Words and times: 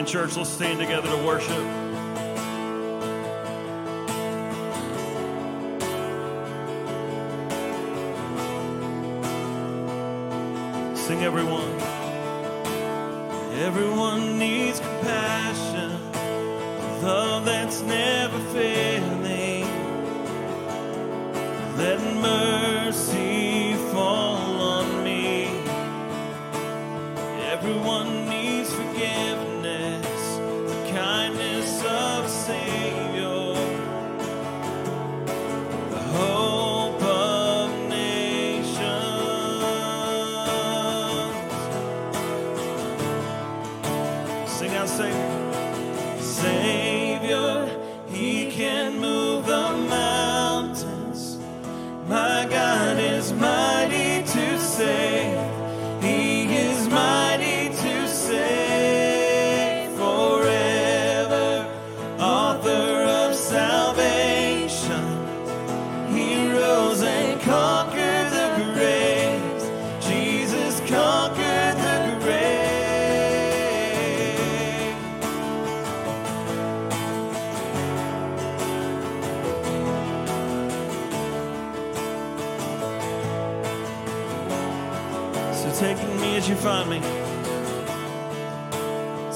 In 0.00 0.06
church. 0.06 0.34
Let's 0.34 0.48
stand 0.48 0.78
together 0.78 1.10
to 1.10 1.26
worship. 1.26 1.79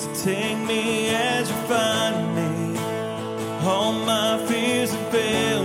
So 0.05 0.13
take 0.23 0.59
me 0.59 1.09
as 1.09 1.49
you 1.49 1.57
find 1.67 2.37
me, 2.37 2.79
all 3.65 3.93
my 3.93 4.45
fears 4.47 4.93
and 4.93 5.07
failures. 5.11 5.64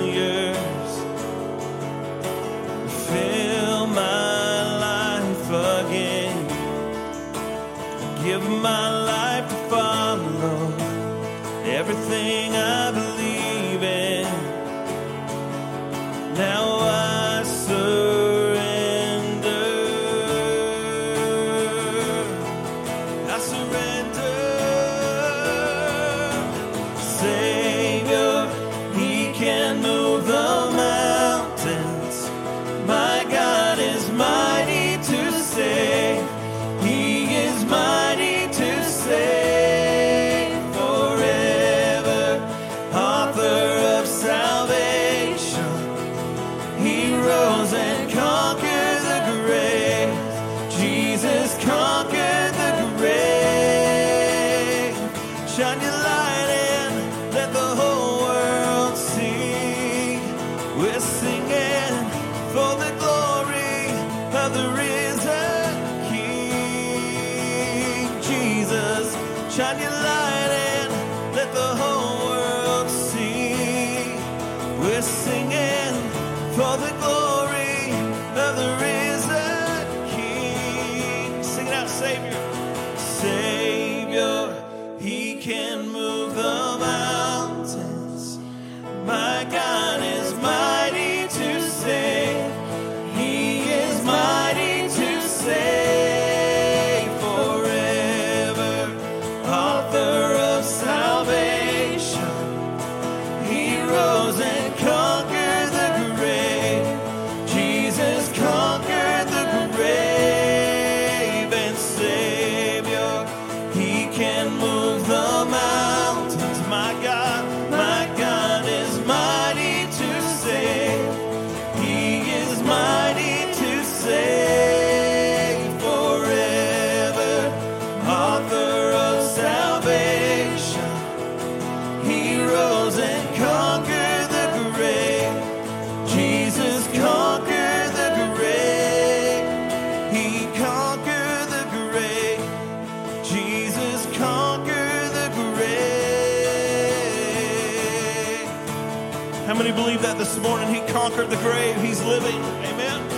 this 150.30 150.44
morning. 150.44 150.74
He 150.74 150.81
conquered 150.92 151.30
the 151.30 151.38
grave. 151.38 151.76
He's 151.81 152.04
living. 152.04 152.36
Amen. 152.36 153.10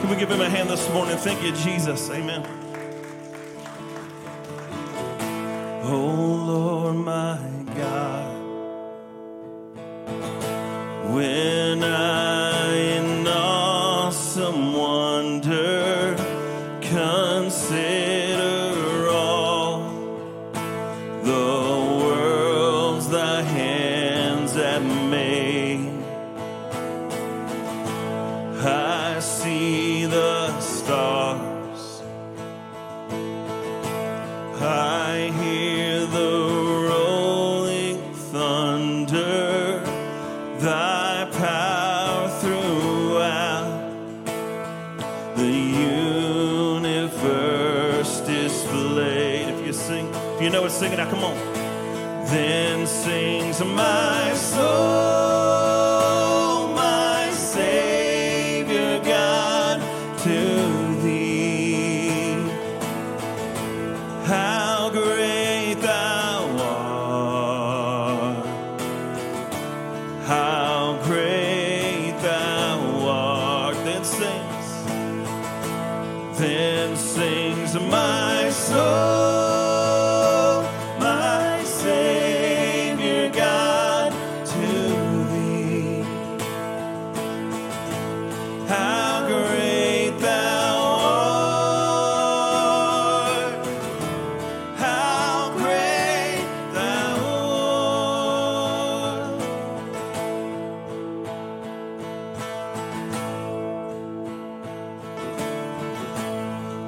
Can 0.00 0.10
we 0.10 0.16
give 0.16 0.30
him 0.30 0.40
a 0.40 0.50
hand 0.50 0.68
this 0.68 0.88
morning? 0.90 1.16
Thank 1.16 1.42
you, 1.42 1.52
Jesus. 1.52 2.10
Amen. 2.10 2.63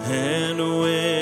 And 0.08 0.61
when 0.61 1.16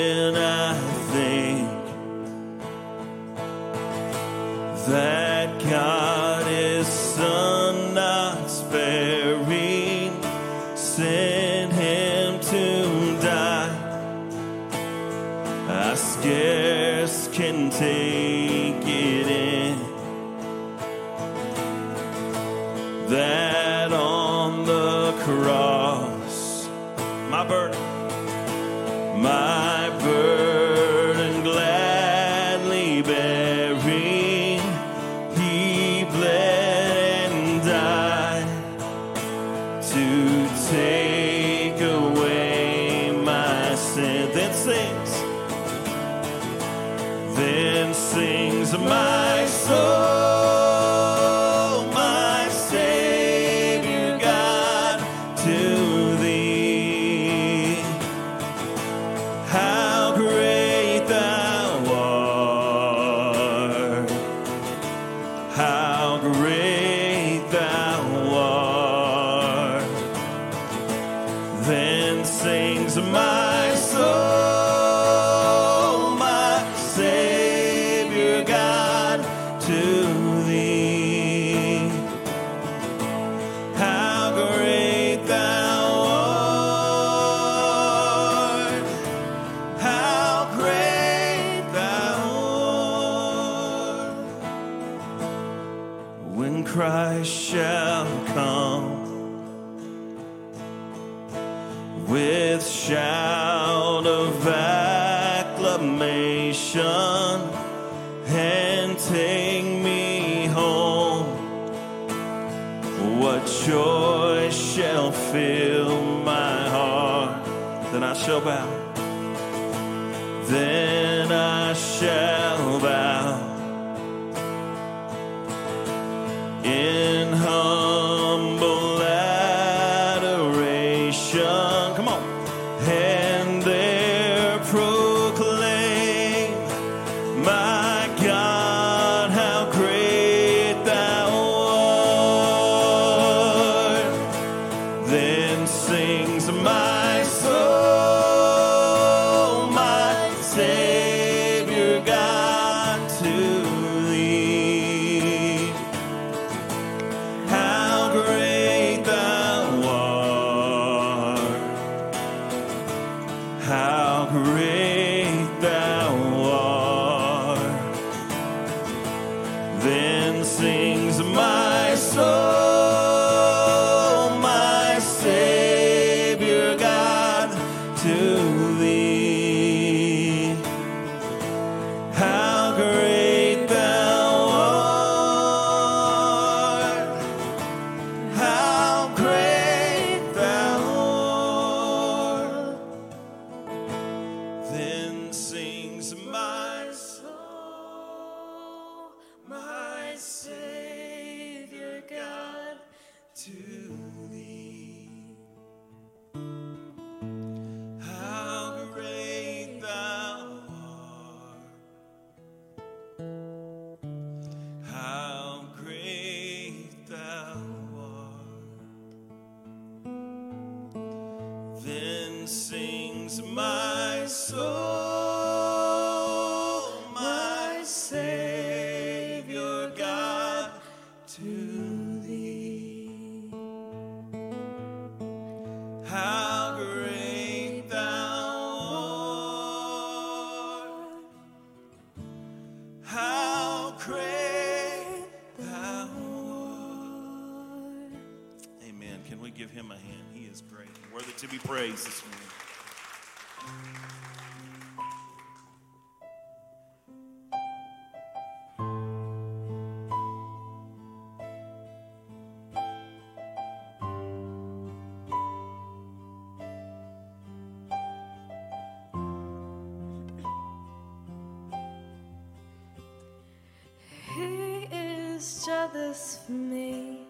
each 275.65 275.71
other's 275.71 276.37
for 276.45 276.51
me. 276.51 277.21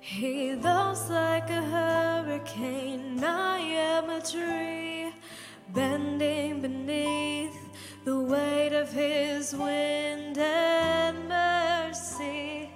He 0.00 0.54
loves 0.54 1.10
like 1.10 1.50
a 1.50 1.62
hurricane, 1.62 3.22
I 3.22 3.58
am 3.58 4.10
a 4.10 4.20
tree, 4.20 5.12
bending 5.74 6.60
beneath 6.60 7.58
the 8.04 8.20
weight 8.20 8.72
of 8.72 8.92
his 8.92 9.54
wind 9.54 10.38
and 10.38 11.28
mercy. 11.28 12.70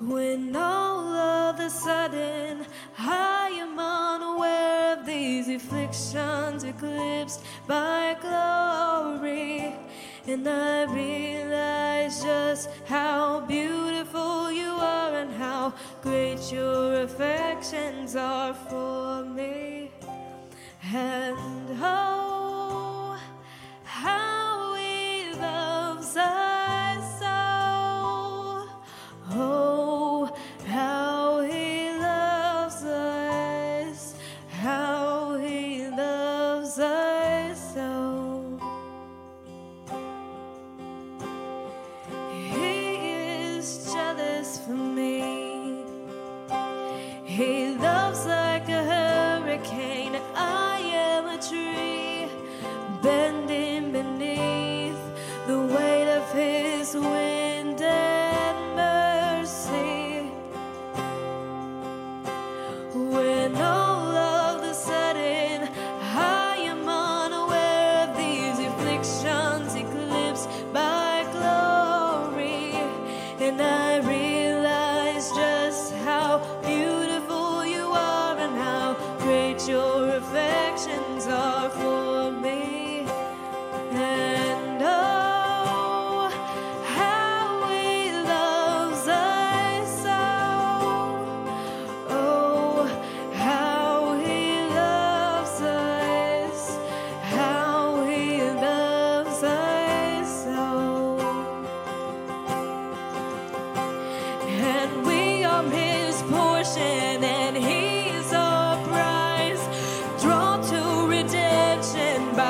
When 0.00 0.56
all 0.56 1.06
of 1.06 1.60
a 1.60 1.70
sudden 1.70 2.66
I 2.98 3.50
am 3.60 3.78
unaware 3.78 4.98
of 4.98 5.06
these 5.06 5.48
afflictions 5.48 6.64
eclipsed 6.64 7.44
by 7.68 8.16
glory. 8.20 9.87
And 10.28 10.46
I 10.46 10.84
realize 10.84 12.22
just 12.22 12.68
how 12.84 13.40
beautiful 13.48 14.52
you 14.52 14.72
are 14.72 15.14
and 15.14 15.32
how 15.32 15.72
great 16.02 16.52
your 16.52 17.00
affections 17.00 18.14
are 18.14 18.52
for 18.52 19.24
me. 19.24 19.90
And 20.92 21.78
oh, 21.80 22.27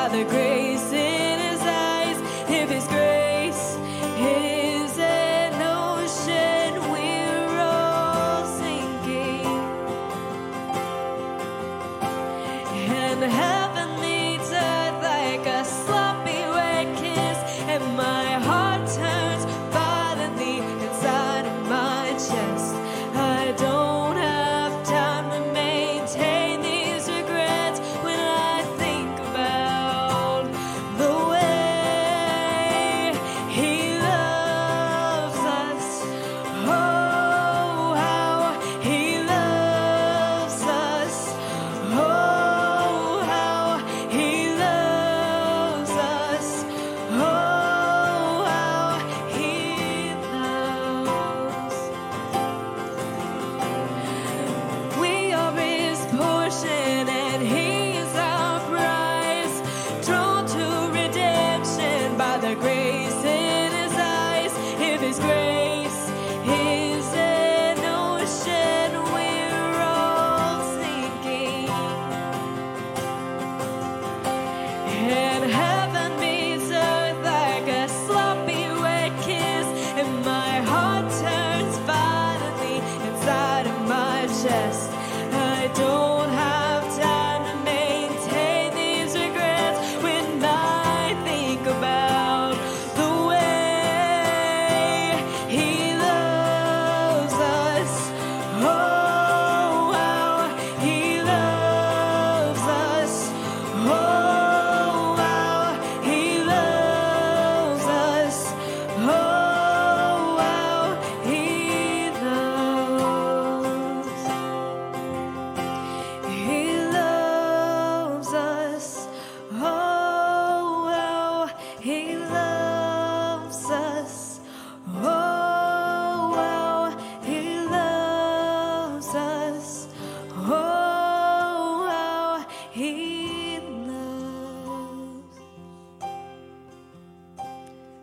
the 0.09 0.25
grace. 0.25 0.78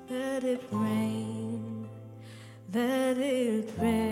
Let 0.07 0.43
it 0.43 0.61
rain, 0.71 1.89
let 2.71 3.17
it 3.17 3.71
rain. 3.79 4.04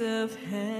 Of 0.00 0.34
heaven. 0.50 0.73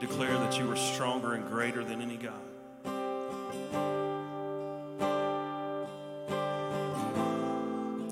Declare 0.00 0.32
that 0.38 0.58
you 0.58 0.70
are 0.70 0.76
stronger 0.76 1.34
and 1.34 1.46
greater 1.46 1.84
than 1.84 2.00
any 2.00 2.16
God. 2.16 2.32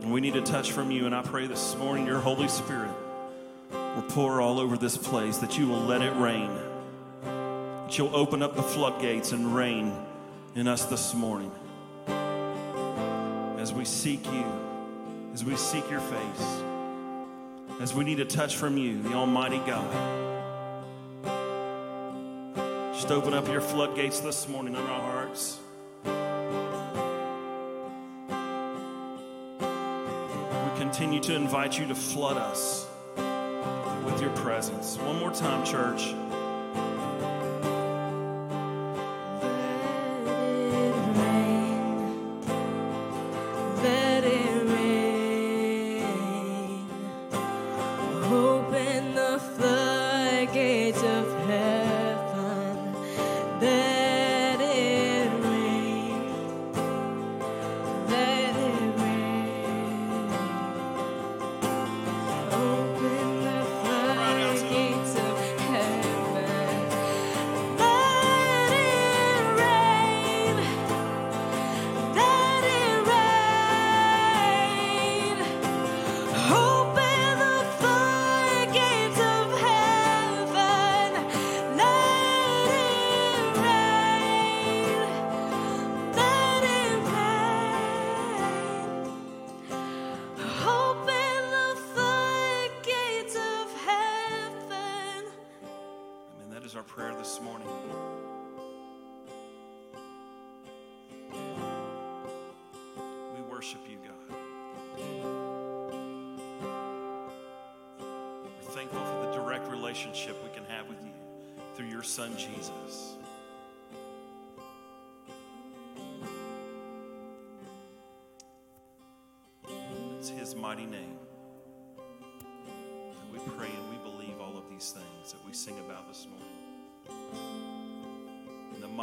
And 0.03 0.13
we 0.13 0.21
need 0.21 0.37
a 0.37 0.43
touch 0.43 0.73
from 0.73 0.91
you, 0.91 1.07
and 1.07 1.15
I 1.15 1.23
pray 1.23 1.47
this 1.47 1.75
morning 1.77 2.07
your 2.07 2.21
Holy 2.21 2.49
Spirit 2.49 2.93
will 3.73 4.05
pour 4.09 4.43
all 4.43 4.61
over 4.61 4.77
this 4.77 4.99
place, 4.99 5.39
that 5.39 5.57
you 5.59 5.67
will 5.67 5.81
let 5.81 6.03
it 6.03 6.15
rain, 6.17 6.51
that 7.25 7.97
you'll 7.97 8.15
open 8.15 8.43
up 8.43 8.55
the 8.55 8.63
floodgates 8.63 9.33
and 9.33 9.55
rain 9.55 9.93
in 10.55 10.69
us 10.69 10.85
this 10.85 11.15
morning 11.15 11.51
as 13.59 13.73
we 13.73 13.87
seek 13.87 14.25
you, 14.27 14.45
as 15.33 15.43
we 15.43 15.57
seek 15.57 15.91
your 15.91 16.01
face, 16.01 16.61
as 17.81 17.95
we 17.95 18.05
need 18.05 18.21
a 18.21 18.27
touch 18.27 18.57
from 18.57 18.77
you, 18.77 19.03
the 19.03 19.15
Almighty 19.15 19.59
God. 19.67 20.38
Just 23.09 23.21
open 23.23 23.33
up 23.33 23.49
your 23.49 23.63
floodgates 23.63 24.21
this 24.21 24.47
morning 24.49 24.75
in 24.75 24.83
our 24.83 25.01
hearts. 25.01 25.59
We 30.63 30.79
continue 30.79 31.19
to 31.21 31.35
invite 31.35 31.79
you 31.79 31.87
to 31.87 31.95
flood 31.95 32.37
us 32.37 32.87
with 34.05 34.21
your 34.21 34.29
presence. 34.37 34.99
One 34.99 35.19
more 35.21 35.31
time, 35.31 35.65
church. 35.65 36.13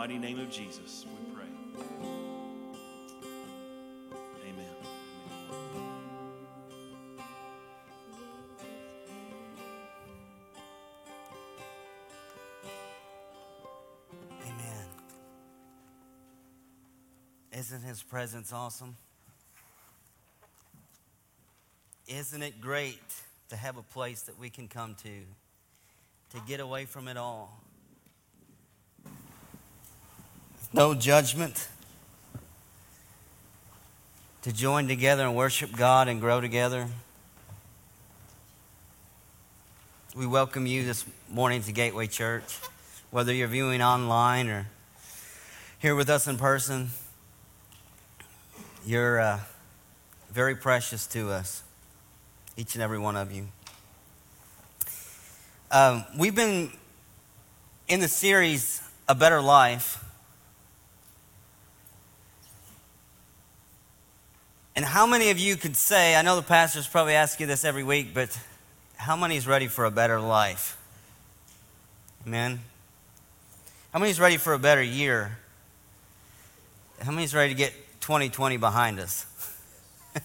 Mighty 0.07 0.19
name 0.19 0.39
of 0.39 0.51
Jesus, 0.51 1.03
we 1.09 1.33
pray. 1.33 1.45
Amen. 4.47 4.65
Amen. 14.43 14.85
Isn't 17.51 17.81
his 17.81 18.03
presence 18.03 18.53
awesome? 18.53 18.97
Isn't 22.07 22.43
it 22.43 22.61
great 22.61 23.01
to 23.49 23.55
have 23.55 23.77
a 23.77 23.81
place 23.81 24.21
that 24.21 24.37
we 24.37 24.51
can 24.51 24.67
come 24.67 24.93
to 25.01 25.23
to 26.37 26.45
get 26.47 26.59
away 26.59 26.85
from 26.85 27.07
it 27.07 27.17
all? 27.17 27.64
No 30.75 30.93
judgment. 30.93 31.69
To 34.41 34.51
join 34.51 34.89
together 34.89 35.23
and 35.23 35.33
worship 35.33 35.71
God 35.71 36.09
and 36.09 36.19
grow 36.19 36.41
together. 36.41 36.89
We 40.13 40.27
welcome 40.27 40.67
you 40.67 40.83
this 40.83 41.05
morning 41.29 41.63
to 41.63 41.71
Gateway 41.71 42.07
Church, 42.07 42.59
whether 43.09 43.33
you're 43.33 43.47
viewing 43.47 43.81
online 43.81 44.49
or 44.49 44.67
here 45.79 45.95
with 45.95 46.09
us 46.09 46.27
in 46.27 46.35
person. 46.37 46.89
You're 48.85 49.21
uh, 49.21 49.39
very 50.29 50.55
precious 50.55 51.07
to 51.07 51.29
us, 51.29 51.63
each 52.57 52.75
and 52.75 52.83
every 52.83 52.99
one 52.99 53.15
of 53.15 53.31
you. 53.31 53.47
Um, 55.71 56.03
we've 56.17 56.35
been 56.35 56.69
in 57.87 58.01
the 58.01 58.09
series 58.09 58.81
A 59.07 59.15
Better 59.15 59.41
Life. 59.41 60.01
And 64.75 64.83
how 64.83 65.05
many 65.07 65.29
of 65.29 65.39
you 65.39 65.55
could 65.55 65.77
say, 65.77 66.15
I 66.15 66.21
know 66.21 66.35
the 66.35 66.41
pastors 66.41 66.85
probably 66.87 67.13
ask 67.13 67.39
you 67.39 67.45
this 67.45 67.63
every 67.63 67.83
week, 67.83 68.13
but 68.13 68.37
how 68.97 69.15
many 69.15 69.37
is 69.37 69.47
ready 69.47 69.67
for 69.67 69.85
a 69.85 69.91
better 69.91 70.19
life? 70.19 70.77
Amen. 72.27 72.59
How 73.93 73.99
many 73.99 74.11
is 74.11 74.19
ready 74.19 74.35
for 74.35 74.53
a 74.53 74.59
better 74.59 74.83
year? 74.83 75.37
How 77.01 77.11
many 77.11 77.23
is 77.23 77.33
ready 77.33 77.53
to 77.53 77.57
get 77.57 77.71
2020 78.01 78.57
behind 78.57 78.99
us? 78.99 79.25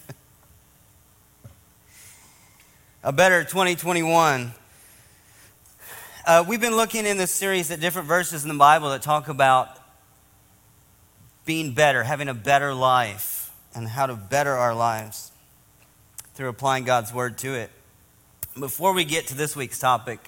a 3.05 3.13
better 3.13 3.45
2021. 3.45 4.53
Uh, 6.27 6.45
we've 6.47 6.61
been 6.61 6.77
looking 6.77 7.07
in 7.07 7.17
this 7.17 7.31
series 7.31 7.71
at 7.71 7.81
different 7.81 8.09
verses 8.09 8.43
in 8.43 8.49
the 8.49 8.55
Bible 8.55 8.91
that 8.91 9.03
talk 9.03 9.29
about 9.29 9.69
being 11.45 11.73
better, 11.73 12.03
having 12.03 12.29
a 12.29 12.35
better 12.35 12.75
life, 12.75 13.40
and 13.75 13.89
how 13.89 14.07
to 14.07 14.15
better 14.15 14.53
our 14.53 14.75
lives 14.75 15.31
through 16.35 16.49
applying 16.49 16.85
God's 16.85 17.13
word 17.13 17.39
to 17.39 17.55
it. 17.55 17.71
Before 18.59 18.93
we 18.93 19.05
get 19.05 19.29
to 19.29 19.35
this 19.35 19.55
week's 19.55 19.79
topic, 19.79 20.21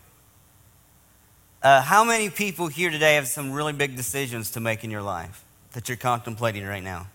uh, 1.62 1.81
how 1.81 2.05
many 2.05 2.28
people 2.28 2.68
here 2.68 2.90
today 2.90 3.14
have 3.14 3.28
some 3.28 3.52
really 3.52 3.72
big 3.72 3.96
decisions 3.96 4.50
to 4.52 4.61
make 4.61 4.85
in 4.85 4.90
your 4.90 5.02
life 5.02 5.44
that 5.72 5.88
you're 5.88 5.96
contemplating 5.96 6.64
right 6.64 6.83
now? 6.83 7.07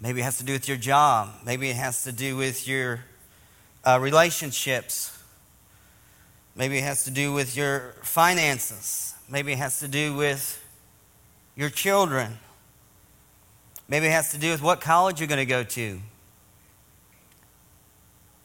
Maybe 0.00 0.20
it 0.20 0.24
has 0.24 0.38
to 0.38 0.44
do 0.44 0.52
with 0.52 0.68
your 0.68 0.76
job. 0.76 1.30
Maybe 1.46 1.70
it 1.70 1.76
has 1.76 2.04
to 2.04 2.12
do 2.12 2.36
with 2.36 2.66
your 2.66 3.04
uh, 3.84 3.98
relationships. 4.00 5.16
Maybe 6.56 6.78
it 6.78 6.84
has 6.84 7.04
to 7.04 7.10
do 7.10 7.32
with 7.32 7.56
your 7.56 7.94
finances. 8.02 9.14
Maybe 9.28 9.52
it 9.52 9.58
has 9.58 9.80
to 9.80 9.88
do 9.88 10.14
with 10.14 10.62
your 11.56 11.70
children. 11.70 12.38
Maybe 13.88 14.06
it 14.06 14.12
has 14.12 14.30
to 14.32 14.38
do 14.38 14.50
with 14.50 14.62
what 14.62 14.80
college 14.80 15.20
you're 15.20 15.28
going 15.28 15.38
to 15.38 15.46
go 15.46 15.62
to 15.62 16.00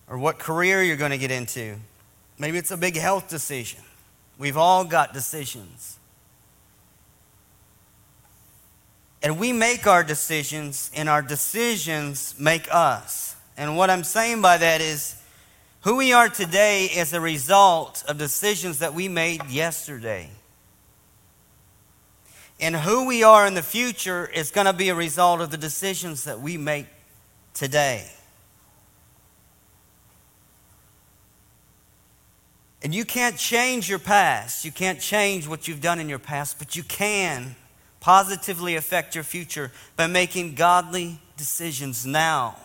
or 0.10 0.17
what 0.17 0.39
career 0.39 0.84
you're 0.84 0.97
going 0.97 1.12
to 1.12 1.17
get 1.17 1.32
into. 1.32 1.75
Maybe 2.38 2.58
it's 2.58 2.71
a 2.71 2.78
big 2.78 2.97
health 2.97 3.30
decision. 3.30 3.82
We've 4.38 4.58
all 4.58 4.84
got 4.84 5.13
decisions. 5.13 5.97
And 9.21 9.38
we 9.38 9.52
make 9.52 9.86
our 9.86 10.04
decisions, 10.04 10.89
and 10.95 11.10
our 11.10 11.21
decisions 11.21 12.39
make 12.39 12.73
us. 12.73 13.36
And 13.58 13.75
what 13.75 13.89
I'm 13.89 14.06
saying 14.06 14.41
by 14.41 14.58
that 14.58 14.80
is 14.80 15.21
who 15.82 15.97
we 15.97 16.13
are 16.13 16.30
today 16.30 16.86
is 16.86 17.13
a 17.13 17.19
result 17.19 18.04
of 18.08 18.17
decisions 18.17 18.80
that 18.80 18.93
we 18.93 19.10
made 19.10 19.45
yesterday. 19.47 20.30
And 22.60 22.76
who 22.76 23.06
we 23.06 23.24
are 23.24 23.48
in 23.48 23.54
the 23.54 23.63
future 23.63 24.28
is 24.28 24.52
going 24.52 24.65
to 24.67 24.74
be 24.74 24.89
a 24.89 24.95
result 24.95 25.39
of 25.39 25.50
the 25.50 25.58
decisions 25.58 26.26
that 26.26 26.41
we 26.41 26.58
make 26.58 26.88
today. 27.54 28.10
And 32.82 32.93
you 32.93 33.06
can't 33.06 33.38
change 33.38 33.89
your 33.89 34.00
past. 34.00 34.63
You 34.63 34.72
can't 34.72 35.00
change 35.00 35.48
what 35.48 35.67
you've 35.67 35.82
done 35.82 36.00
in 36.00 36.10
your 36.10 36.19
past, 36.19 36.60
but 36.60 36.76
you 36.76 36.84
can 36.84 37.56
positively 38.00 38.76
affect 38.76 39.15
your 39.15 39.24
future 39.24 39.72
by 39.95 40.08
making 40.08 40.56
godly 40.56 41.19
decisions 41.38 42.06
now. 42.06 42.56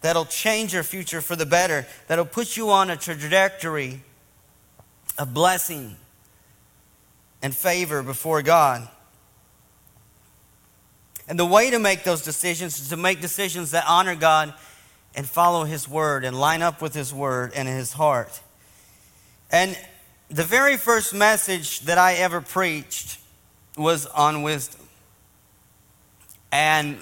That'll 0.00 0.24
change 0.24 0.74
your 0.74 0.82
future 0.82 1.20
for 1.20 1.36
the 1.36 1.46
better, 1.46 1.86
that'll 2.08 2.24
put 2.24 2.56
you 2.56 2.70
on 2.70 2.90
a 2.90 2.96
trajectory 2.96 4.02
of 5.16 5.32
blessing 5.32 5.96
and 7.44 7.54
favor 7.54 8.02
before 8.02 8.40
God. 8.40 8.88
And 11.28 11.38
the 11.38 11.44
way 11.44 11.68
to 11.68 11.78
make 11.78 12.02
those 12.02 12.22
decisions 12.22 12.80
is 12.80 12.88
to 12.88 12.96
make 12.96 13.20
decisions 13.20 13.72
that 13.72 13.84
honor 13.86 14.14
God 14.14 14.54
and 15.14 15.28
follow 15.28 15.64
His 15.64 15.86
word 15.86 16.24
and 16.24 16.40
line 16.40 16.62
up 16.62 16.80
with 16.80 16.94
His 16.94 17.12
word 17.12 17.52
and 17.54 17.68
His 17.68 17.92
heart. 17.92 18.40
And 19.50 19.76
the 20.30 20.42
very 20.42 20.78
first 20.78 21.12
message 21.12 21.80
that 21.80 21.98
I 21.98 22.14
ever 22.14 22.40
preached 22.40 23.18
was 23.76 24.06
on 24.06 24.42
wisdom. 24.42 24.80
And 26.50 26.96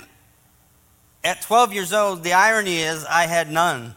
at 1.23 1.41
12 1.43 1.73
years 1.73 1.93
old, 1.93 2.25
the 2.25 2.33
irony 2.33 2.79
is 2.79 3.05
I 3.05 3.29
had 3.29 3.49
none. 3.49 3.95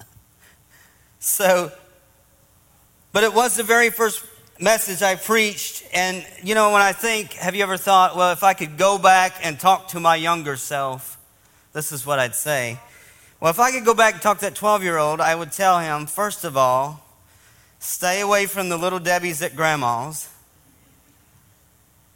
so, 1.20 1.70
but 3.12 3.22
it 3.22 3.32
was 3.32 3.54
the 3.54 3.62
very 3.62 3.90
first 3.90 4.24
message 4.60 5.02
I 5.02 5.16
preached. 5.16 5.84
And, 5.92 6.24
you 6.42 6.54
know, 6.54 6.72
when 6.72 6.82
I 6.82 6.92
think, 6.92 7.32
have 7.34 7.54
you 7.54 7.62
ever 7.62 7.76
thought, 7.76 8.16
well, 8.16 8.32
if 8.32 8.42
I 8.42 8.54
could 8.54 8.76
go 8.76 8.98
back 8.98 9.40
and 9.42 9.58
talk 9.58 9.88
to 9.88 10.00
my 10.00 10.16
younger 10.16 10.56
self, 10.56 11.18
this 11.72 11.92
is 11.92 12.06
what 12.06 12.18
I'd 12.18 12.34
say. 12.34 12.78
Well, 13.40 13.50
if 13.50 13.58
I 13.58 13.72
could 13.72 13.84
go 13.84 13.94
back 13.94 14.14
and 14.14 14.22
talk 14.22 14.38
to 14.38 14.46
that 14.46 14.54
12 14.54 14.82
year 14.82 14.96
old, 14.96 15.20
I 15.20 15.34
would 15.34 15.52
tell 15.52 15.80
him, 15.80 16.06
first 16.06 16.44
of 16.44 16.56
all, 16.56 17.04
stay 17.78 18.20
away 18.20 18.46
from 18.46 18.68
the 18.68 18.76
little 18.76 19.00
Debbie's 19.00 19.42
at 19.42 19.56
grandma's. 19.56 20.28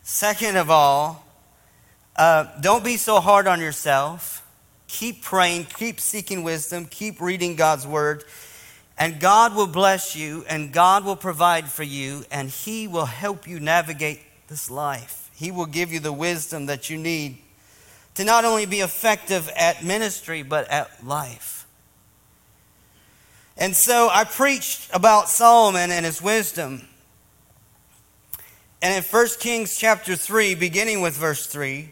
Second 0.02 0.56
of 0.56 0.70
all, 0.70 1.26
uh, 2.16 2.46
don't 2.60 2.82
be 2.82 2.96
so 2.96 3.20
hard 3.20 3.46
on 3.46 3.60
yourself. 3.60 4.42
Keep 4.86 5.22
praying, 5.22 5.64
keep 5.64 6.00
seeking 6.00 6.42
wisdom, 6.42 6.86
keep 6.86 7.20
reading 7.20 7.56
God's 7.56 7.86
word, 7.86 8.24
and 8.98 9.20
God 9.20 9.54
will 9.54 9.68
bless 9.68 10.16
you, 10.16 10.44
and 10.48 10.72
God 10.72 11.04
will 11.04 11.16
provide 11.16 11.68
for 11.68 11.84
you, 11.84 12.24
and 12.30 12.50
He 12.50 12.88
will 12.88 13.06
help 13.06 13.46
you 13.46 13.60
navigate 13.60 14.20
this 14.48 14.70
life. 14.70 15.30
He 15.34 15.50
will 15.52 15.66
give 15.66 15.92
you 15.92 16.00
the 16.00 16.12
wisdom 16.12 16.66
that 16.66 16.90
you 16.90 16.98
need 16.98 17.38
to 18.16 18.24
not 18.24 18.44
only 18.44 18.66
be 18.66 18.80
effective 18.80 19.48
at 19.56 19.84
ministry, 19.84 20.42
but 20.42 20.68
at 20.68 21.06
life. 21.06 21.68
And 23.56 23.76
so 23.76 24.08
I 24.10 24.24
preached 24.24 24.90
about 24.92 25.28
Solomon 25.28 25.92
and 25.92 26.04
his 26.04 26.20
wisdom. 26.20 26.88
And 28.82 28.94
in 28.96 29.02
1 29.04 29.26
Kings 29.38 29.78
chapter 29.78 30.16
3, 30.16 30.56
beginning 30.56 31.00
with 31.00 31.16
verse 31.16 31.46
3, 31.46 31.90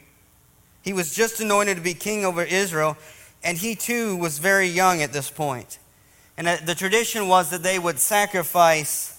he 0.82 0.92
was 0.92 1.14
just 1.14 1.40
anointed 1.40 1.76
to 1.76 1.82
be 1.82 1.94
king 1.94 2.24
over 2.24 2.42
Israel, 2.42 2.96
and 3.44 3.58
he 3.58 3.76
too 3.76 4.16
was 4.16 4.38
very 4.38 4.66
young 4.66 5.02
at 5.02 5.12
this 5.12 5.30
point. 5.30 5.78
And 6.36 6.48
uh, 6.48 6.56
the 6.64 6.74
tradition 6.74 7.28
was 7.28 7.50
that 7.50 7.62
they 7.62 7.78
would 7.78 7.98
sacrifice 7.98 9.18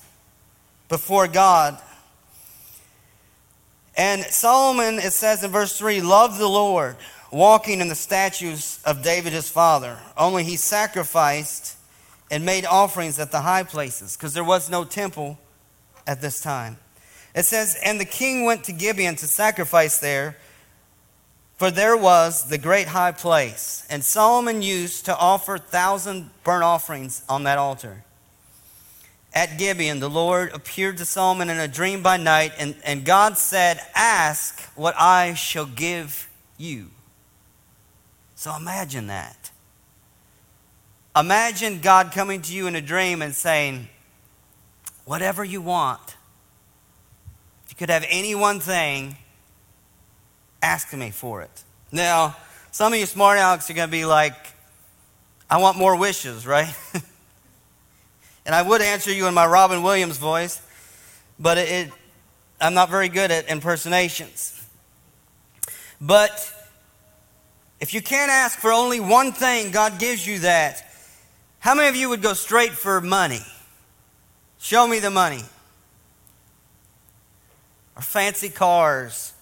before 0.90 1.28
God 1.28 1.80
and 3.98 4.24
Solomon, 4.26 5.00
it 5.00 5.12
says 5.12 5.44
in 5.44 5.50
verse 5.50 5.76
3, 5.76 6.02
loved 6.02 6.40
the 6.40 6.48
Lord, 6.48 6.96
walking 7.32 7.82
in 7.82 7.88
the 7.88 7.96
statutes 7.96 8.80
of 8.84 9.02
David 9.02 9.34
his 9.34 9.50
father. 9.50 9.98
Only 10.16 10.44
he 10.44 10.56
sacrificed 10.56 11.76
and 12.30 12.46
made 12.46 12.64
offerings 12.66 13.18
at 13.18 13.32
the 13.32 13.42
high 13.42 13.64
places, 13.64 14.16
because 14.16 14.36
there 14.36 14.44
was 14.44 14.70
no 14.70 14.84
temple 14.84 15.40
at 16.06 16.22
this 16.22 16.42
time. 16.42 16.78
It 17.34 17.44
says, 17.44 17.76
And 17.84 18.00
the 18.00 18.06
king 18.06 18.46
went 18.46 18.66
to 18.66 18.72
Gibeon 18.72 19.16
to 19.16 19.26
sacrifice 19.26 19.98
there, 19.98 20.38
for 21.58 21.70
there 21.70 21.98
was 21.98 22.50
the 22.50 22.58
great 22.58 22.88
high 22.88 23.12
place. 23.12 23.86
And 23.90 24.04
Solomon 24.04 24.62
used 24.62 25.06
to 25.06 25.18
offer 25.18 25.58
thousand 25.58 26.30
burnt 26.44 26.64
offerings 26.64 27.24
on 27.28 27.44
that 27.44 27.58
altar 27.58 28.04
at 29.38 29.60
Gibeon, 29.60 30.00
the 30.00 30.10
Lord 30.10 30.52
appeared 30.52 30.98
to 30.98 31.06
Solomon 31.06 31.52
in 31.52 31.60
a 31.60 31.68
dream 31.68 32.02
by 32.02 32.18
night, 32.18 32.54
and, 32.58 32.76
and 32.84 33.06
God 33.06 33.38
said, 33.38 33.80
Ask 33.94 34.64
what 34.76 34.96
I 34.98 35.36
shall 35.36 35.68
give 35.68 36.28
you. 36.58 36.88
So 38.34 38.56
imagine 38.56 39.06
that. 39.08 39.52
Imagine 41.16 41.82
God 41.82 42.12
coming 42.12 42.42
to 42.42 42.54
you 42.54 42.66
in 42.66 42.76
a 42.76 42.82
dream 42.82 43.22
and 43.22 43.36
saying, 43.36 43.90
Whatever 45.06 45.46
you 45.46 45.62
want, 45.62 46.16
if 47.66 47.74
you 47.74 47.76
could 47.76 47.92
have 47.92 48.06
any 48.10 48.34
one 48.34 48.60
thing, 48.60 49.18
ask 50.62 50.94
me 50.94 51.12
for 51.12 51.42
it. 51.42 51.64
Now, 51.92 52.36
some 52.72 52.94
of 52.94 53.00
you 53.00 53.06
smart 53.06 53.38
Alex 53.38 53.70
are 53.70 53.74
going 53.74 53.88
to 53.88 53.92
be 53.92 54.06
like, 54.06 54.36
I 55.50 55.58
want 55.58 55.78
more 55.78 55.96
wishes, 55.96 56.46
right? 56.46 56.76
And 58.48 58.56
I 58.56 58.62
would 58.62 58.82
answer 58.82 59.12
you 59.12 59.28
in 59.28 59.34
my 59.34 59.46
Robin 59.46 59.84
Williams 59.84 60.18
voice, 60.18 60.62
but 61.38 61.58
it, 61.58 61.70
it, 61.70 61.94
I'm 62.62 62.74
not 62.74 62.90
very 62.90 63.10
good 63.10 63.30
at 63.30 63.50
impersonations. 63.50 64.66
But 66.00 66.54
if 67.82 67.94
you 67.94 68.02
can't 68.02 68.32
ask 68.32 68.58
for 68.58 68.72
only 68.72 69.02
one 69.02 69.34
thing, 69.34 69.72
God 69.72 70.00
gives 70.00 70.26
you 70.26 70.40
that. 70.40 70.82
How 71.60 71.76
many 71.76 71.90
of 71.90 71.98
you 71.98 72.08
would 72.08 72.22
go 72.22 72.34
straight 72.34 72.72
for 72.72 73.02
money? 73.02 73.42
Show 74.60 74.88
me 74.88 75.00
the 75.00 75.12
money. 75.12 75.44
Or 77.98 78.02
fancy 78.02 78.48
cars. 78.48 79.34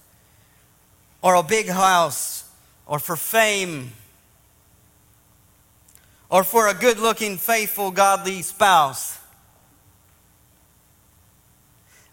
Or 1.22 1.34
a 1.34 1.42
big 1.42 1.68
house. 1.68 2.50
Or 2.86 2.98
for 2.98 3.16
fame 3.16 3.92
or 6.28 6.44
for 6.44 6.68
a 6.68 6.74
good 6.74 6.98
looking, 6.98 7.36
faithful, 7.36 7.90
godly 7.90 8.42
spouse. 8.42 9.18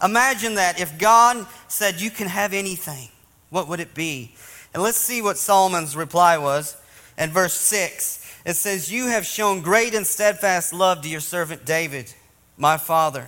Imagine 0.04 0.56
that 0.56 0.80
if 0.80 0.98
God 1.00 1.48
said 1.68 2.02
you 2.02 2.12
can 2.12 2.28
have 2.28 2.54
anything, 2.54 3.10
what 3.50 3.68
would 3.68 3.80
it 3.80 3.94
be? 3.94 4.36
And 4.74 4.84
let's 4.84 4.98
see 4.98 5.22
what 5.22 5.38
Solomon's 5.38 5.96
reply 5.96 6.38
was. 6.38 6.76
In 7.18 7.30
verse 7.30 7.54
6, 7.54 8.42
it 8.46 8.56
says, 8.56 8.92
You 8.92 9.08
have 9.08 9.26
shown 9.26 9.62
great 9.62 9.94
and 9.94 10.06
steadfast 10.06 10.74
love 10.74 11.02
to 11.02 11.10
your 11.10 11.20
servant 11.20 11.64
David, 11.66 12.14
my 12.58 12.78
father, 12.78 13.28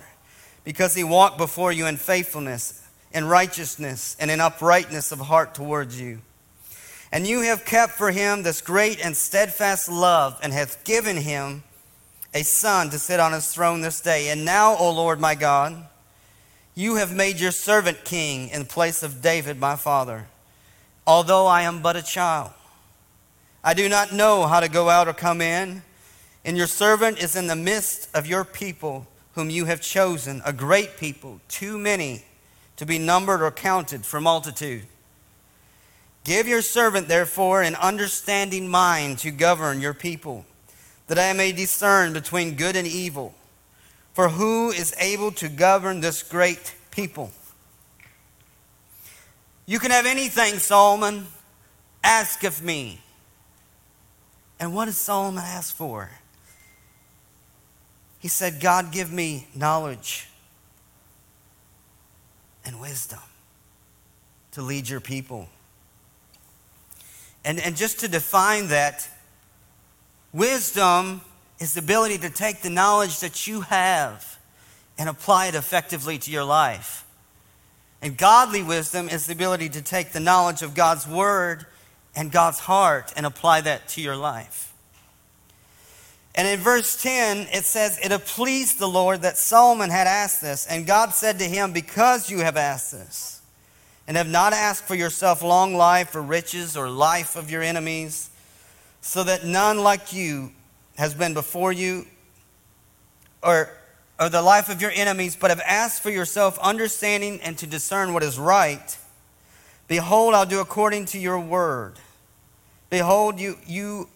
because 0.64 0.96
he 0.96 1.04
walked 1.04 1.38
before 1.38 1.72
you 1.72 1.86
in 1.86 1.98
faithfulness, 1.98 2.85
in 3.16 3.26
righteousness, 3.26 4.18
and 4.20 4.30
in 4.30 4.42
uprightness 4.42 5.14
of 5.14 5.20
heart 5.20 5.56
towards 5.56 6.00
you. 6.00 6.20
And 7.14 7.26
you 7.26 7.42
have 7.44 7.64
kept 7.64 7.94
for 7.94 8.12
him 8.12 8.44
this 8.44 8.60
great 8.60 9.00
and 9.04 9.16
steadfast 9.16 9.88
love, 9.88 10.38
and 10.44 10.52
hath 10.52 10.84
given 10.84 11.16
him 11.16 11.64
a 12.34 12.44
son 12.44 12.90
to 12.90 13.00
sit 13.00 13.22
on 13.22 13.32
his 13.32 13.48
throne 13.54 13.80
this 13.80 14.02
day. 14.02 14.28
And 14.28 14.44
now, 14.44 14.76
O 14.76 14.92
Lord 14.92 15.22
my 15.22 15.34
God, 15.34 15.88
you 16.76 16.96
have 16.96 17.16
made 17.16 17.40
your 17.40 17.52
servant 17.52 18.04
king 18.04 18.50
in 18.50 18.66
place 18.66 19.02
of 19.02 19.22
David 19.22 19.62
my 19.62 19.78
father, 19.78 20.28
although 21.08 21.48
I 21.48 21.62
am 21.62 21.82
but 21.82 21.96
a 21.96 22.04
child. 22.04 22.52
I 23.64 23.74
do 23.74 23.88
not 23.88 24.12
know 24.12 24.46
how 24.46 24.60
to 24.60 24.68
go 24.68 24.90
out 24.90 25.08
or 25.08 25.14
come 25.14 25.40
in, 25.40 25.84
and 26.44 26.58
your 26.58 26.68
servant 26.68 27.24
is 27.24 27.38
in 27.38 27.48
the 27.48 27.56
midst 27.56 28.14
of 28.14 28.28
your 28.28 28.44
people, 28.44 29.08
whom 29.36 29.50
you 29.50 29.64
have 29.66 29.80
chosen, 29.80 30.42
a 30.46 30.52
great 30.52 30.98
people, 30.98 31.40
too 31.48 31.78
many 31.78 32.26
to 32.78 32.86
be 32.86 33.00
numbered 33.00 33.42
or 33.42 33.52
counted 33.52 34.06
for 34.06 34.20
multitude. 34.20 34.86
Give 36.24 36.48
your 36.48 36.62
servant, 36.62 37.08
therefore, 37.08 37.62
an 37.62 37.76
understanding 37.76 38.68
mind 38.68 39.20
to 39.20 39.32
govern 39.32 39.80
your 39.80 39.94
people, 39.94 40.46
that 41.08 41.20
I 41.20 41.34
may 41.34 41.52
discern 41.52 42.14
between 42.14 42.56
good 42.56 42.76
and 42.76 42.88
evil. 42.88 43.36
For 44.14 44.30
who 44.30 44.72
is 44.72 44.96
able 44.98 45.32
to 45.34 45.50
govern 45.50 46.02
this 46.02 46.24
great 46.24 46.74
people? 46.90 47.32
You 49.66 49.80
can 49.80 49.92
have 49.92 50.06
anything, 50.06 50.60
Solomon. 50.60 51.28
Ask 52.04 52.44
of 52.44 52.64
me. 52.64 53.02
And 54.60 54.74
what 54.74 54.86
does 54.86 54.98
Solomon 54.98 55.44
ask 55.46 55.76
for? 55.76 56.10
He 58.20 58.28
said, 58.28 58.60
God, 58.60 58.92
give 58.92 59.12
me 59.12 59.48
knowledge 59.54 60.28
and 62.66 62.80
wisdom 62.80 63.20
to 64.52 64.62
lead 64.62 64.90
your 64.90 65.00
people. 65.00 65.50
And, 67.44 67.60
and 67.60 67.76
just 67.76 68.00
to 68.00 68.08
define 68.08 68.70
that, 68.70 69.08
wisdom 70.34 71.22
is 71.60 71.74
the 71.74 71.80
ability 71.80 72.18
to 72.20 72.30
take 72.30 72.62
the 72.62 72.70
knowledge 72.70 73.20
that 73.20 73.48
you 73.48 73.62
have 73.62 74.40
and 74.98 75.10
apply 75.10 75.48
it 75.48 75.56
effectively 75.56 76.18
to 76.18 76.32
your 76.32 76.44
life. 76.44 77.06
And 78.02 78.18
godly 78.18 78.64
wisdom 78.64 79.10
is 79.10 79.26
the 79.26 79.34
ability 79.34 79.70
to 79.70 79.82
take 79.82 80.12
the 80.12 80.20
knowledge 80.20 80.62
of 80.62 80.74
God's 80.74 81.08
word 81.08 81.66
and 82.16 82.32
God's 82.32 82.60
heart 82.60 83.14
and 83.16 83.26
apply 83.26 83.62
that 83.62 83.88
to 83.90 84.02
your 84.02 84.16
life. 84.16 84.74
And 86.36 86.46
in 86.50 86.60
verse 86.60 87.02
10, 87.02 87.48
it 87.54 87.64
says, 87.64 87.98
It 88.04 88.12
pleased 88.26 88.78
the 88.78 88.90
Lord 88.90 89.22
that 89.22 89.38
Solomon 89.38 89.90
had 89.90 90.06
asked 90.06 90.42
this. 90.42 90.68
And 90.68 90.86
God 90.86 91.14
said 91.14 91.40
to 91.40 91.46
him, 91.46 91.72
Because 91.72 92.30
you 92.30 92.40
have 92.40 92.58
asked 92.58 92.92
this, 92.92 93.42
and 94.06 94.18
have 94.18 94.28
not 94.28 94.52
asked 94.52 94.84
for 94.84 94.96
yourself 94.96 95.42
long 95.42 95.76
life 95.76 96.14
or 96.14 96.22
riches 96.22 96.76
or 96.76 96.90
life 96.90 97.38
of 97.38 97.50
your 97.50 97.64
enemies, 97.64 98.30
so 99.00 99.24
that 99.24 99.46
none 99.46 99.80
like 99.80 100.12
you 100.12 100.52
has 100.98 101.14
been 101.14 101.34
before 101.34 101.72
you, 101.72 102.06
or, 103.42 103.70
or 104.20 104.28
the 104.28 104.42
life 104.42 104.68
of 104.68 104.82
your 104.82 104.92
enemies, 104.94 105.38
but 105.38 105.52
have 105.52 105.62
asked 105.66 106.04
for 106.04 106.10
yourself 106.10 106.60
understanding 106.60 107.40
and 107.44 107.58
to 107.60 107.68
discern 107.68 108.14
what 108.14 108.24
is 108.24 108.38
right. 108.38 108.98
Behold, 109.88 110.34
I'll 110.34 110.46
do 110.46 110.60
according 110.60 111.06
to 111.08 111.20
your 111.20 111.40
word. 111.40 111.94
Behold, 112.90 113.40
you, 113.40 113.58
you 113.66 114.10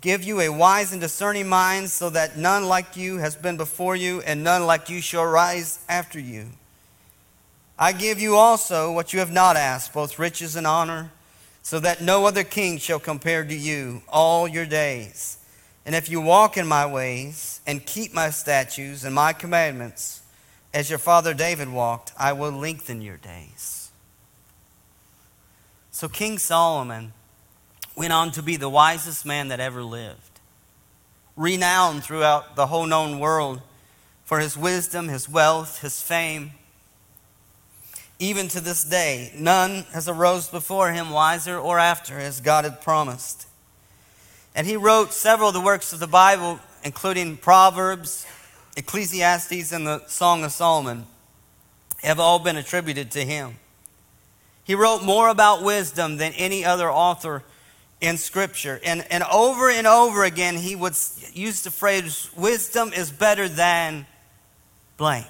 give 0.00 0.22
you 0.22 0.40
a 0.40 0.48
wise 0.48 0.92
and 0.92 1.00
discerning 1.00 1.48
mind, 1.48 1.90
so 1.90 2.10
that 2.10 2.36
none 2.36 2.66
like 2.66 2.96
you 2.96 3.18
has 3.18 3.36
been 3.36 3.56
before 3.56 3.96
you, 3.96 4.20
and 4.22 4.44
none 4.44 4.66
like 4.66 4.88
you 4.88 5.00
shall 5.00 5.24
rise 5.24 5.78
after 5.88 6.20
you. 6.20 6.46
I 7.78 7.92
give 7.92 8.20
you 8.20 8.36
also 8.36 8.92
what 8.92 9.12
you 9.12 9.20
have 9.20 9.30
not 9.30 9.56
asked, 9.56 9.92
both 9.92 10.18
riches 10.18 10.56
and 10.56 10.66
honor, 10.66 11.10
so 11.62 11.78
that 11.80 12.00
no 12.00 12.26
other 12.26 12.44
king 12.44 12.78
shall 12.78 12.98
compare 12.98 13.44
to 13.44 13.54
you 13.54 14.02
all 14.08 14.48
your 14.48 14.66
days. 14.66 15.38
And 15.86 15.94
if 15.94 16.08
you 16.08 16.20
walk 16.20 16.56
in 16.56 16.66
my 16.66 16.86
ways 16.86 17.60
and 17.66 17.84
keep 17.84 18.12
my 18.12 18.30
statutes 18.30 19.04
and 19.04 19.14
my 19.14 19.32
commandments, 19.32 20.22
as 20.74 20.90
your 20.90 20.98
father 20.98 21.32
David 21.34 21.70
walked, 21.70 22.12
I 22.18 22.32
will 22.32 22.52
lengthen 22.52 23.00
your 23.00 23.16
days. 23.16 23.90
So 25.90 26.08
King 26.08 26.38
Solomon 26.38 27.12
went 27.98 28.12
on 28.12 28.30
to 28.30 28.42
be 28.42 28.56
the 28.56 28.68
wisest 28.68 29.26
man 29.26 29.48
that 29.48 29.58
ever 29.58 29.82
lived, 29.82 30.38
renowned 31.36 32.04
throughout 32.04 32.54
the 32.54 32.68
whole 32.68 32.86
known 32.86 33.18
world 33.18 33.60
for 34.24 34.38
his 34.38 34.56
wisdom, 34.56 35.08
his 35.08 35.28
wealth, 35.28 35.80
his 35.80 36.00
fame. 36.00 36.52
Even 38.20 38.46
to 38.46 38.60
this 38.60 38.84
day, 38.84 39.32
none 39.36 39.84
has 39.92 40.08
arose 40.08 40.48
before 40.48 40.92
him 40.92 41.10
wiser 41.10 41.58
or 41.58 41.80
after, 41.80 42.16
as 42.20 42.40
God 42.40 42.62
had 42.62 42.80
promised. 42.80 43.48
And 44.54 44.64
he 44.64 44.76
wrote 44.76 45.12
several 45.12 45.48
of 45.48 45.54
the 45.54 45.60
works 45.60 45.92
of 45.92 45.98
the 45.98 46.06
Bible, 46.06 46.60
including 46.84 47.36
Proverbs, 47.36 48.26
Ecclesiastes, 48.76 49.72
and 49.72 49.84
the 49.84 50.06
Song 50.06 50.44
of 50.44 50.52
Solomon, 50.52 51.04
have 52.04 52.20
all 52.20 52.38
been 52.38 52.56
attributed 52.56 53.10
to 53.10 53.24
him. 53.24 53.56
He 54.62 54.76
wrote 54.76 55.02
more 55.02 55.28
about 55.28 55.64
wisdom 55.64 56.16
than 56.16 56.32
any 56.34 56.64
other 56.64 56.88
author 56.88 57.42
in 58.00 58.16
Scripture. 58.16 58.80
And, 58.84 59.04
and 59.10 59.24
over 59.24 59.70
and 59.70 59.86
over 59.86 60.24
again, 60.24 60.56
he 60.56 60.76
would 60.76 60.96
use 61.32 61.62
the 61.62 61.70
phrase, 61.70 62.30
wisdom 62.36 62.92
is 62.92 63.10
better 63.10 63.48
than 63.48 64.06
blank. 64.96 65.26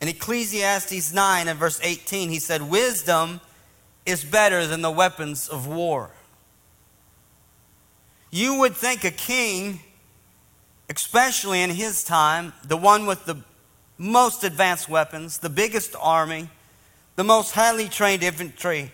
In 0.00 0.08
Ecclesiastes 0.08 1.12
9 1.12 1.48
and 1.48 1.58
verse 1.58 1.80
18, 1.82 2.30
he 2.30 2.38
said, 2.38 2.62
Wisdom 2.62 3.40
is 4.06 4.24
better 4.24 4.66
than 4.66 4.80
the 4.80 4.90
weapons 4.90 5.48
of 5.48 5.66
war. 5.66 6.10
You 8.30 8.58
would 8.58 8.76
think 8.76 9.04
a 9.04 9.10
king, 9.10 9.80
especially 10.88 11.62
in 11.62 11.70
his 11.70 12.04
time, 12.04 12.52
the 12.64 12.76
one 12.76 13.06
with 13.06 13.24
the 13.24 13.36
most 13.96 14.44
advanced 14.44 14.88
weapons, 14.88 15.38
the 15.38 15.50
biggest 15.50 15.96
army, 16.00 16.48
the 17.16 17.24
most 17.24 17.52
highly 17.52 17.88
trained 17.88 18.22
infantry, 18.22 18.92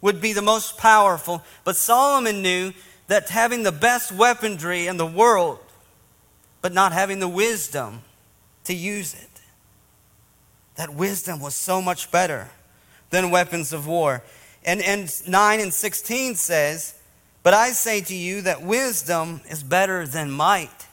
would 0.00 0.20
be 0.20 0.32
the 0.32 0.42
most 0.42 0.78
powerful. 0.78 1.42
But 1.64 1.76
Solomon 1.76 2.42
knew 2.42 2.72
that 3.08 3.30
having 3.30 3.62
the 3.62 3.72
best 3.72 4.12
weaponry 4.12 4.86
in 4.86 4.96
the 4.96 5.06
world, 5.06 5.58
but 6.60 6.72
not 6.72 6.92
having 6.92 7.18
the 7.18 7.28
wisdom 7.28 8.02
to 8.64 8.74
use 8.74 9.14
it, 9.14 9.40
that 10.76 10.94
wisdom 10.94 11.40
was 11.40 11.54
so 11.54 11.82
much 11.82 12.10
better 12.10 12.50
than 13.10 13.30
weapons 13.30 13.72
of 13.72 13.86
war. 13.86 14.22
And, 14.64 14.82
and 14.82 15.10
9 15.26 15.60
and 15.60 15.72
16 15.72 16.34
says, 16.34 16.94
But 17.42 17.54
I 17.54 17.70
say 17.70 18.00
to 18.02 18.14
you 18.14 18.42
that 18.42 18.62
wisdom 18.62 19.40
is 19.48 19.62
better 19.62 20.06
than 20.06 20.30
might. 20.30 20.86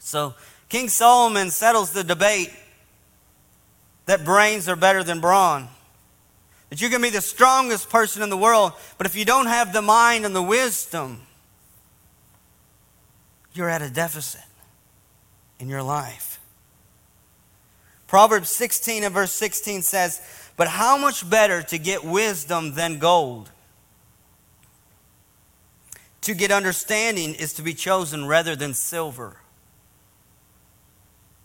So 0.00 0.34
King 0.68 0.88
Solomon 0.88 1.50
settles 1.50 1.92
the 1.92 2.04
debate 2.04 2.52
that 4.06 4.24
brains 4.24 4.68
are 4.68 4.76
better 4.76 5.02
than 5.02 5.20
brawn. 5.20 5.68
That 6.74 6.80
you 6.80 6.90
can 6.90 7.02
be 7.02 7.10
the 7.10 7.20
strongest 7.20 7.88
person 7.88 8.20
in 8.20 8.30
the 8.30 8.36
world, 8.36 8.72
but 8.98 9.06
if 9.06 9.14
you 9.14 9.24
don't 9.24 9.46
have 9.46 9.72
the 9.72 9.80
mind 9.80 10.26
and 10.26 10.34
the 10.34 10.42
wisdom, 10.42 11.20
you're 13.52 13.68
at 13.68 13.80
a 13.80 13.88
deficit 13.88 14.42
in 15.60 15.68
your 15.68 15.84
life. 15.84 16.40
Proverbs 18.08 18.48
16 18.48 19.04
and 19.04 19.14
verse 19.14 19.30
16 19.30 19.82
says, 19.82 20.20
But 20.56 20.66
how 20.66 20.98
much 20.98 21.30
better 21.30 21.62
to 21.62 21.78
get 21.78 22.02
wisdom 22.02 22.74
than 22.74 22.98
gold? 22.98 23.52
To 26.22 26.34
get 26.34 26.50
understanding 26.50 27.36
is 27.36 27.52
to 27.52 27.62
be 27.62 27.74
chosen 27.74 28.26
rather 28.26 28.56
than 28.56 28.74
silver. 28.74 29.36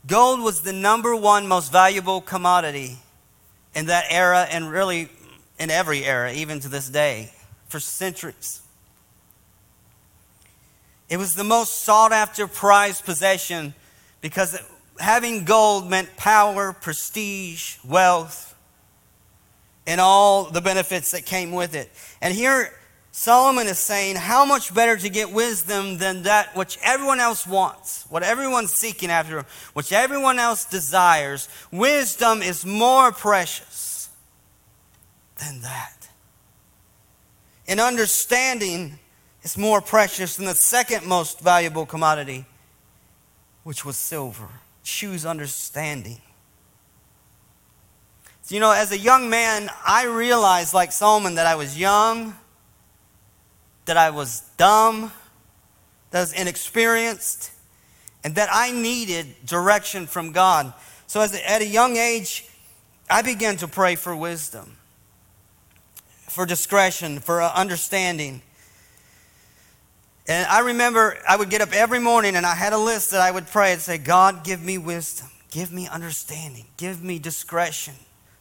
Gold 0.07 0.39
was 0.39 0.63
the 0.63 0.73
number 0.73 1.15
one 1.15 1.47
most 1.47 1.71
valuable 1.71 2.19
commodity 2.19 2.97
in 3.75 3.85
that 3.85 4.05
era 4.09 4.47
and 4.49 4.71
really 4.71 5.07
in 5.59 5.69
every 5.69 6.05
era, 6.05 6.31
even 6.31 6.59
to 6.61 6.69
this 6.69 6.89
day, 6.89 7.31
for 7.67 7.79
centuries. 7.79 8.61
It 11.09 11.17
was 11.17 11.33
the 11.33 11.43
most 11.43 11.83
sought 11.83 12.11
after 12.11 12.47
prized 12.47 13.03
possession 13.03 13.73
because 14.21 14.57
having 14.99 15.43
gold 15.43 15.89
meant 15.89 16.15
power, 16.17 16.71
prestige, 16.71 17.77
wealth, 17.83 18.55
and 19.85 19.99
all 19.99 20.45
the 20.45 20.61
benefits 20.61 21.11
that 21.11 21.25
came 21.25 21.51
with 21.51 21.75
it. 21.75 21.91
And 22.21 22.33
here 22.33 22.71
Solomon 23.11 23.67
is 23.67 23.79
saying, 23.79 24.17
How 24.17 24.45
much 24.45 24.73
better 24.73 24.95
to 24.97 25.09
get 25.09 25.31
wisdom 25.31 25.97
than 25.97 26.23
that 26.23 26.55
which 26.55 26.77
everyone 26.83 27.19
else 27.19 27.47
wants, 27.47 28.05
what 28.09 28.21
everyone's 28.21 28.73
seeking 28.73 29.09
after, 29.09 29.45
which 29.73 29.91
everyone 29.91 30.37
else 30.37 30.63
desires? 30.65 31.49
Wisdom 31.71 32.43
is 32.43 32.65
more 32.65 33.11
precious 33.11 33.88
than 35.39 35.61
that. 35.61 36.09
And 37.67 37.79
understanding 37.79 38.99
is 39.43 39.57
more 39.57 39.81
precious 39.81 40.35
than 40.35 40.45
the 40.45 40.55
second 40.55 41.05
most 41.05 41.39
valuable 41.39 41.85
commodity, 41.85 42.45
which 43.63 43.85
was 43.85 43.97
silver. 43.97 44.49
Choose 44.83 45.25
understanding. 45.25 46.21
So, 48.41 48.55
you 48.55 48.61
know, 48.61 48.71
as 48.71 48.91
a 48.91 48.97
young 48.97 49.29
man, 49.29 49.69
I 49.85 50.05
realized, 50.05 50.73
like 50.73 50.91
Solomon, 50.91 51.35
that 51.35 51.45
I 51.45 51.55
was 51.55 51.77
young 51.77 52.35
that 53.89 53.97
I 53.97 54.11
was 54.11 54.41
dumb, 54.55 55.11
that 56.11 56.19
I 56.19 56.21
was 56.21 56.33
inexperienced, 56.33 57.49
and 58.23 58.35
that 58.35 58.47
I 58.51 58.71
needed 58.71 59.25
direction 59.47 60.05
from 60.05 60.31
God. 60.31 60.71
So, 61.07 61.21
as 61.21 61.33
a, 61.33 61.49
at 61.49 61.63
a 61.63 61.65
young 61.65 61.97
age, 61.97 62.45
I 63.09 63.23
began 63.23 63.57
to 63.57 63.67
pray 63.67 63.95
for 63.95 64.15
wisdom, 64.15 64.77
for 66.29 66.45
discretion, 66.45 67.19
for 67.19 67.41
uh, 67.41 67.51
understanding. 67.53 68.41
And 70.27 70.47
I 70.47 70.59
remember 70.59 71.17
I 71.27 71.35
would 71.35 71.49
get 71.49 71.61
up 71.61 71.73
every 71.73 71.99
morning 71.99 72.35
and 72.35 72.45
I 72.45 72.55
had 72.55 72.71
a 72.71 72.77
list 72.77 73.11
that 73.11 73.21
I 73.21 73.31
would 73.31 73.47
pray 73.47 73.73
and 73.73 73.81
say, 73.81 73.97
God, 73.97 74.43
give 74.43 74.63
me 74.63 74.77
wisdom, 74.77 75.29
give 75.51 75.71
me 75.71 75.87
understanding, 75.87 76.65
give 76.77 77.03
me 77.03 77.19
discretion 77.19 77.95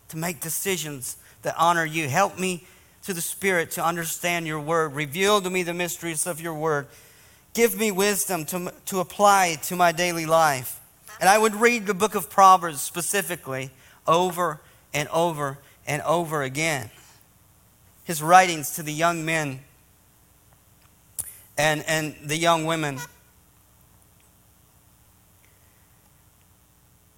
to 0.09 0.17
make 0.17 0.41
decisions 0.41 1.17
that 1.43 1.55
honor 1.59 1.85
you. 1.85 2.09
Help 2.09 2.39
me 2.39 2.67
to 3.05 3.15
the 3.15 3.21
Spirit 3.23 3.71
to 3.73 3.85
understand 3.85 4.47
your 4.47 4.61
word. 4.61 4.95
Reveal 4.95 5.41
to 5.41 5.49
me 5.49 5.63
the 5.63 5.73
mysteries 5.73 6.27
of 6.27 6.41
your 6.41 6.55
word. 6.55 6.87
Give 7.55 7.79
me 7.79 7.91
wisdom 7.91 8.45
to, 8.47 8.73
to 8.87 9.01
apply 9.01 9.57
to 9.63 9.77
my 9.77 9.93
daily 9.93 10.27
life. 10.27 10.79
And 11.21 11.29
I 11.29 11.39
would 11.39 11.55
read 11.55 11.87
the 11.87 11.95
book 11.95 12.15
of 12.15 12.29
Proverbs 12.29 12.83
specifically 12.83 13.71
over 14.07 14.61
and 14.93 15.09
over 15.09 15.59
and 15.87 16.03
over 16.03 16.43
again. 16.43 16.91
His 18.09 18.23
writings 18.23 18.71
to 18.77 18.83
the 18.83 18.91
young 18.91 19.27
men 19.27 19.61
and, 21.59 21.85
and 21.87 22.17
the 22.25 22.39
young 22.39 22.65
women. 22.65 22.99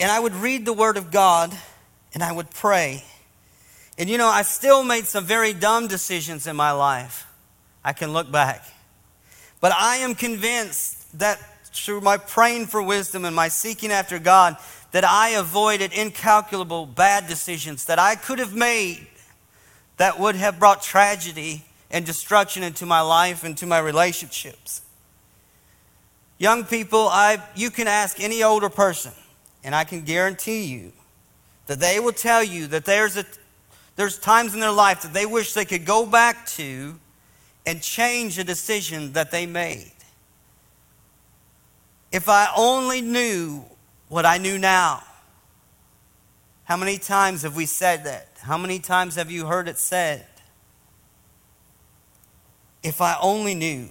And 0.00 0.10
I 0.10 0.18
would 0.18 0.34
read 0.34 0.66
the 0.66 0.72
Word 0.72 0.96
of 0.96 1.12
God 1.12 1.56
and 2.12 2.24
I 2.24 2.32
would 2.32 2.50
pray. 2.50 3.04
And 3.98 4.10
you 4.10 4.18
know, 4.18 4.26
I 4.26 4.42
still 4.42 4.82
made 4.82 5.04
some 5.04 5.24
very 5.24 5.52
dumb 5.52 5.86
decisions 5.86 6.48
in 6.48 6.56
my 6.56 6.72
life. 6.72 7.24
I 7.84 7.92
can 7.92 8.12
look 8.12 8.32
back. 8.32 8.64
But 9.60 9.70
I 9.70 9.98
am 9.98 10.16
convinced 10.16 11.16
that 11.20 11.38
through 11.66 12.00
my 12.00 12.16
praying 12.16 12.66
for 12.66 12.82
wisdom 12.82 13.24
and 13.24 13.36
my 13.36 13.46
seeking 13.46 13.92
after 13.92 14.18
God, 14.18 14.56
that 14.90 15.04
I 15.04 15.28
avoided 15.28 15.92
incalculable 15.92 16.84
bad 16.84 17.28
decisions 17.28 17.84
that 17.84 18.00
I 18.00 18.16
could 18.16 18.40
have 18.40 18.56
made 18.56 19.06
that 20.00 20.18
would 20.18 20.34
have 20.34 20.58
brought 20.58 20.80
tragedy 20.80 21.62
and 21.90 22.06
destruction 22.06 22.62
into 22.62 22.86
my 22.86 23.02
life 23.02 23.44
and 23.44 23.54
to 23.58 23.66
my 23.66 23.78
relationships. 23.78 24.80
Young 26.38 26.64
people, 26.64 27.06
I, 27.10 27.36
you 27.54 27.70
can 27.70 27.86
ask 27.86 28.18
any 28.18 28.42
older 28.42 28.70
person, 28.70 29.12
and 29.62 29.74
I 29.74 29.84
can 29.84 30.00
guarantee 30.00 30.64
you 30.64 30.92
that 31.66 31.80
they 31.80 32.00
will 32.00 32.14
tell 32.14 32.42
you 32.42 32.66
that 32.68 32.86
there's, 32.86 33.18
a, 33.18 33.26
there's 33.96 34.18
times 34.18 34.54
in 34.54 34.60
their 34.60 34.72
life 34.72 35.02
that 35.02 35.12
they 35.12 35.26
wish 35.26 35.52
they 35.52 35.66
could 35.66 35.84
go 35.84 36.06
back 36.06 36.46
to 36.46 36.98
and 37.66 37.82
change 37.82 38.38
a 38.38 38.44
decision 38.44 39.12
that 39.12 39.30
they 39.30 39.44
made. 39.44 39.92
If 42.10 42.26
I 42.26 42.48
only 42.56 43.02
knew 43.02 43.66
what 44.08 44.24
I 44.24 44.38
knew 44.38 44.56
now. 44.56 45.02
How 46.64 46.78
many 46.78 46.96
times 46.96 47.42
have 47.42 47.54
we 47.54 47.66
said 47.66 48.04
that? 48.04 48.29
How 48.42 48.58
many 48.58 48.78
times 48.78 49.16
have 49.16 49.30
you 49.30 49.46
heard 49.46 49.68
it 49.68 49.78
said? 49.78 50.26
If 52.82 53.00
I 53.00 53.16
only 53.20 53.54
knew 53.54 53.88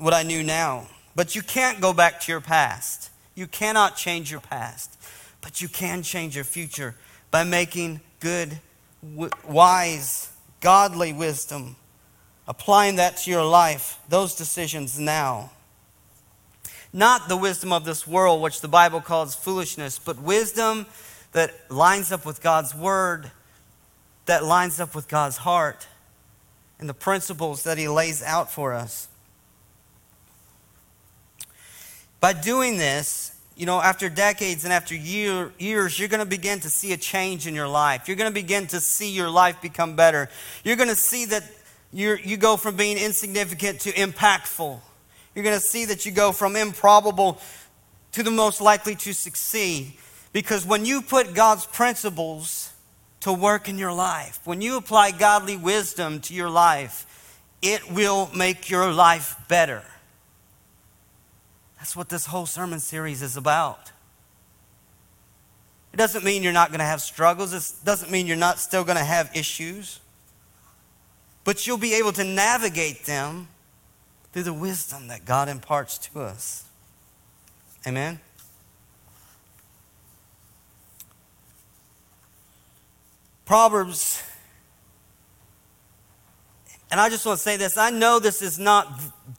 what 0.00 0.14
I 0.14 0.22
knew 0.22 0.42
now. 0.42 0.88
But 1.14 1.36
you 1.36 1.42
can't 1.42 1.80
go 1.80 1.92
back 1.92 2.20
to 2.22 2.32
your 2.32 2.40
past. 2.40 3.10
You 3.34 3.46
cannot 3.46 3.96
change 3.96 4.30
your 4.30 4.40
past. 4.40 4.98
But 5.40 5.60
you 5.60 5.68
can 5.68 6.02
change 6.02 6.34
your 6.34 6.44
future 6.44 6.96
by 7.30 7.44
making 7.44 8.00
good, 8.18 8.58
wise, 9.46 10.32
godly 10.60 11.12
wisdom, 11.12 11.76
applying 12.48 12.96
that 12.96 13.18
to 13.18 13.30
your 13.30 13.44
life, 13.44 13.98
those 14.08 14.34
decisions 14.34 14.98
now. 14.98 15.50
Not 16.92 17.28
the 17.28 17.36
wisdom 17.36 17.72
of 17.72 17.84
this 17.84 18.06
world, 18.06 18.42
which 18.42 18.60
the 18.60 18.68
Bible 18.68 19.00
calls 19.00 19.34
foolishness, 19.34 19.98
but 19.98 20.18
wisdom 20.20 20.86
that 21.32 21.70
lines 21.70 22.10
up 22.10 22.26
with 22.26 22.42
God's 22.42 22.74
word, 22.74 23.30
that 24.30 24.44
lines 24.44 24.78
up 24.78 24.94
with 24.94 25.08
God's 25.08 25.38
heart, 25.38 25.88
and 26.78 26.88
the 26.88 26.94
principles 26.94 27.64
that 27.64 27.78
He 27.78 27.88
lays 27.88 28.22
out 28.22 28.48
for 28.48 28.72
us. 28.72 29.08
By 32.20 32.32
doing 32.34 32.78
this, 32.78 33.34
you 33.56 33.66
know, 33.66 33.80
after 33.80 34.08
decades 34.08 34.62
and 34.62 34.72
after 34.72 34.94
year, 34.94 35.52
years, 35.58 35.98
you're 35.98 36.08
going 36.08 36.20
to 36.20 36.26
begin 36.26 36.60
to 36.60 36.70
see 36.70 36.92
a 36.92 36.96
change 36.96 37.48
in 37.48 37.56
your 37.56 37.66
life. 37.66 38.06
You're 38.06 38.16
going 38.16 38.30
to 38.30 38.34
begin 38.34 38.68
to 38.68 38.78
see 38.78 39.10
your 39.10 39.28
life 39.28 39.60
become 39.60 39.96
better. 39.96 40.28
You're 40.62 40.76
going 40.76 40.88
to 40.88 40.94
see 40.94 41.24
that 41.24 41.42
you 41.92 42.16
you 42.22 42.36
go 42.36 42.56
from 42.56 42.76
being 42.76 42.98
insignificant 42.98 43.80
to 43.80 43.90
impactful. 43.90 44.78
You're 45.34 45.44
going 45.44 45.58
to 45.58 45.64
see 45.64 45.86
that 45.86 46.06
you 46.06 46.12
go 46.12 46.30
from 46.30 46.54
improbable 46.54 47.40
to 48.12 48.22
the 48.22 48.30
most 48.30 48.60
likely 48.60 48.94
to 48.94 49.12
succeed. 49.12 49.94
Because 50.32 50.64
when 50.64 50.84
you 50.84 51.02
put 51.02 51.34
God's 51.34 51.66
principles 51.66 52.69
to 53.20 53.32
work 53.32 53.68
in 53.68 53.78
your 53.78 53.92
life, 53.92 54.40
when 54.44 54.60
you 54.60 54.76
apply 54.76 55.10
godly 55.10 55.56
wisdom 55.56 56.20
to 56.20 56.34
your 56.34 56.50
life, 56.50 57.06
it 57.62 57.90
will 57.90 58.30
make 58.34 58.70
your 58.70 58.92
life 58.92 59.36
better. 59.48 59.82
That's 61.78 61.94
what 61.94 62.08
this 62.08 62.26
whole 62.26 62.46
sermon 62.46 62.80
series 62.80 63.22
is 63.22 63.36
about. 63.36 63.92
It 65.92 65.96
doesn't 65.96 66.24
mean 66.24 66.42
you're 66.42 66.52
not 66.52 66.68
going 66.68 66.78
to 66.78 66.84
have 66.84 67.00
struggles. 67.00 67.52
It 67.52 67.84
doesn't 67.84 68.10
mean 68.10 68.26
you're 68.26 68.36
not 68.36 68.58
still 68.58 68.84
going 68.84 68.98
to 68.98 69.04
have 69.04 69.30
issues. 69.34 70.00
But 71.44 71.66
you'll 71.66 71.78
be 71.78 71.94
able 71.94 72.12
to 72.12 72.24
navigate 72.24 73.06
them 73.06 73.48
through 74.32 74.44
the 74.44 74.52
wisdom 74.52 75.08
that 75.08 75.24
God 75.24 75.48
imparts 75.48 75.98
to 75.98 76.20
us. 76.20 76.64
Amen? 77.86 78.20
Proverbs, 83.50 84.22
and 86.88 87.00
I 87.00 87.08
just 87.08 87.26
want 87.26 87.38
to 87.38 87.42
say 87.42 87.56
this 87.56 87.76
I 87.76 87.90
know 87.90 88.20
this 88.20 88.42
is 88.42 88.60
not 88.60 88.86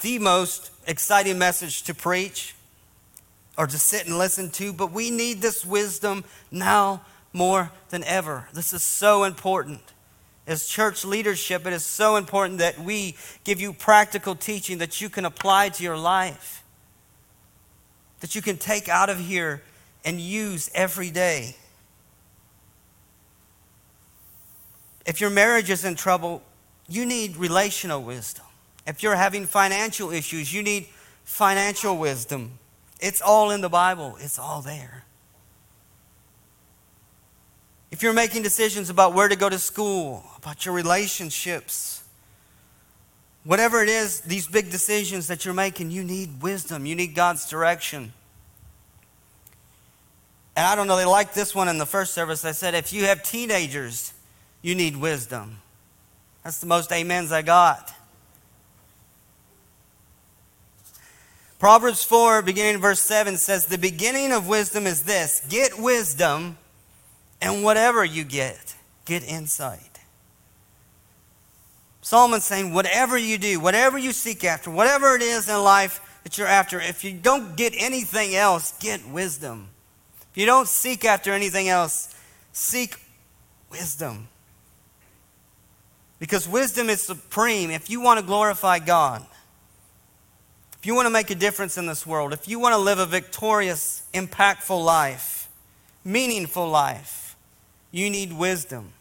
the 0.02 0.20
most 0.20 0.72
exciting 0.86 1.38
message 1.38 1.84
to 1.84 1.94
preach 1.94 2.54
or 3.58 3.68
to 3.68 3.80
sit 3.80 4.08
and 4.08 4.18
listen 4.18 4.50
to, 4.50 4.74
but 4.74 4.92
we 4.92 5.12
need 5.12 5.42
this 5.42 5.66
wisdom 5.66 6.26
now 6.52 7.06
more 7.32 7.72
than 7.88 8.04
ever. 8.04 8.50
This 8.54 8.74
is 8.74 8.84
so 8.84 9.24
important. 9.24 9.80
As 10.46 10.68
church 10.68 11.06
leadership, 11.06 11.66
it 11.66 11.72
is 11.72 11.86
so 11.86 12.18
important 12.18 12.60
that 12.60 12.78
we 12.80 13.16
give 13.46 13.62
you 13.62 13.72
practical 13.72 14.36
teaching 14.36 14.80
that 14.80 15.00
you 15.00 15.08
can 15.08 15.24
apply 15.24 15.70
to 15.70 15.84
your 15.84 15.98
life, 15.98 16.66
that 18.20 18.36
you 18.36 18.42
can 18.42 18.58
take 18.58 18.90
out 18.90 19.10
of 19.10 19.20
here 19.20 19.64
and 20.04 20.20
use 20.20 20.70
every 20.76 21.12
day. 21.12 21.56
If 25.06 25.20
your 25.20 25.30
marriage 25.30 25.70
is 25.70 25.84
in 25.84 25.96
trouble, 25.96 26.44
you 26.88 27.06
need 27.06 27.38
relational 27.38 28.02
wisdom. 28.02 28.46
If 28.86 29.04
you're 29.04 29.16
having 29.16 29.46
financial 29.46 30.12
issues, 30.12 30.54
you 30.54 30.64
need 30.64 30.88
financial 31.24 31.98
wisdom. 31.98 32.60
It's 33.00 33.22
all 33.22 33.52
in 33.52 33.62
the 33.62 33.70
Bible, 33.70 34.18
it's 34.20 34.38
all 34.38 34.62
there. 34.62 35.06
If 37.92 38.02
you're 38.02 38.14
making 38.14 38.44
decisions 38.44 38.90
about 38.90 39.14
where 39.14 39.28
to 39.28 39.36
go 39.36 39.50
to 39.50 39.60
school, 39.60 40.24
about 40.38 40.66
your 40.66 40.74
relationships, 40.74 42.04
whatever 43.44 43.82
it 43.82 43.90
is, 43.90 44.22
these 44.22 44.48
big 44.48 44.72
decisions 44.72 45.28
that 45.28 45.44
you're 45.44 45.54
making, 45.54 45.92
you 45.92 46.04
need 46.04 46.42
wisdom. 46.42 46.86
You 46.86 46.96
need 46.96 47.16
God's 47.16 47.50
direction. 47.50 48.14
And 50.56 50.66
I 50.66 50.76
don't 50.76 50.88
know, 50.88 50.96
they 50.96 51.06
liked 51.06 51.36
this 51.36 51.54
one 51.54 51.68
in 51.68 51.78
the 51.78 51.86
first 51.86 52.14
service. 52.14 52.46
I 52.46 52.52
said, 52.52 52.76
if 52.76 52.94
you 52.94 53.06
have 53.06 53.24
teenagers, 53.24 54.14
you 54.62 54.76
need 54.76 54.98
wisdom. 54.98 55.58
That's 56.44 56.60
the 56.60 56.68
most 56.68 56.92
amens 56.92 57.32
I 57.32 57.42
got. 57.42 57.94
Proverbs 61.60 62.04
4, 62.04 62.42
beginning 62.42 62.82
verse 62.82 63.00
7 63.00 63.38
says, 63.38 63.68
The 63.68 63.78
beginning 63.78 64.32
of 64.32 64.48
wisdom 64.48 64.88
is 64.88 65.04
this 65.04 65.46
get 65.48 65.78
wisdom 65.78 66.58
and 67.40 67.64
whatever 67.64 68.04
you 68.04 68.24
get, 68.24 68.76
get 69.06 69.24
insight. 69.24 70.00
Solomon's 72.02 72.46
saying, 72.46 72.74
whatever 72.74 73.18
you 73.18 73.38
do, 73.38 73.60
whatever 73.60 73.98
you 73.98 74.12
seek 74.12 74.44
after, 74.44 74.72
whatever 74.72 75.16
it 75.16 75.22
is 75.22 75.48
in 75.48 75.64
life 75.64 76.02
that 76.24 76.38
you're 76.38 76.48
after, 76.48 76.80
if 76.80 77.04
you 77.04 77.14
don't 77.14 77.56
get 77.56 77.74
anything 77.78 78.36
else, 78.36 78.74
get 78.80 79.08
wisdom. 79.08 79.70
If 80.32 80.38
you 80.38 80.46
don't 80.46 80.68
seek 80.68 81.06
after 81.06 81.32
anything 81.32 81.70
else, 81.70 82.14
seek 82.54 82.96
wisdom. 83.70 84.28
Because 86.22 86.48
wisdom 86.48 86.88
is 86.92 87.02
supreme. 87.02 87.72
If 87.72 87.90
you 87.90 88.00
want 88.00 88.20
to 88.20 88.26
glorify 88.26 88.78
God, 88.78 89.26
if 90.78 90.86
you 90.86 90.94
want 90.94 91.08
to 91.08 91.10
make 91.10 91.32
a 91.32 91.36
difference 91.36 91.80
in 91.80 91.88
this 91.88 92.06
world, 92.06 92.32
if 92.32 92.48
you 92.48 92.60
want 92.60 92.74
to 92.74 92.78
live 92.78 93.00
a 93.00 93.08
victorious, 93.08 94.04
impactful 94.14 94.86
life, 94.86 95.50
meaningful 96.06 96.70
life, 96.70 97.36
you 97.90 98.08
need 98.12 98.34
wisdom. 98.34 98.94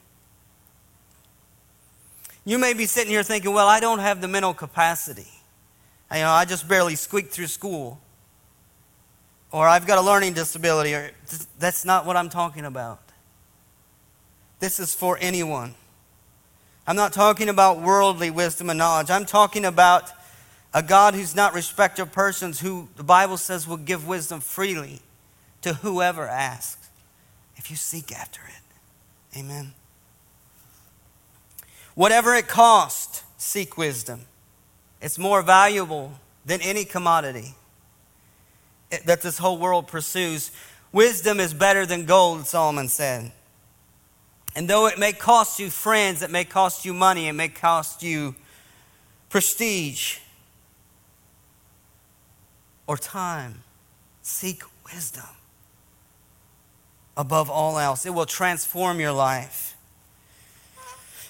You 2.46 2.56
may 2.56 2.72
be 2.72 2.86
sitting 2.86 3.10
here 3.10 3.22
thinking, 3.22 3.52
well, 3.52 3.68
I 3.68 3.80
don't 3.80 3.98
have 3.98 4.22
the 4.22 4.28
mental 4.28 4.54
capacity. 4.54 5.28
You 6.10 6.20
know, 6.20 6.30
I 6.30 6.46
just 6.46 6.66
barely 6.66 6.96
squeaked 6.96 7.32
through 7.32 7.48
school. 7.48 8.00
Or 9.52 9.68
I've 9.68 9.86
got 9.86 9.98
a 9.98 10.00
learning 10.00 10.32
disability. 10.32 10.94
Or, 10.94 11.10
that's 11.58 11.84
not 11.84 12.06
what 12.06 12.16
I'm 12.16 12.30
talking 12.30 12.64
about. 12.64 12.98
This 14.58 14.80
is 14.80 14.94
for 14.94 15.18
anyone. 15.20 15.74
I'm 16.90 16.96
not 16.96 17.12
talking 17.12 17.48
about 17.48 17.80
worldly 17.80 18.30
wisdom 18.30 18.68
and 18.68 18.76
knowledge. 18.76 19.10
I'm 19.10 19.24
talking 19.24 19.64
about 19.64 20.10
a 20.74 20.82
God 20.82 21.14
who's 21.14 21.36
not 21.36 21.54
respecter 21.54 22.02
of 22.02 22.10
persons, 22.10 22.58
who 22.58 22.88
the 22.96 23.04
Bible 23.04 23.36
says 23.36 23.64
will 23.64 23.76
give 23.76 24.08
wisdom 24.08 24.40
freely 24.40 24.98
to 25.62 25.74
whoever 25.74 26.26
asks, 26.26 26.90
if 27.54 27.70
you 27.70 27.76
seek 27.76 28.10
after 28.10 28.40
it. 28.40 29.38
Amen. 29.38 29.72
Whatever 31.94 32.34
it 32.34 32.48
costs, 32.48 33.22
seek 33.36 33.78
wisdom. 33.78 34.22
It's 35.00 35.16
more 35.16 35.42
valuable 35.42 36.14
than 36.44 36.60
any 36.60 36.84
commodity 36.84 37.54
that 39.04 39.22
this 39.22 39.38
whole 39.38 39.58
world 39.58 39.86
pursues. 39.86 40.50
Wisdom 40.90 41.38
is 41.38 41.54
better 41.54 41.86
than 41.86 42.04
gold, 42.04 42.48
Solomon 42.48 42.88
said. 42.88 43.30
And 44.54 44.68
though 44.68 44.86
it 44.86 44.98
may 44.98 45.12
cost 45.12 45.58
you 45.60 45.70
friends, 45.70 46.22
it 46.22 46.30
may 46.30 46.44
cost 46.44 46.84
you 46.84 46.92
money, 46.92 47.28
it 47.28 47.32
may 47.32 47.48
cost 47.48 48.02
you 48.02 48.34
prestige 49.28 50.18
or 52.86 52.96
time, 52.96 53.62
seek 54.22 54.62
wisdom 54.92 55.24
above 57.16 57.48
all 57.48 57.78
else. 57.78 58.04
It 58.04 58.10
will 58.10 58.26
transform 58.26 58.98
your 58.98 59.12
life. 59.12 59.76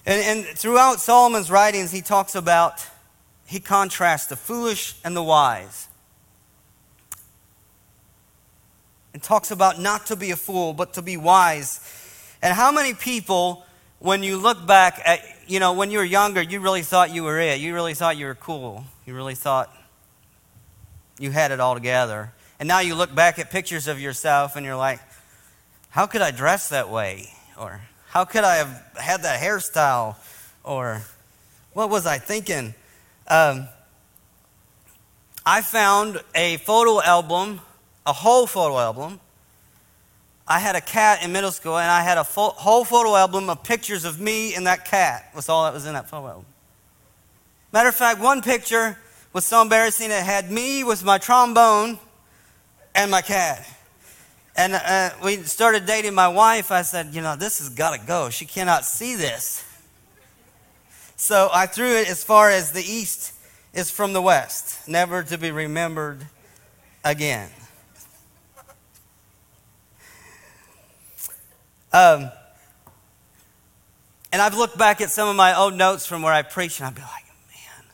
And, 0.06 0.38
and 0.38 0.56
throughout 0.56 1.00
Solomon's 1.00 1.50
writings, 1.50 1.90
he 1.90 2.00
talks 2.00 2.34
about, 2.34 2.86
he 3.46 3.60
contrasts 3.60 4.26
the 4.26 4.36
foolish 4.36 4.94
and 5.04 5.14
the 5.14 5.22
wise. 5.22 5.88
And 9.12 9.22
talks 9.22 9.50
about 9.50 9.78
not 9.78 10.06
to 10.06 10.16
be 10.16 10.30
a 10.30 10.36
fool, 10.36 10.72
but 10.72 10.94
to 10.94 11.02
be 11.02 11.16
wise. 11.16 11.80
And 12.42 12.54
how 12.54 12.72
many 12.72 12.94
people, 12.94 13.64
when 13.98 14.22
you 14.22 14.38
look 14.38 14.66
back 14.66 15.00
at 15.04 15.20
you 15.50 15.58
know, 15.58 15.72
when 15.72 15.90
you 15.90 15.98
were 15.98 16.04
younger, 16.04 16.40
you 16.40 16.60
really 16.60 16.82
thought 16.82 17.12
you 17.12 17.24
were 17.24 17.40
it. 17.40 17.60
You 17.60 17.74
really 17.74 17.94
thought 17.94 18.16
you 18.16 18.26
were 18.26 18.36
cool. 18.36 18.84
You 19.04 19.16
really 19.16 19.34
thought 19.34 19.76
you 21.18 21.32
had 21.32 21.50
it 21.50 21.58
all 21.58 21.74
together. 21.74 22.32
And 22.60 22.68
now 22.68 22.78
you 22.78 22.94
look 22.94 23.12
back 23.12 23.40
at 23.40 23.50
pictures 23.50 23.88
of 23.88 24.00
yourself 24.00 24.54
and 24.54 24.64
you're 24.64 24.76
like, 24.76 25.00
how 25.88 26.06
could 26.06 26.22
I 26.22 26.30
dress 26.30 26.68
that 26.68 26.88
way? 26.88 27.32
Or 27.58 27.80
how 28.06 28.24
could 28.24 28.44
I 28.44 28.56
have 28.56 28.86
had 28.96 29.22
that 29.22 29.40
hairstyle? 29.40 30.14
Or 30.62 31.02
what 31.72 31.90
was 31.90 32.06
I 32.06 32.18
thinking? 32.18 32.74
Um, 33.26 33.66
I 35.44 35.62
found 35.62 36.20
a 36.36 36.58
photo 36.58 37.02
album, 37.02 37.60
a 38.06 38.12
whole 38.12 38.46
photo 38.46 38.78
album. 38.78 39.18
I 40.50 40.58
had 40.58 40.74
a 40.74 40.80
cat 40.80 41.22
in 41.22 41.30
middle 41.30 41.52
school, 41.52 41.78
and 41.78 41.88
I 41.88 42.02
had 42.02 42.18
a 42.18 42.24
full, 42.24 42.50
whole 42.50 42.84
photo 42.84 43.14
album 43.14 43.48
of 43.48 43.62
pictures 43.62 44.04
of 44.04 44.18
me 44.18 44.56
and 44.56 44.66
that 44.66 44.84
cat. 44.84 45.30
Was 45.32 45.48
all 45.48 45.62
that 45.62 45.72
was 45.72 45.86
in 45.86 45.94
that 45.94 46.10
photo 46.10 46.26
album. 46.26 46.46
Matter 47.72 47.88
of 47.88 47.94
fact, 47.94 48.20
one 48.20 48.42
picture 48.42 48.98
was 49.32 49.46
so 49.46 49.62
embarrassing. 49.62 50.10
It 50.10 50.24
had 50.24 50.50
me 50.50 50.82
with 50.82 51.04
my 51.04 51.18
trombone 51.18 52.00
and 52.96 53.12
my 53.12 53.22
cat. 53.22 53.64
And 54.56 54.74
uh, 54.74 55.10
we 55.22 55.36
started 55.36 55.86
dating 55.86 56.14
my 56.14 56.26
wife. 56.26 56.72
I 56.72 56.82
said, 56.82 57.14
you 57.14 57.22
know, 57.22 57.36
this 57.36 57.60
has 57.60 57.68
got 57.68 57.98
to 57.98 58.04
go. 58.04 58.28
She 58.28 58.44
cannot 58.44 58.84
see 58.84 59.14
this. 59.14 59.64
So 61.14 61.48
I 61.52 61.66
threw 61.66 61.94
it 61.94 62.10
as 62.10 62.24
far 62.24 62.50
as 62.50 62.72
the 62.72 62.82
east 62.82 63.34
is 63.72 63.88
from 63.88 64.12
the 64.14 64.20
west, 64.20 64.88
never 64.88 65.22
to 65.22 65.38
be 65.38 65.52
remembered 65.52 66.26
again. 67.04 67.50
Um, 71.92 72.30
and 74.32 74.40
I've 74.40 74.56
looked 74.56 74.78
back 74.78 75.00
at 75.00 75.10
some 75.10 75.28
of 75.28 75.36
my 75.36 75.56
old 75.56 75.74
notes 75.74 76.06
from 76.06 76.22
where 76.22 76.32
I 76.32 76.42
preached, 76.42 76.80
and 76.80 76.86
I'd 76.86 76.94
be 76.94 77.02
like, 77.02 77.26
man, 77.48 77.84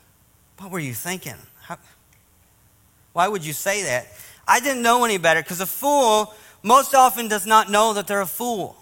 what 0.58 0.70
were 0.70 0.78
you 0.78 0.92
thinking? 0.92 1.34
How, 1.62 1.78
why 3.12 3.28
would 3.28 3.44
you 3.44 3.52
say 3.52 3.84
that? 3.84 4.08
I 4.46 4.60
didn't 4.60 4.82
know 4.82 5.04
any 5.04 5.18
better 5.18 5.42
because 5.42 5.60
a 5.60 5.66
fool 5.66 6.34
most 6.62 6.94
often 6.94 7.28
does 7.28 7.46
not 7.46 7.70
know 7.70 7.94
that 7.94 8.06
they're 8.06 8.20
a 8.20 8.26
fool. 8.26 8.76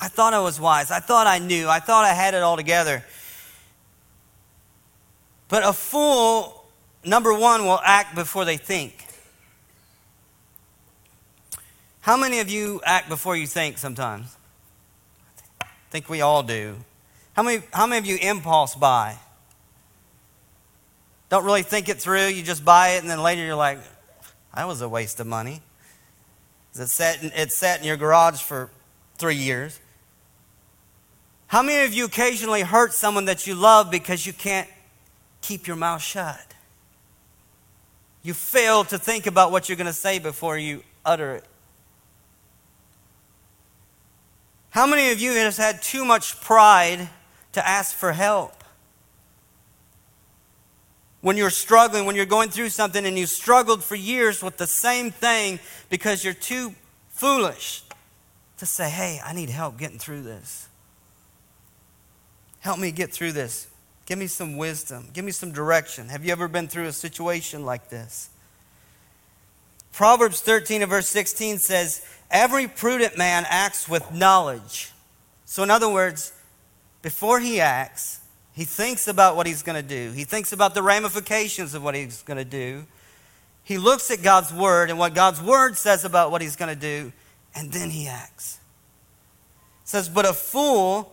I 0.00 0.08
thought 0.08 0.34
I 0.34 0.40
was 0.40 0.60
wise. 0.60 0.90
I 0.90 1.00
thought 1.00 1.26
I 1.26 1.38
knew. 1.38 1.68
I 1.68 1.78
thought 1.78 2.04
I 2.04 2.12
had 2.12 2.34
it 2.34 2.42
all 2.42 2.56
together. 2.56 3.04
But 5.48 5.64
a 5.64 5.72
fool, 5.72 6.64
number 7.04 7.32
one, 7.32 7.64
will 7.64 7.80
act 7.84 8.14
before 8.14 8.44
they 8.44 8.56
think. 8.56 9.01
How 12.02 12.16
many 12.16 12.40
of 12.40 12.50
you 12.50 12.80
act 12.84 13.08
before 13.08 13.36
you 13.36 13.46
think 13.46 13.78
sometimes? 13.78 14.36
I 15.60 15.66
think 15.90 16.08
we 16.08 16.20
all 16.20 16.42
do. 16.42 16.76
How 17.34 17.44
many, 17.44 17.62
how 17.72 17.86
many 17.86 17.98
of 17.98 18.06
you 18.06 18.18
impulse 18.28 18.74
buy? 18.74 19.18
Don't 21.28 21.44
really 21.44 21.62
think 21.62 21.88
it 21.88 21.98
through, 21.98 22.26
you 22.26 22.42
just 22.42 22.64
buy 22.64 22.90
it, 22.90 23.02
and 23.02 23.08
then 23.08 23.22
later 23.22 23.44
you're 23.44 23.54
like, 23.54 23.78
that 24.52 24.66
was 24.66 24.80
a 24.80 24.88
waste 24.88 25.20
of 25.20 25.28
money. 25.28 25.62
It's 26.76 26.92
sat 27.54 27.78
in 27.80 27.86
your 27.86 27.96
garage 27.96 28.42
for 28.42 28.68
three 29.16 29.36
years. 29.36 29.78
How 31.46 31.62
many 31.62 31.84
of 31.86 31.94
you 31.94 32.06
occasionally 32.06 32.62
hurt 32.62 32.94
someone 32.94 33.26
that 33.26 33.46
you 33.46 33.54
love 33.54 33.92
because 33.92 34.26
you 34.26 34.32
can't 34.32 34.68
keep 35.40 35.68
your 35.68 35.76
mouth 35.76 36.02
shut? 36.02 36.54
You 38.24 38.34
fail 38.34 38.82
to 38.84 38.98
think 38.98 39.28
about 39.28 39.52
what 39.52 39.68
you're 39.68 39.76
going 39.76 39.86
to 39.86 39.92
say 39.92 40.18
before 40.18 40.58
you 40.58 40.82
utter 41.04 41.36
it. 41.36 41.44
How 44.72 44.86
many 44.86 45.10
of 45.10 45.20
you 45.20 45.32
has 45.32 45.58
had 45.58 45.82
too 45.82 46.02
much 46.02 46.40
pride 46.40 47.10
to 47.52 47.66
ask 47.66 47.94
for 47.94 48.12
help? 48.12 48.64
When 51.20 51.36
you're 51.36 51.50
struggling, 51.50 52.06
when 52.06 52.16
you're 52.16 52.24
going 52.24 52.48
through 52.48 52.70
something 52.70 53.04
and 53.04 53.18
you 53.18 53.26
struggled 53.26 53.84
for 53.84 53.96
years 53.96 54.42
with 54.42 54.56
the 54.56 54.66
same 54.66 55.10
thing 55.10 55.60
because 55.90 56.24
you're 56.24 56.32
too 56.32 56.74
foolish 57.10 57.82
to 58.56 58.64
say, 58.64 58.88
hey, 58.88 59.20
I 59.22 59.34
need 59.34 59.50
help 59.50 59.76
getting 59.76 59.98
through 59.98 60.22
this. 60.22 60.68
Help 62.60 62.78
me 62.78 62.92
get 62.92 63.12
through 63.12 63.32
this. 63.32 63.68
Give 64.06 64.18
me 64.18 64.26
some 64.26 64.56
wisdom. 64.56 65.10
Give 65.12 65.24
me 65.24 65.32
some 65.32 65.52
direction. 65.52 66.08
Have 66.08 66.24
you 66.24 66.32
ever 66.32 66.48
been 66.48 66.66
through 66.66 66.86
a 66.86 66.92
situation 66.92 67.66
like 67.66 67.90
this? 67.90 68.30
Proverbs 69.92 70.40
13 70.40 70.80
and 70.80 70.90
verse 70.90 71.08
16 71.08 71.58
says, 71.58 72.06
Every 72.32 72.66
prudent 72.66 73.18
man 73.18 73.44
acts 73.46 73.86
with 73.86 74.10
knowledge. 74.10 74.90
So, 75.44 75.62
in 75.62 75.70
other 75.70 75.88
words, 75.88 76.32
before 77.02 77.40
he 77.40 77.60
acts, 77.60 78.20
he 78.54 78.64
thinks 78.64 79.06
about 79.06 79.36
what 79.36 79.46
he's 79.46 79.62
going 79.62 79.80
to 79.80 79.86
do. 79.86 80.12
He 80.12 80.24
thinks 80.24 80.50
about 80.52 80.74
the 80.74 80.82
ramifications 80.82 81.74
of 81.74 81.84
what 81.84 81.94
he's 81.94 82.22
going 82.22 82.38
to 82.38 82.44
do. 82.44 82.86
He 83.62 83.76
looks 83.76 84.10
at 84.10 84.22
God's 84.22 84.52
word 84.52 84.88
and 84.88 84.98
what 84.98 85.14
God's 85.14 85.42
word 85.42 85.76
says 85.76 86.06
about 86.06 86.30
what 86.30 86.40
he's 86.40 86.56
going 86.56 86.74
to 86.74 86.80
do, 86.80 87.12
and 87.54 87.70
then 87.70 87.90
he 87.90 88.08
acts. 88.08 88.58
It 89.82 89.88
says, 89.88 90.08
But 90.08 90.24
a 90.24 90.32
fool 90.32 91.12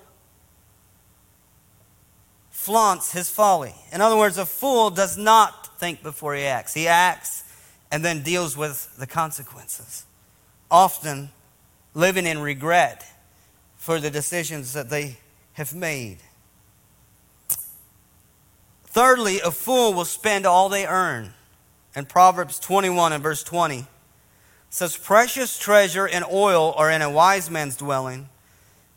flaunts 2.49 3.11
his 3.11 3.29
folly. 3.29 3.75
In 3.91 3.99
other 3.99 4.17
words, 4.17 4.37
a 4.37 4.45
fool 4.45 4.89
does 4.89 5.17
not 5.17 5.79
think 5.79 6.01
before 6.01 6.33
he 6.33 6.43
acts. 6.43 6.73
He 6.73 6.87
acts 6.87 7.43
and 7.91 8.05
then 8.05 8.23
deals 8.23 8.55
with 8.55 8.95
the 8.97 9.07
consequences 9.07 10.05
often 10.71 11.31
living 11.93 12.25
in 12.25 12.39
regret 12.39 13.05
for 13.75 13.99
the 13.99 14.09
decisions 14.09 14.73
that 14.73 14.89
they 14.89 15.17
have 15.53 15.73
made. 15.73 16.17
Thirdly, 18.85 19.39
a 19.39 19.51
fool 19.51 19.93
will 19.93 20.05
spend 20.05 20.45
all 20.45 20.69
they 20.69 20.85
earn. 20.85 21.33
And 21.95 22.07
Proverbs 22.07 22.59
21 22.59 23.13
and 23.13 23.23
verse 23.23 23.43
20 23.43 23.85
says, 24.69 24.97
Precious 24.97 25.57
treasure 25.57 26.07
and 26.07 26.25
oil 26.31 26.73
are 26.75 26.91
in 26.91 27.01
a 27.01 27.09
wise 27.09 27.49
man's 27.49 27.75
dwelling, 27.75 28.29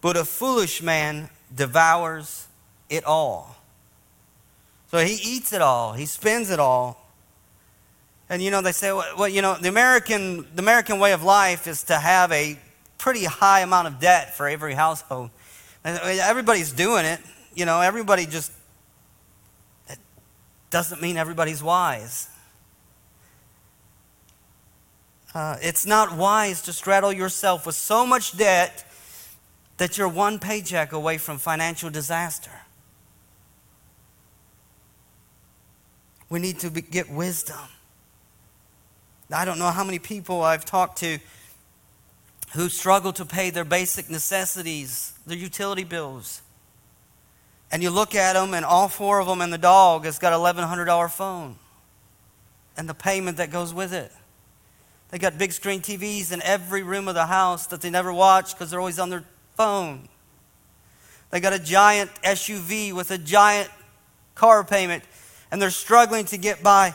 but 0.01 0.17
a 0.17 0.25
foolish 0.25 0.83
man 0.83 1.31
devours 1.55 2.47
it 2.89 3.05
all. 3.05 3.57
So 4.91 4.99
he 4.99 5.15
eats 5.15 5.53
it 5.53 5.63
all, 5.63 5.95
he 5.95 6.05
spends 6.05 6.51
it 6.51 6.61
all, 6.61 7.02
and 8.33 8.41
you 8.41 8.51
know, 8.51 8.63
they 8.63 8.73
say, 8.73 8.91
well, 8.91 9.29
you 9.29 9.43
know, 9.43 9.59
the 9.61 9.69
American, 9.69 10.47
the 10.55 10.63
American 10.63 10.99
way 10.99 11.13
of 11.13 11.23
life 11.23 11.67
is 11.67 11.83
to 11.85 11.99
have 11.99 12.33
a 12.33 12.59
pretty 12.97 13.25
high 13.25 13.61
amount 13.61 13.89
of 13.89 14.01
debt 14.01 14.35
for 14.35 14.49
every 14.49 14.73
household. 14.73 15.29
And 15.85 15.99
everybody's 15.99 16.73
doing 16.73 17.05
it. 17.05 17.21
You 17.55 17.67
know, 17.67 17.83
everybody 17.83 18.25
just, 18.25 18.51
doesn't 20.71 21.03
mean 21.03 21.19
everybody's 21.19 21.63
wise. 21.63 22.31
Uh, 25.35 25.59
it's 25.61 25.85
not 25.85 26.17
wise 26.17 26.63
to 26.63 26.73
straddle 26.73 27.13
yourself 27.13 27.67
with 27.67 27.75
so 27.75 28.07
much 28.07 28.35
debt 28.39 28.83
that 29.77 29.99
you're 29.99 30.09
one 30.09 30.39
paycheck 30.39 30.93
away 30.95 31.19
from 31.19 31.37
financial 31.37 31.91
disaster. 31.91 32.63
We 36.31 36.39
need 36.39 36.61
to 36.61 36.71
be, 36.71 36.81
get 36.81 37.11
wisdom. 37.11 37.59
I 39.31 39.45
don't 39.45 39.59
know 39.59 39.71
how 39.71 39.85
many 39.85 39.99
people 39.99 40.43
I've 40.43 40.65
talked 40.65 40.99
to 40.99 41.19
who 42.53 42.69
struggle 42.69 43.13
to 43.15 43.25
pay 43.25 43.51
their 43.51 43.65
basic 43.65 44.11
necessities, 44.11 45.15
their 45.27 45.39
utility 45.39 45.85
bills. 45.85 46.43
And 47.71 47.83
you 47.83 47.89
look 47.89 48.15
at 48.15 48.35
them, 48.35 48.53
and 48.53 48.65
all 48.65 48.89
four 48.89 49.21
of 49.21 49.27
them 49.27 49.41
and 49.41 49.51
the 49.51 49.59
dog 49.59 50.05
has 50.05 50.19
got 50.19 50.35
an 50.35 50.41
$1,100 50.41 51.11
phone 51.11 51.57
and 52.77 52.89
the 52.89 52.95
payment 52.95 53.39
that 53.39 53.51
goes 53.51 53.73
with 53.73 53.93
it. 53.95 54.13
They 55.11 55.19
got 55.19 55.39
big 55.39 55.53
screen 55.53 55.81
TVs 55.81 56.33
in 56.33 56.43
every 56.43 56.83
room 56.83 57.09
of 57.09 57.15
the 57.15 57.27
house 57.27 57.67
that 57.69 57.81
they 57.81 57.91
never 57.91 58.13
watch 58.13 58.55
because 58.55 58.71
they're 58.71 58.81
always 58.81 58.99
on 58.99 59.11
their 59.11 59.25
phone. 59.57 60.09
They 61.31 61.41
got 61.41 61.53
a 61.53 61.59
giant 61.59 62.11
SUV 62.23 62.93
with 62.93 63.11
a 63.11 63.19
giant 63.19 63.71
car 64.35 64.65
payment, 64.65 65.03
and 65.51 65.61
they're 65.61 65.71
struggling 65.71 66.27
to 66.27 66.37
get 66.37 66.63
by. 66.63 66.95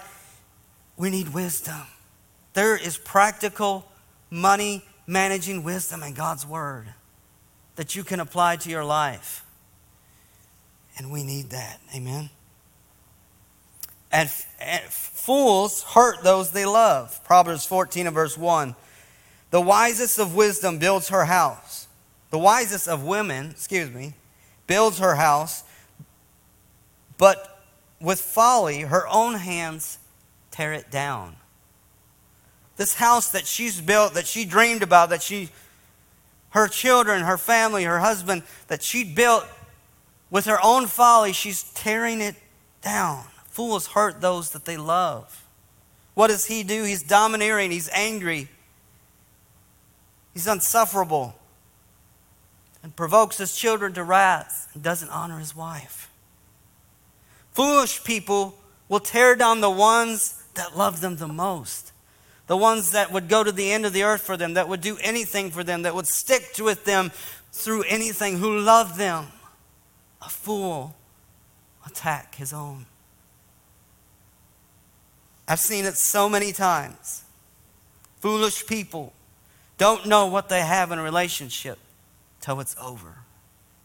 We 0.96 1.10
need 1.10 1.34
wisdom. 1.34 1.82
There 2.58 2.76
is 2.76 2.97
practical 2.97 3.86
money 4.32 4.84
managing 5.05 5.64
wisdom 5.64 6.01
in 6.01 6.16
God's 6.16 6.43
Word 6.43 6.88
that 7.76 7.95
you 7.95 8.03
can 8.03 8.20
apply 8.20 8.55
to 8.55 8.72
your 8.72 8.84
life. 8.84 9.45
And 10.97 11.12
we 11.12 11.22
need 11.22 11.51
that. 11.51 11.80
Amen. 11.95 12.32
And, 14.12 14.32
and, 14.60 14.82
fools 14.86 15.84
hurt 15.84 16.24
those 16.24 16.49
they 16.49 16.66
love. 16.66 17.24
Proverbs 17.24 17.64
14 17.64 18.08
and 18.08 18.16
verse 18.16 18.36
1. 18.36 18.74
The 19.51 19.62
wisest 19.62 20.18
of 20.18 20.34
wisdom 20.34 20.80
builds 20.80 21.10
her 21.10 21.26
house. 21.26 21.88
The 22.32 22.39
wisest 22.39 22.88
of 22.88 23.03
women, 23.03 23.51
excuse 23.51 23.91
me, 23.91 24.16
builds 24.66 24.97
her 24.97 25.14
house, 25.14 25.62
but 27.20 27.62
with 28.01 28.20
folly, 28.20 28.80
her 28.80 29.08
own 29.10 29.36
hands 29.36 29.99
tear 30.49 30.74
it 30.74 30.89
down 30.89 31.36
this 32.78 32.96
house 32.96 33.30
that 33.32 33.46
she's 33.46 33.82
built, 33.82 34.14
that 34.14 34.28
she 34.28 34.46
dreamed 34.46 34.84
about, 34.84 35.10
that 35.10 35.22
she 35.22 35.50
her 36.52 36.68
children, 36.68 37.24
her 37.24 37.38
family, 37.38 37.84
her 37.84 38.00
husband 38.00 38.44
that 38.68 38.82
she'd 38.82 39.14
built 39.14 39.46
with 40.30 40.46
her 40.46 40.60
own 40.64 40.88
folly, 40.88 41.34
she's 41.34 41.64
tearing 41.64 42.22
it 42.22 42.36
down. 42.82 43.26
Fools 43.46 43.88
hurt 43.88 44.22
those 44.22 44.52
that 44.52 44.66
they 44.66 44.78
love. 44.78 45.46
What 46.14 46.28
does 46.28 46.46
he 46.46 46.64
do? 46.64 46.84
He's 46.84 47.04
domineering, 47.04 47.72
he's 47.72 47.90
angry, 47.90 48.50
he's 50.34 50.48
unsufferable, 50.48 51.36
and 52.82 52.96
provokes 52.96 53.38
his 53.38 53.56
children 53.56 53.94
to 53.94 54.04
wrath 54.04 54.70
and 54.74 54.82
doesn't 54.82 55.10
honor 55.10 55.40
his 55.40 55.56
wife. 55.56 56.10
Foolish 57.52 58.04
people 58.04 58.58
will 58.90 59.00
tear 59.00 59.36
down 59.36 59.62
the 59.62 59.70
ones 59.70 60.44
that 60.56 60.78
love 60.78 61.02
them 61.02 61.18
the 61.18 61.28
most. 61.28 61.92
The 62.48 62.58
ones 62.58 62.91
that 62.91 63.12
would 63.12 63.28
go 63.28 63.43
to 63.43 63.52
the 63.52 63.72
end 63.72 63.86
of 63.86 63.93
the 63.93 64.04
earth 64.04 64.22
for 64.22 64.38
them, 64.38 64.54
that 64.54 64.70
would 64.70 64.82
do 64.82 64.98
anything 65.02 65.52
for 65.52 65.64
them, 65.64 65.82
that 65.84 65.93
would 65.93 66.08
stick 66.08 66.56
with 66.60 66.86
them 66.86 67.12
through 67.52 67.84
anything, 67.84 68.38
who 68.38 68.58
love 68.58 68.98
them. 68.98 69.28
A 70.22 70.30
fool 70.30 70.95
attack 71.86 72.36
his 72.36 72.54
own. 72.54 72.86
I've 75.48 75.60
seen 75.60 75.86
it 75.86 75.95
so 75.95 76.28
many 76.28 76.52
times. 76.52 77.24
Foolish 78.20 78.66
people 78.66 79.14
don't 79.78 80.08
know 80.08 80.26
what 80.26 80.50
they 80.50 80.62
have 80.62 80.91
in 80.91 81.00
a 81.00 81.04
relationship 81.04 81.78
till 82.41 82.60
it's 82.60 82.76
over. 82.82 83.20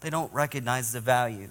They 0.01 0.09
don't 0.09 0.33
recognize 0.33 0.91
the 0.91 0.99
value. 0.99 1.49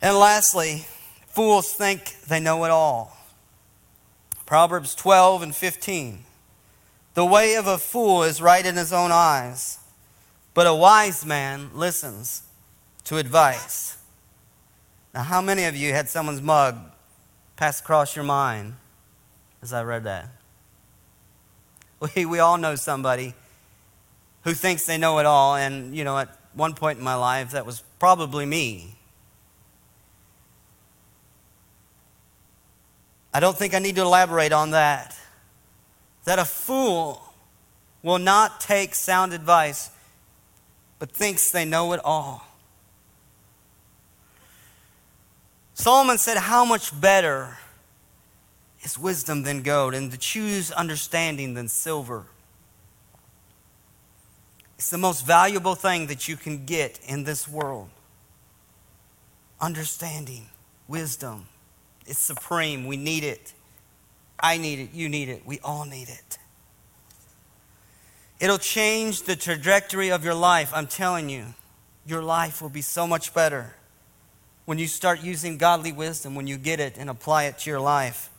And 0.00 0.16
lastly, 0.16 0.86
fools 1.28 1.72
think 1.72 2.16
they 2.26 2.40
know 2.40 2.64
it 2.64 2.70
all. 2.70 3.16
Proverbs 4.52 4.94
12 4.94 5.44
and 5.44 5.56
15. 5.56 6.24
The 7.14 7.24
way 7.24 7.54
of 7.54 7.66
a 7.66 7.78
fool 7.78 8.22
is 8.22 8.42
right 8.42 8.66
in 8.66 8.76
his 8.76 8.92
own 8.92 9.10
eyes, 9.10 9.78
but 10.52 10.66
a 10.66 10.74
wise 10.74 11.24
man 11.24 11.70
listens 11.72 12.42
to 13.04 13.16
advice. 13.16 13.96
Now, 15.14 15.22
how 15.22 15.40
many 15.40 15.64
of 15.64 15.74
you 15.74 15.94
had 15.94 16.10
someone's 16.10 16.42
mug 16.42 16.76
pass 17.56 17.80
across 17.80 18.14
your 18.14 18.26
mind 18.26 18.74
as 19.62 19.72
I 19.72 19.84
read 19.84 20.04
that? 20.04 20.28
We, 22.14 22.26
we 22.26 22.38
all 22.38 22.58
know 22.58 22.74
somebody 22.74 23.32
who 24.44 24.52
thinks 24.52 24.84
they 24.84 24.98
know 24.98 25.18
it 25.18 25.24
all, 25.24 25.56
and, 25.56 25.96
you 25.96 26.04
know, 26.04 26.18
at 26.18 26.28
one 26.52 26.74
point 26.74 26.98
in 26.98 27.04
my 27.04 27.14
life, 27.14 27.52
that 27.52 27.64
was 27.64 27.82
probably 27.98 28.44
me. 28.44 28.98
I 33.34 33.40
don't 33.40 33.56
think 33.56 33.74
I 33.74 33.78
need 33.78 33.96
to 33.96 34.02
elaborate 34.02 34.52
on 34.52 34.70
that. 34.70 35.16
That 36.24 36.38
a 36.38 36.44
fool 36.44 37.32
will 38.02 38.18
not 38.18 38.60
take 38.60 38.94
sound 38.94 39.32
advice, 39.32 39.90
but 40.98 41.10
thinks 41.10 41.50
they 41.50 41.64
know 41.64 41.92
it 41.92 42.00
all. 42.04 42.46
Solomon 45.74 46.18
said, 46.18 46.36
How 46.36 46.64
much 46.64 46.98
better 47.00 47.58
is 48.82 48.98
wisdom 48.98 49.42
than 49.42 49.62
gold, 49.62 49.94
and 49.94 50.10
to 50.12 50.18
choose 50.18 50.70
understanding 50.70 51.54
than 51.54 51.68
silver? 51.68 52.26
It's 54.76 54.90
the 54.90 54.98
most 54.98 55.24
valuable 55.24 55.74
thing 55.74 56.08
that 56.08 56.28
you 56.28 56.36
can 56.36 56.66
get 56.66 56.98
in 57.06 57.24
this 57.24 57.48
world. 57.48 57.88
Understanding, 59.60 60.48
wisdom. 60.88 61.46
It's 62.06 62.18
supreme. 62.18 62.86
We 62.86 62.96
need 62.96 63.24
it. 63.24 63.52
I 64.40 64.58
need 64.58 64.78
it. 64.78 64.90
You 64.92 65.08
need 65.08 65.28
it. 65.28 65.46
We 65.46 65.60
all 65.60 65.84
need 65.84 66.08
it. 66.08 66.38
It'll 68.40 68.58
change 68.58 69.22
the 69.22 69.36
trajectory 69.36 70.10
of 70.10 70.24
your 70.24 70.34
life. 70.34 70.72
I'm 70.74 70.88
telling 70.88 71.30
you, 71.30 71.54
your 72.04 72.22
life 72.22 72.60
will 72.60 72.68
be 72.68 72.82
so 72.82 73.06
much 73.06 73.32
better 73.32 73.74
when 74.64 74.78
you 74.78 74.88
start 74.88 75.22
using 75.22 75.58
godly 75.58 75.92
wisdom, 75.92 76.34
when 76.34 76.46
you 76.46 76.56
get 76.56 76.80
it 76.80 76.96
and 76.98 77.08
apply 77.08 77.44
it 77.44 77.58
to 77.58 77.70
your 77.70 77.80
life. 77.80 78.30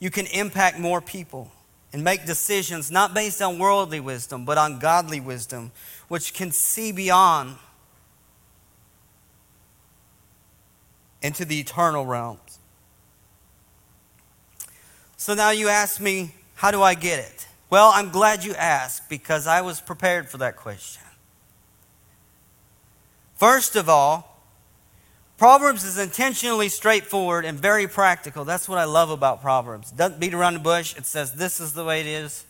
You 0.00 0.10
can 0.10 0.26
impact 0.26 0.78
more 0.78 1.00
people 1.00 1.50
and 1.92 2.04
make 2.04 2.24
decisions 2.24 2.90
not 2.90 3.14
based 3.14 3.42
on 3.42 3.58
worldly 3.58 4.00
wisdom, 4.00 4.44
but 4.44 4.58
on 4.58 4.78
godly 4.78 5.20
wisdom, 5.20 5.72
which 6.08 6.34
can 6.34 6.50
see 6.50 6.92
beyond 6.92 7.56
into 11.22 11.44
the 11.44 11.58
eternal 11.58 12.06
realms. 12.06 12.58
So 15.16 15.34
now 15.34 15.50
you 15.50 15.68
ask 15.68 16.00
me, 16.00 16.32
how 16.54 16.70
do 16.70 16.82
I 16.82 16.94
get 16.94 17.18
it? 17.18 17.48
Well, 17.70 17.90
I'm 17.94 18.10
glad 18.10 18.44
you 18.44 18.54
asked 18.54 19.08
because 19.08 19.46
I 19.46 19.60
was 19.60 19.80
prepared 19.80 20.28
for 20.28 20.38
that 20.38 20.56
question. 20.56 21.02
First 23.34 23.76
of 23.76 23.88
all, 23.88 24.42
Proverbs 25.36 25.84
is 25.84 25.98
intentionally 25.98 26.68
straightforward 26.68 27.44
and 27.44 27.58
very 27.58 27.86
practical. 27.86 28.44
That's 28.44 28.68
what 28.68 28.78
I 28.78 28.84
love 28.84 29.10
about 29.10 29.40
Proverbs. 29.40 29.92
It 29.92 29.96
doesn't 29.96 30.18
beat 30.18 30.34
around 30.34 30.54
the 30.54 30.60
bush. 30.60 30.96
It 30.96 31.06
says 31.06 31.34
this 31.34 31.60
is 31.60 31.72
the 31.74 31.84
way 31.84 32.00
it 32.00 32.06
is. 32.06 32.44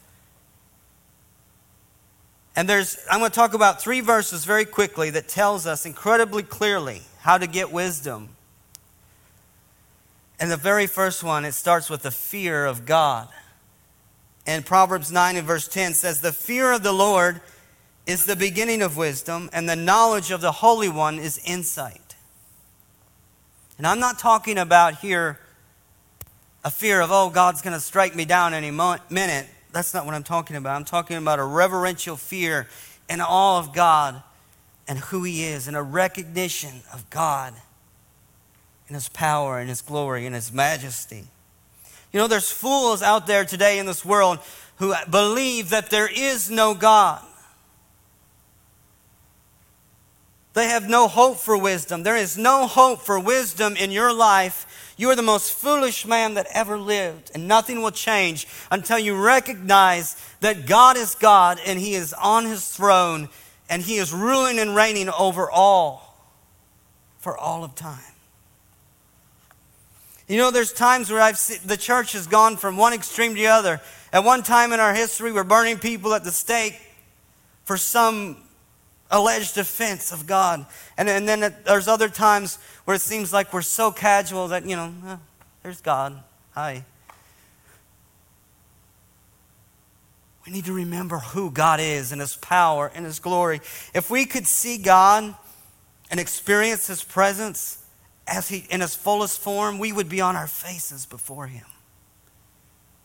And 2.57 2.67
there's 2.69 2.99
I'm 3.11 3.19
going 3.21 3.31
to 3.31 3.35
talk 3.35 3.53
about 3.53 3.83
three 3.83 4.01
verses 4.01 4.45
very 4.45 4.65
quickly 4.65 5.11
that 5.11 5.29
tells 5.29 5.67
us 5.67 5.85
incredibly 5.85 6.43
clearly 6.43 7.03
how 7.21 7.37
to 7.37 7.47
get 7.47 7.71
wisdom 7.71 8.31
and 10.41 10.51
the 10.51 10.57
very 10.57 10.87
first 10.87 11.25
one, 11.25 11.45
it 11.45 11.53
starts 11.53 11.91
with 11.91 12.03
the 12.03 12.11
fear 12.11 12.65
of 12.65 12.87
God. 12.87 13.29
And 14.47 14.65
Proverbs 14.65 15.11
9 15.11 15.37
and 15.37 15.47
verse 15.47 15.69
10 15.69 15.95
says, 15.95 16.21
The 16.21 16.33
fear 16.33 16.73
of 16.73 16.83
the 16.83 16.93
Lord 16.93 17.41
is 18.07 18.25
the 18.25 18.37
beginning 18.37 18.81
of 18.81 18.97
wisdom, 18.97 19.51
and 19.53 19.69
the 19.69 19.77
knowledge 19.77 20.31
of 20.31 20.41
the 20.41 20.53
Holy 20.53 20.89
One 20.89 21.19
is 21.19 21.39
insight. 21.45 22.17
And 23.77 23.87
I'm 23.87 24.01
not 24.01 24.19
talking 24.19 24.59
about 24.59 25.01
here 25.01 25.39
a 26.65 26.71
fear 26.71 27.01
of, 27.01 27.11
oh, 27.13 27.31
God's 27.31 27.61
going 27.61 27.75
to 27.75 27.81
strike 27.81 28.17
me 28.17 28.25
down 28.25 28.55
any 28.55 28.71
minute. 28.71 29.47
That's 29.73 29.93
not 29.93 30.07
what 30.07 30.15
I'm 30.15 30.25
talking 30.25 30.57
about. 30.57 30.77
I'm 30.77 30.85
talking 30.85 31.17
about 31.17 31.39
a 31.39 31.45
reverential 31.45 32.17
fear 32.17 32.69
and 33.09 33.21
awe 33.21 33.59
of 33.59 33.75
God 33.75 34.23
and 34.87 34.99
who 34.99 35.25
He 35.25 35.45
is, 35.45 35.69
and 35.69 35.77
a 35.77 35.83
recognition 35.83 36.81
of 36.93 37.11
God 37.11 37.53
in 38.89 38.95
his 38.95 39.09
power 39.09 39.59
and 39.59 39.69
his 39.69 39.83
glory 39.83 40.27
and 40.27 40.35
his 40.35 40.53
majesty. 40.53 41.25
You 42.13 42.21
know, 42.21 42.27
there's 42.27 42.51
fools 42.51 43.03
out 43.03 43.27
there 43.27 43.45
today 43.45 43.79
in 43.79 43.87
this 43.87 44.05
world 44.05 44.39
who 44.77 44.95
believe 45.11 45.71
that 45.71 45.91
there 45.91 46.09
is 46.11 46.51
no 46.51 46.75
God. 46.75 47.23
They 50.55 50.69
have 50.69 50.89
no 50.89 51.07
hope 51.07 51.37
for 51.37 51.57
wisdom. 51.57 52.03
There 52.03 52.17
is 52.17 52.39
no 52.39 52.67
hope 52.67 53.03
for 53.03 53.21
wisdom 53.21 53.77
in 53.77 53.93
your 53.93 54.13
life. 54.13 54.95
You 54.97 55.11
are 55.11 55.17
the 55.17 55.23
most 55.23 55.53
foolish 55.53 56.05
man 56.05 56.35
that 56.35 56.49
ever 56.53 56.77
lived, 56.77 57.31
and 57.35 57.47
nothing 57.47 57.83
will 57.83 57.93
change 57.93 58.49
until 58.71 58.99
you 58.99 59.15
recognize 59.23 60.17
that 60.41 60.67
God 60.67 60.97
is 60.97 61.15
God 61.15 61.61
and 61.65 61.79
He 61.79 61.95
is 61.95 62.13
on 62.13 62.47
His 62.47 62.69
throne 62.69 63.29
and 63.71 63.83
He 63.83 63.99
is 63.99 64.13
ruling 64.13 64.59
and 64.59 64.75
reigning 64.75 65.11
over 65.11 65.49
all 65.51 66.19
for 67.19 67.37
all 67.37 67.63
of 67.63 67.75
time. 67.75 68.18
You 70.29 70.37
know, 70.37 70.51
there's 70.51 70.75
times 70.75 71.11
where 71.11 71.23
I've 71.23 71.39
seen, 71.39 71.59
the 71.65 71.79
church 71.79 72.13
has 72.13 72.27
gone 72.27 72.59
from 72.59 72.77
one 72.77 72.93
extreme 72.93 73.35
to 73.35 73.41
the 73.41 73.47
other. 73.47 73.81
At 74.13 74.25
one 74.25 74.43
time 74.43 74.73
in 74.73 74.81
our 74.81 74.95
history, 74.95 75.33
we're 75.33 75.43
burning 75.43 75.79
people 75.79 76.13
at 76.13 76.23
the 76.23 76.31
stake 76.31 76.79
for 77.65 77.79
some 77.79 78.37
alleged 79.11 79.57
offense 79.57 80.13
of 80.13 80.27
God. 80.27 80.67
And, 80.99 81.09
and 81.09 81.27
then 81.27 81.43
it, 81.43 81.65
there's 81.65 81.89
other 81.89 82.11
times 82.11 82.57
where 82.85 82.95
it 82.95 83.01
seems 83.01 83.33
like 83.33 83.55
we're 83.55 83.63
so 83.63 83.91
casual 83.91 84.49
that, 84.49 84.67
you 84.67 84.77
know, 84.77 84.93
eh, 85.07 85.17
there's 85.63 85.81
God. 85.81 86.23
Hi. 86.53 86.85
We 90.45 90.53
need 90.53 90.67
to 90.67 90.75
remember 90.75 91.19
who 91.19 91.51
God 91.51 91.81
is 91.81 92.13
and 92.13 92.21
His 92.21 92.37
power 92.37 92.91
and 92.95 93.07
His 93.07 93.19
glory. 93.19 93.61
If 93.95 94.11
we 94.11 94.27
could 94.27 94.47
see 94.47 94.77
God 94.77 95.35
and 96.11 96.21
experience 96.21 96.87
His 96.87 97.03
presence, 97.03 97.78
as 98.29 98.49
he 98.49 98.67
in 98.71 98.81
his 98.81 98.95
fullest 98.95 99.41
form, 99.41 99.79
we 99.79 99.93
would 99.93 100.09
be 100.09 100.21
on 100.21 100.37
our 100.37 100.47
faces 100.47 101.07
before 101.07 101.47
him 101.47 101.65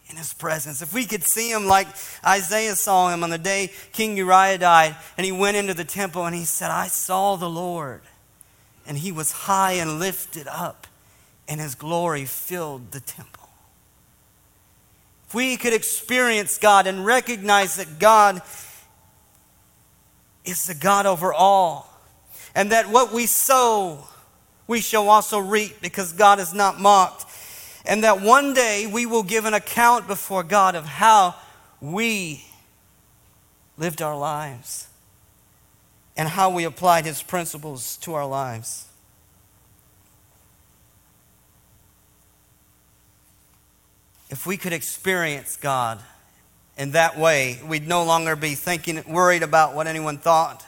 in 0.10 0.18
his 0.18 0.34
presence. 0.34 0.82
If 0.82 0.94
we 0.94 1.06
could 1.06 1.24
see 1.24 1.50
him 1.50 1.66
like 1.66 1.88
Isaiah 2.26 2.76
saw 2.76 3.10
him 3.10 3.24
on 3.24 3.30
the 3.30 3.38
day 3.38 3.72
King 3.94 4.20
Uzziah 4.20 4.58
died, 4.58 4.96
and 5.18 5.26
he 5.26 5.32
went 5.32 5.58
into 5.58 5.74
the 5.74 5.86
temple 5.86 6.26
and 6.26 6.36
he 6.36 6.46
said, 6.46 6.70
I 6.70 6.88
saw 6.88 7.36
the 7.36 7.50
Lord, 7.50 8.02
and 8.86 8.98
he 8.98 9.12
was 9.12 9.32
high 9.32 9.74
and 9.74 10.00
lifted 10.00 10.48
up, 10.48 10.88
and 11.48 11.60
his 11.60 11.74
glory 11.74 12.26
filled 12.26 12.92
the 12.92 13.00
temple. 13.00 13.50
If 15.28 15.34
we 15.34 15.58
could 15.58 15.74
experience 15.74 16.58
God 16.58 16.86
and 16.86 17.06
recognize 17.06 17.78
that 17.78 17.98
God 17.98 18.42
is 20.46 20.68
the 20.68 20.76
God 20.76 21.06
over 21.06 21.34
all, 21.34 21.90
and 22.54 22.72
that 22.72 22.90
what 22.90 23.12
we 23.14 23.26
sow 23.26 24.06
we 24.68 24.82
shall 24.82 25.10
also 25.10 25.40
reap 25.40 25.82
because 25.82 26.14
God 26.14 26.40
is 26.40 26.54
not 26.54 26.80
mocked. 26.80 27.26
And 27.86 28.04
that 28.04 28.22
one 28.22 28.54
day 28.54 28.88
we 28.88 29.06
will 29.06 29.24
give 29.24 29.46
an 29.46 29.54
account 29.54 30.08
before 30.08 30.44
God 30.44 30.76
of 30.76 30.86
how 30.86 31.36
we 31.82 32.46
lived 33.78 34.02
our 34.02 34.18
lives 34.18 34.88
and 36.16 36.30
how 36.30 36.50
we 36.50 36.64
applied 36.64 37.06
his 37.06 37.22
principles 37.22 37.98
to 37.98 38.14
our 38.14 38.26
lives. 38.26 38.88
If 44.30 44.46
we 44.46 44.58
could 44.58 44.74
experience 44.74 45.58
God 45.58 46.00
in 46.78 46.92
that 46.92 47.20
way, 47.20 47.60
we'd 47.68 47.88
no 47.88 48.04
longer 48.04 48.36
be 48.36 48.56
thinking, 48.56 49.04
worried 49.08 49.44
about 49.44 49.76
what 49.76 49.88
anyone 49.88 50.18
thought 50.18 50.66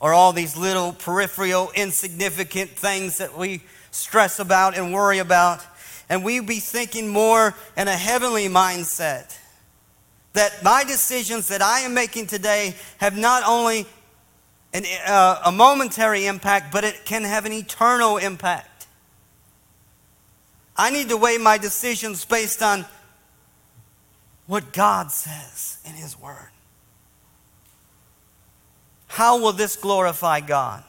or 0.00 0.12
all 0.12 0.32
these 0.32 0.56
little 0.56 0.92
peripheral, 0.92 1.70
insignificant 1.74 2.70
things 2.70 3.18
that 3.18 3.36
we 3.36 3.62
stress 3.90 4.38
about 4.38 4.76
and 4.76 4.92
worry 4.92 5.18
about. 5.18 5.64
And 6.08 6.24
we'd 6.24 6.46
be 6.46 6.60
thinking 6.60 7.08
more 7.08 7.54
in 7.76 7.88
a 7.88 7.96
heavenly 7.96 8.48
mindset 8.48 9.36
that 10.34 10.62
my 10.62 10.84
decisions 10.84 11.48
that 11.48 11.62
I 11.62 11.80
am 11.80 11.94
making 11.94 12.26
today 12.26 12.74
have 12.98 13.16
not 13.16 13.42
only 13.46 13.86
an, 14.74 14.84
uh, 15.06 15.40
a 15.46 15.52
momentary 15.52 16.26
impact, 16.26 16.70
but 16.70 16.84
it 16.84 17.04
can 17.04 17.24
have 17.24 17.46
an 17.46 17.52
eternal 17.52 18.18
impact. 18.18 18.86
I 20.76 20.90
need 20.90 21.08
to 21.08 21.16
weigh 21.16 21.38
my 21.38 21.56
decisions 21.56 22.24
based 22.26 22.62
on 22.62 22.84
what 24.46 24.72
God 24.74 25.10
says 25.10 25.78
in 25.86 25.92
His 25.92 26.18
Word. 26.18 26.50
How 29.16 29.40
will 29.40 29.54
this 29.54 29.76
glorify 29.76 30.40
God? 30.40 30.84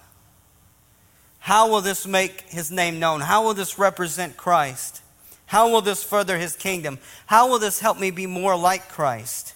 How 1.40 1.70
will 1.70 1.80
this 1.80 2.06
make 2.06 2.42
His 2.50 2.70
name 2.70 3.00
known? 3.00 3.22
How 3.22 3.46
will 3.46 3.54
this 3.54 3.80
represent 3.80 4.36
Christ? 4.36 5.02
How 5.46 5.72
will 5.72 5.80
this 5.80 6.04
further 6.04 6.38
His 6.38 6.54
kingdom? 6.54 7.00
How 7.28 7.48
will 7.48 7.58
this 7.58 7.80
help 7.80 7.98
me 7.98 8.12
be 8.12 8.26
more 8.28 8.58
like 8.58 8.90
Christ? 8.90 9.54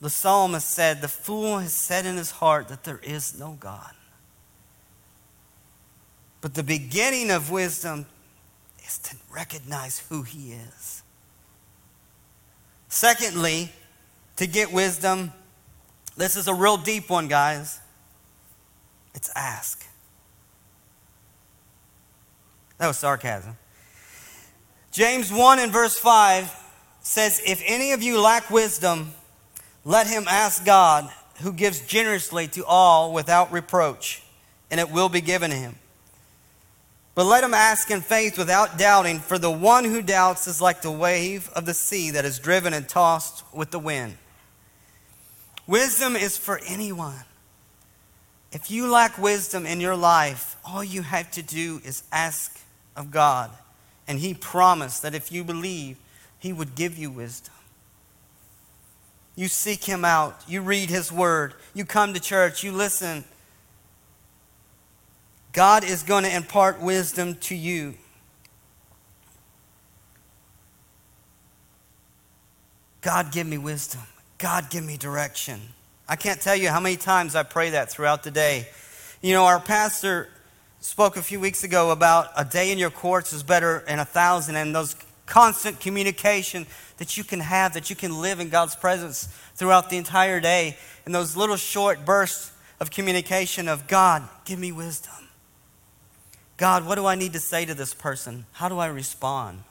The 0.00 0.10
psalmist 0.10 0.68
said, 0.68 1.00
The 1.00 1.06
fool 1.06 1.58
has 1.58 1.72
said 1.72 2.04
in 2.04 2.16
his 2.16 2.32
heart 2.32 2.66
that 2.66 2.82
there 2.82 3.00
is 3.04 3.38
no 3.38 3.56
God. 3.60 3.92
But 6.40 6.54
the 6.54 6.64
beginning 6.64 7.30
of 7.30 7.52
wisdom 7.52 8.06
is 8.84 8.98
to 8.98 9.16
recognize 9.32 10.00
who 10.08 10.22
he 10.24 10.54
is. 10.54 11.04
Secondly, 12.88 13.70
to 14.36 14.46
get 14.46 14.72
wisdom, 14.72 15.32
this 16.16 16.36
is 16.36 16.48
a 16.48 16.54
real 16.54 16.76
deep 16.76 17.10
one, 17.10 17.28
guys. 17.28 17.80
It's 19.14 19.30
ask. 19.34 19.86
That 22.78 22.86
was 22.86 22.98
sarcasm. 22.98 23.56
James 24.92 25.32
1 25.32 25.58
and 25.58 25.72
verse 25.72 25.98
5 25.98 26.54
says, 27.00 27.40
If 27.46 27.62
any 27.66 27.92
of 27.92 28.02
you 28.02 28.20
lack 28.20 28.50
wisdom, 28.50 29.12
let 29.84 30.06
him 30.06 30.24
ask 30.28 30.64
God, 30.64 31.10
who 31.42 31.52
gives 31.52 31.80
generously 31.80 32.48
to 32.48 32.64
all 32.64 33.12
without 33.12 33.52
reproach, 33.52 34.22
and 34.70 34.80
it 34.80 34.90
will 34.90 35.08
be 35.08 35.20
given 35.20 35.50
him. 35.50 35.76
But 37.14 37.24
let 37.24 37.44
him 37.44 37.54
ask 37.54 37.90
in 37.90 38.00
faith 38.02 38.36
without 38.36 38.78
doubting, 38.78 39.20
for 39.20 39.38
the 39.38 39.50
one 39.50 39.84
who 39.84 40.02
doubts 40.02 40.46
is 40.46 40.60
like 40.60 40.82
the 40.82 40.90
wave 40.90 41.50
of 41.54 41.64
the 41.64 41.74
sea 41.74 42.10
that 42.10 42.24
is 42.24 42.38
driven 42.38 42.74
and 42.74 42.88
tossed 42.88 43.42
with 43.54 43.70
the 43.70 43.78
wind. 43.78 44.16
Wisdom 45.66 46.14
is 46.14 46.36
for 46.36 46.60
anyone. 46.66 47.24
If 48.52 48.70
you 48.70 48.88
lack 48.88 49.18
wisdom 49.18 49.66
in 49.66 49.80
your 49.80 49.96
life, 49.96 50.56
all 50.64 50.84
you 50.84 51.02
have 51.02 51.30
to 51.32 51.42
do 51.42 51.80
is 51.84 52.04
ask 52.12 52.60
of 52.96 53.10
God. 53.10 53.50
And 54.06 54.18
He 54.18 54.34
promised 54.34 55.02
that 55.02 55.14
if 55.14 55.32
you 55.32 55.42
believe, 55.42 55.98
He 56.38 56.52
would 56.52 56.74
give 56.74 56.96
you 56.96 57.10
wisdom. 57.10 57.54
You 59.34 59.48
seek 59.48 59.84
Him 59.84 60.04
out. 60.04 60.42
You 60.46 60.62
read 60.62 60.88
His 60.88 61.12
Word. 61.12 61.54
You 61.74 61.84
come 61.84 62.14
to 62.14 62.20
church. 62.20 62.62
You 62.62 62.72
listen. 62.72 63.24
God 65.52 65.84
is 65.84 66.02
going 66.02 66.24
to 66.24 66.34
impart 66.34 66.80
wisdom 66.80 67.34
to 67.36 67.54
you. 67.54 67.94
God, 73.00 73.32
give 73.32 73.46
me 73.46 73.58
wisdom. 73.58 74.02
God, 74.38 74.70
give 74.70 74.84
me 74.84 74.96
direction. 74.96 75.60
I 76.08 76.16
can't 76.16 76.40
tell 76.40 76.54
you 76.54 76.68
how 76.68 76.80
many 76.80 76.96
times 76.96 77.34
I 77.34 77.42
pray 77.42 77.70
that 77.70 77.90
throughout 77.90 78.22
the 78.22 78.30
day. 78.30 78.68
You 79.22 79.32
know, 79.32 79.44
our 79.44 79.58
pastor 79.58 80.28
spoke 80.80 81.16
a 81.16 81.22
few 81.22 81.40
weeks 81.40 81.64
ago 81.64 81.90
about 81.90 82.28
a 82.36 82.44
day 82.44 82.70
in 82.70 82.78
your 82.78 82.90
courts 82.90 83.32
is 83.32 83.42
better 83.42 83.82
than 83.88 83.98
a 83.98 84.04
thousand, 84.04 84.56
and 84.56 84.74
those 84.74 84.94
constant 85.24 85.80
communication 85.80 86.66
that 86.98 87.16
you 87.16 87.24
can 87.24 87.40
have, 87.40 87.74
that 87.74 87.90
you 87.90 87.96
can 87.96 88.20
live 88.20 88.40
in 88.40 88.48
God's 88.48 88.76
presence 88.76 89.26
throughout 89.54 89.90
the 89.90 89.96
entire 89.96 90.38
day. 90.38 90.76
And 91.04 91.14
those 91.14 91.36
little 91.36 91.56
short 91.56 92.04
bursts 92.04 92.52
of 92.78 92.90
communication 92.90 93.68
of 93.68 93.88
God, 93.88 94.22
give 94.44 94.58
me 94.58 94.70
wisdom. 94.70 95.28
God, 96.56 96.86
what 96.86 96.94
do 96.94 97.06
I 97.06 97.16
need 97.16 97.32
to 97.32 97.40
say 97.40 97.64
to 97.64 97.74
this 97.74 97.94
person? 97.94 98.46
How 98.52 98.68
do 98.68 98.78
I 98.78 98.86
respond? 98.86 99.62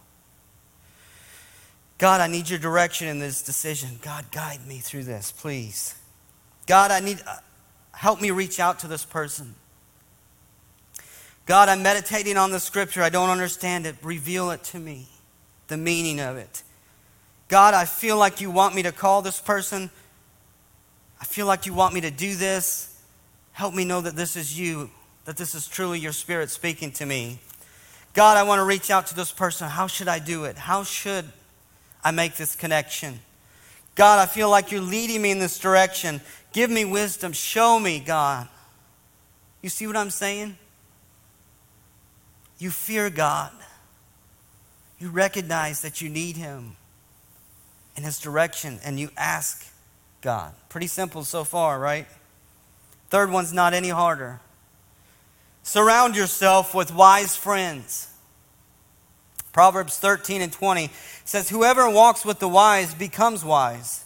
God, 1.97 2.19
I 2.19 2.27
need 2.27 2.49
your 2.49 2.59
direction 2.59 3.07
in 3.07 3.19
this 3.19 3.41
decision. 3.41 3.99
God, 4.01 4.25
guide 4.31 4.67
me 4.67 4.79
through 4.79 5.03
this, 5.03 5.31
please. 5.31 5.95
God, 6.67 6.91
I 6.91 6.99
need 6.99 7.21
uh, 7.25 7.37
help 7.93 8.21
me 8.21 8.31
reach 8.31 8.59
out 8.59 8.79
to 8.79 8.87
this 8.87 9.05
person. 9.05 9.55
God, 11.45 11.69
I'm 11.69 11.83
meditating 11.83 12.37
on 12.37 12.51
the 12.51 12.59
scripture. 12.59 13.03
I 13.03 13.09
don't 13.09 13.29
understand 13.29 13.85
it. 13.85 13.95
Reveal 14.01 14.49
it 14.51 14.63
to 14.65 14.79
me 14.79 15.07
the 15.67 15.77
meaning 15.77 16.19
of 16.19 16.37
it. 16.37 16.63
God, 17.47 17.73
I 17.73 17.85
feel 17.85 18.17
like 18.17 18.41
you 18.41 18.49
want 18.49 18.75
me 18.75 18.83
to 18.83 18.91
call 18.91 19.21
this 19.21 19.39
person. 19.39 19.89
I 21.21 21.25
feel 21.25 21.45
like 21.45 21.65
you 21.65 21.73
want 21.73 21.93
me 21.93 22.01
to 22.01 22.11
do 22.11 22.35
this. 22.35 22.99
Help 23.51 23.73
me 23.73 23.85
know 23.85 24.01
that 24.01 24.15
this 24.15 24.35
is 24.35 24.57
you, 24.57 24.89
that 25.25 25.37
this 25.37 25.55
is 25.55 25.67
truly 25.67 25.99
your 25.99 26.11
spirit 26.11 26.49
speaking 26.49 26.91
to 26.93 27.05
me. 27.05 27.39
God, 28.13 28.37
I 28.37 28.43
want 28.43 28.59
to 28.59 28.63
reach 28.63 28.89
out 28.89 29.07
to 29.07 29.15
this 29.15 29.31
person. 29.31 29.69
How 29.69 29.87
should 29.87 30.07
I 30.07 30.19
do 30.19 30.45
it? 30.45 30.57
How 30.57 30.83
should 30.83 31.25
I 32.05 32.11
make 32.11 32.35
this 32.35 32.55
connection? 32.55 33.19
God, 33.95 34.19
I 34.19 34.27
feel 34.27 34.47
like 34.49 34.71
you're 34.71 34.79
leading 34.79 35.23
me 35.23 35.31
in 35.31 35.39
this 35.39 35.57
direction. 35.57 36.21
Give 36.53 36.69
me 36.69 36.85
wisdom. 36.85 37.33
Show 37.33 37.79
me, 37.79 37.99
God. 37.99 38.47
You 39.63 39.69
see 39.69 39.87
what 39.87 39.97
I'm 39.97 40.11
saying? 40.11 40.55
You 42.59 42.69
fear 42.69 43.09
God. 43.09 43.51
You 44.99 45.09
recognize 45.09 45.81
that 45.81 45.99
you 45.99 46.07
need 46.07 46.37
Him 46.37 46.75
in 47.97 48.03
His 48.03 48.19
direction 48.19 48.79
and 48.85 48.99
you 48.99 49.09
ask 49.17 49.65
God. 50.21 50.53
Pretty 50.69 50.87
simple 50.87 51.23
so 51.23 51.43
far, 51.43 51.79
right? 51.79 52.05
Third 53.09 53.31
one's 53.31 53.51
not 53.51 53.73
any 53.73 53.89
harder. 53.89 54.41
Surround 55.63 56.15
yourself 56.15 56.75
with 56.75 56.93
wise 56.93 57.35
friends. 57.35 58.11
Proverbs 59.55 59.97
13 59.97 60.41
and 60.41 60.51
20 60.51 60.89
says, 61.23 61.47
Whoever 61.47 61.89
walks 61.89 62.25
with 62.25 62.39
the 62.39 62.47
wise 62.49 62.93
becomes 62.93 63.41
wise, 63.41 64.03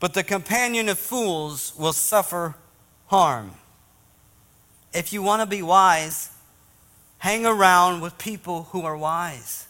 but 0.00 0.12
the 0.12 0.22
companion 0.22 0.90
of 0.90 0.98
fools 0.98 1.72
will 1.78 1.94
suffer 1.94 2.56
harm. 3.06 3.52
If 4.92 5.14
you 5.14 5.22
want 5.22 5.40
to 5.40 5.46
be 5.46 5.62
wise, 5.62 6.28
hang 7.16 7.46
around 7.46 8.02
with 8.02 8.18
people 8.18 8.64
who 8.64 8.84
are 8.84 8.94
wise. 8.94 9.66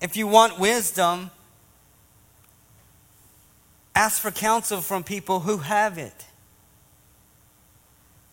If 0.00 0.16
you 0.16 0.26
want 0.26 0.58
wisdom, 0.58 1.30
ask 3.94 4.20
for 4.20 4.32
counsel 4.32 4.80
from 4.80 5.04
people 5.04 5.38
who 5.38 5.58
have 5.58 5.96
it. 5.96 6.26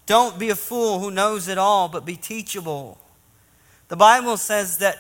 Don't 0.08 0.40
be 0.40 0.50
a 0.50 0.56
fool 0.56 0.98
who 0.98 1.12
knows 1.12 1.48
it 1.48 1.60
all, 1.60 1.90
but 1.90 2.08
be 2.08 2.16
teachable. 2.16 3.00
The 3.90 3.98
Bible 3.98 4.38
says 4.38 4.78
that 4.78 4.98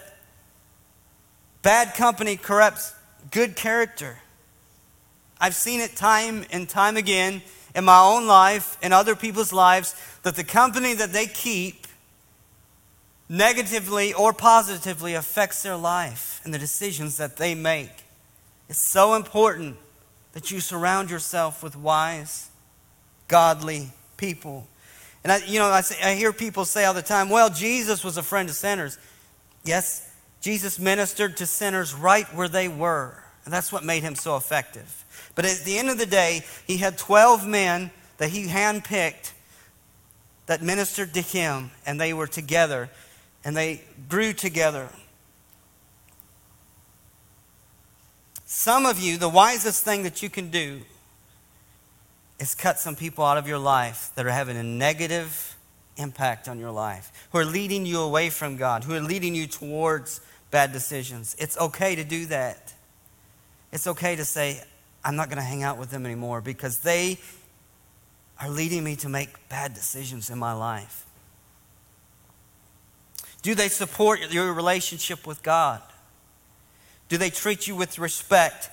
bad 1.62 1.94
company 1.94 2.36
corrupts 2.36 2.94
good 3.32 3.56
character. 3.56 4.18
I've 5.40 5.56
seen 5.56 5.80
it 5.80 5.96
time 5.96 6.44
and 6.52 6.68
time 6.68 6.98
again 6.98 7.42
in 7.76 7.86
my 7.86 8.02
own 8.02 8.28
life, 8.28 8.78
in 8.82 8.92
other 8.92 9.16
people's 9.16 9.54
lives, 9.54 9.96
that 10.24 10.36
the 10.36 10.44
company 10.44 10.96
that 10.96 11.14
they 11.14 11.28
keep 11.28 11.88
negatively 13.30 14.12
or 14.12 14.34
positively 14.34 15.14
affects 15.14 15.62
their 15.62 15.78
life 15.78 16.42
and 16.44 16.54
the 16.54 16.58
decisions 16.58 17.18
that 17.18 17.38
they 17.38 17.54
make. 17.54 17.92
It's 18.68 18.92
so 18.92 19.14
important 19.14 19.78
that 20.34 20.50
you 20.50 20.60
surround 20.60 21.12
yourself 21.12 21.62
with 21.62 21.76
wise, 21.76 22.50
godly 23.28 23.92
people. 24.18 24.68
And 25.24 25.32
I, 25.32 25.38
you 25.46 25.60
know, 25.60 25.68
I, 25.68 25.82
say, 25.82 26.02
I 26.02 26.16
hear 26.16 26.32
people 26.32 26.66
say 26.66 26.86
all 26.86 26.94
the 26.94 27.02
time, 27.02 27.30
well, 27.30 27.50
Jesus 27.50 28.04
was 28.04 28.18
a 28.18 28.24
friend 28.24 28.50
of 28.50 28.56
sinners. 28.56 28.98
Yes, 29.66 30.10
Jesus 30.42 30.80
ministered 30.80 31.38
to 31.38 31.46
sinners 31.46 31.94
right 31.94 32.26
where 32.34 32.48
they 32.48 32.68
were. 32.68 33.22
And 33.46 33.54
that's 33.54 33.72
what 33.72 33.84
made 33.84 34.04
him 34.04 34.16
so 34.16 34.38
effective. 34.38 35.06
But 35.36 35.46
at 35.46 35.60
the 35.66 35.78
end 35.78 35.90
of 35.90 35.98
the 35.98 36.06
day, 36.06 36.42
he 36.66 36.78
had 36.78 36.98
12 36.98 37.48
men 37.48 37.92
that 38.18 38.30
he 38.30 38.48
handpicked 38.48 39.34
that 40.46 40.62
ministered 40.62 41.14
to 41.14 41.22
him, 41.22 41.72
and 41.86 42.00
they 42.00 42.14
were 42.14 42.28
together 42.28 42.90
and 43.44 43.56
they 43.56 43.82
grew 44.08 44.34
together. 44.34 44.90
Some 48.46 48.86
of 48.86 49.00
you, 49.00 49.18
the 49.18 49.30
wisest 49.30 49.84
thing 49.84 50.04
that 50.04 50.22
you 50.24 50.30
can 50.30 50.50
do 50.50 50.82
is 52.40 52.56
cut 52.56 52.80
some 52.80 52.96
people 52.96 53.24
out 53.24 53.38
of 53.38 53.48
your 53.48 53.60
life 53.60 54.12
that 54.16 54.26
are 54.26 54.32
having 54.32 54.58
a 54.58 54.64
negative 54.64 55.58
impact 55.98 56.48
on 56.48 56.60
your 56.60 56.72
life, 56.72 57.28
who 57.32 57.38
are 57.38 57.46
leading 57.46 57.86
you 57.86 58.00
away 58.00 58.30
from 58.30 58.56
God, 58.56 58.84
who 58.84 58.96
are 58.96 59.02
leading 59.02 59.36
you 59.36 59.46
towards 59.48 60.22
bad 60.50 60.72
decisions. 60.72 61.36
It's 61.38 61.58
okay 61.58 61.96
to 61.96 62.04
do 62.04 62.26
that. 62.28 62.74
It's 63.72 63.86
okay 63.86 64.16
to 64.16 64.26
say, 64.26 64.62
I'm 65.04 65.16
not 65.16 65.30
going 65.30 65.38
to 65.38 65.44
hang 65.44 65.64
out 65.64 65.78
with 65.78 65.92
them 65.92 66.06
anymore 66.06 66.42
because 66.42 66.80
they 66.80 67.20
are 68.40 68.50
leading 68.50 68.84
me 68.84 68.96
to 68.98 69.10
make 69.10 69.50
bad 69.50 69.74
decisions 69.74 70.30
in 70.30 70.40
my 70.40 70.54
life. 70.54 71.06
Do 73.42 73.56
they 73.56 73.70
support 73.70 74.32
your 74.32 74.54
relationship 74.54 75.28
with 75.28 75.44
God? 75.44 75.82
Do 77.10 77.18
they 77.18 77.30
treat 77.30 77.68
you 77.68 77.76
with 77.76 78.00
respect? 78.00 78.70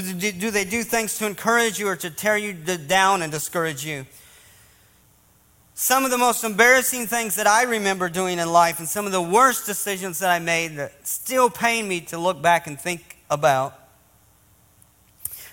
Do 0.00 0.12
they, 0.12 0.30
do 0.32 0.50
they 0.50 0.64
do 0.64 0.82
things 0.82 1.18
to 1.18 1.26
encourage 1.26 1.78
you 1.78 1.88
or 1.88 1.96
to 1.96 2.10
tear 2.10 2.36
you 2.36 2.52
down 2.52 3.22
and 3.22 3.32
discourage 3.32 3.84
you? 3.84 4.06
Some 5.74 6.04
of 6.04 6.10
the 6.10 6.18
most 6.18 6.44
embarrassing 6.44 7.06
things 7.06 7.36
that 7.36 7.46
I 7.46 7.62
remember 7.62 8.08
doing 8.08 8.38
in 8.38 8.48
life 8.50 8.78
and 8.78 8.88
some 8.88 9.06
of 9.06 9.12
the 9.12 9.22
worst 9.22 9.66
decisions 9.66 10.18
that 10.18 10.30
I 10.30 10.38
made 10.38 10.76
that 10.76 11.06
still 11.06 11.50
pain 11.50 11.88
me 11.88 12.00
to 12.02 12.18
look 12.18 12.40
back 12.42 12.66
and 12.66 12.80
think 12.80 13.18
about 13.30 13.78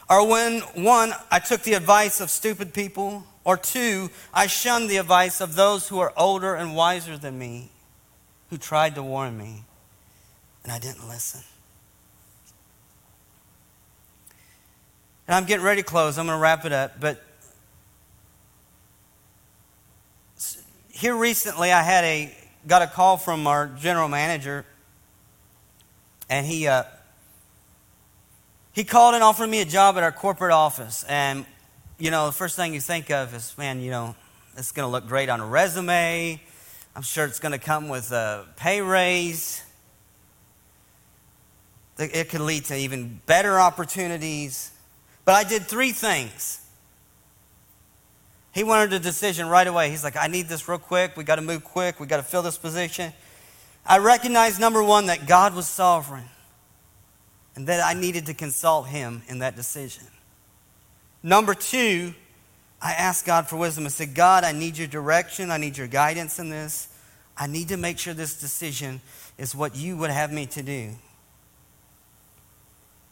are 0.09 0.25
when, 0.25 0.59
one, 0.75 1.13
I 1.31 1.39
took 1.39 1.63
the 1.63 1.73
advice 1.73 2.21
of 2.21 2.29
stupid 2.29 2.73
people, 2.73 3.23
or 3.43 3.57
two, 3.57 4.09
I 4.33 4.47
shunned 4.47 4.89
the 4.89 4.97
advice 4.97 5.41
of 5.41 5.55
those 5.55 5.87
who 5.87 5.99
are 5.99 6.13
older 6.15 6.55
and 6.55 6.75
wiser 6.75 7.17
than 7.17 7.37
me, 7.39 7.69
who 8.49 8.57
tried 8.57 8.95
to 8.95 9.03
warn 9.03 9.37
me, 9.37 9.63
and 10.63 10.71
I 10.71 10.79
didn't 10.79 11.07
listen. 11.07 11.41
And 15.27 15.35
I'm 15.35 15.45
getting 15.45 15.65
ready 15.65 15.81
to 15.81 15.87
close. 15.87 16.17
I'm 16.17 16.27
going 16.27 16.37
to 16.37 16.41
wrap 16.41 16.65
it 16.65 16.71
up. 16.71 16.99
But 16.99 17.23
here 20.89 21.15
recently, 21.15 21.71
I 21.71 21.81
had 21.81 22.03
a 22.03 22.35
got 22.67 22.81
a 22.81 22.87
call 22.87 23.17
from 23.17 23.47
our 23.47 23.67
general 23.67 24.07
manager, 24.07 24.65
and 26.29 26.45
he 26.45 26.67
uh, 26.67 26.83
he 28.71 28.83
called 28.83 29.15
and 29.15 29.23
offered 29.23 29.49
me 29.49 29.61
a 29.61 29.65
job 29.65 29.97
at 29.97 30.03
our 30.03 30.11
corporate 30.11 30.53
office. 30.53 31.03
And 31.07 31.45
you 31.97 32.11
know, 32.11 32.27
the 32.27 32.31
first 32.31 32.55
thing 32.55 32.73
you 32.73 32.81
think 32.81 33.09
of 33.09 33.33
is, 33.33 33.57
man, 33.57 33.81
you 33.81 33.91
know, 33.91 34.15
it's 34.57 34.71
going 34.71 34.87
to 34.87 34.91
look 34.91 35.07
great 35.07 35.29
on 35.29 35.39
a 35.39 35.45
resume. 35.45 36.39
I'm 36.95 37.01
sure 37.01 37.25
it's 37.25 37.39
going 37.39 37.51
to 37.51 37.57
come 37.57 37.89
with 37.89 38.11
a 38.11 38.45
pay 38.55 38.81
raise. 38.81 39.63
It 41.97 42.29
could 42.29 42.41
lead 42.41 42.65
to 42.65 42.75
even 42.75 43.21
better 43.25 43.59
opportunities. 43.59 44.71
But 45.25 45.33
I 45.33 45.43
did 45.43 45.63
three 45.63 45.91
things. 45.91 46.61
He 48.53 48.63
wanted 48.63 48.93
a 48.93 48.99
decision 48.99 49.49
right 49.49 49.67
away. 49.67 49.89
He's 49.89 50.03
like, 50.03 50.15
I 50.15 50.27
need 50.27 50.47
this 50.47 50.69
real 50.69 50.77
quick. 50.77 51.17
We 51.17 51.23
got 51.25 51.35
to 51.35 51.41
move 51.41 51.63
quick. 51.63 51.99
We 51.99 52.07
got 52.07 52.17
to 52.17 52.23
fill 52.23 52.43
this 52.43 52.57
position. 52.57 53.11
I 53.85 53.97
recognized, 53.97 54.61
number 54.61 54.81
one, 54.81 55.07
that 55.07 55.27
God 55.27 55.53
was 55.53 55.67
sovereign 55.67 56.29
and 57.55 57.67
that 57.67 57.85
I 57.85 57.99
needed 57.99 58.27
to 58.27 58.33
consult 58.33 58.87
Him 58.87 59.23
in 59.27 59.39
that 59.39 59.55
decision. 59.55 60.05
Number 61.21 61.53
two, 61.53 62.13
I 62.81 62.93
asked 62.93 63.25
God 63.25 63.47
for 63.47 63.57
wisdom. 63.57 63.85
I 63.85 63.89
said, 63.89 64.13
God, 64.13 64.43
I 64.43 64.51
need 64.51 64.77
your 64.77 64.87
direction. 64.87 65.51
I 65.51 65.57
need 65.57 65.77
your 65.77 65.87
guidance 65.87 66.39
in 66.39 66.49
this. 66.49 66.87
I 67.37 67.47
need 67.47 67.69
to 67.69 67.77
make 67.77 67.99
sure 67.99 68.13
this 68.13 68.39
decision 68.39 69.01
is 69.37 69.55
what 69.55 69.75
you 69.75 69.97
would 69.97 70.11
have 70.11 70.31
me 70.31 70.45
to 70.47 70.63
do. 70.63 70.91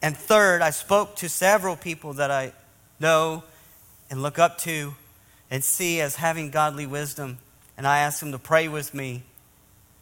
And 0.04 0.14
third, 0.14 0.60
I 0.60 0.68
spoke 0.68 1.16
to 1.16 1.30
several 1.30 1.76
people 1.76 2.12
that 2.12 2.30
I 2.30 2.52
know 3.00 3.42
and 4.10 4.20
look 4.20 4.38
up 4.38 4.58
to 4.58 4.94
and 5.50 5.64
see 5.64 6.02
as 6.02 6.16
having 6.16 6.50
godly 6.50 6.84
wisdom. 6.84 7.38
And 7.78 7.86
I 7.86 8.00
asked 8.00 8.20
them 8.20 8.30
to 8.32 8.38
pray 8.38 8.68
with 8.68 8.92
me 8.92 9.22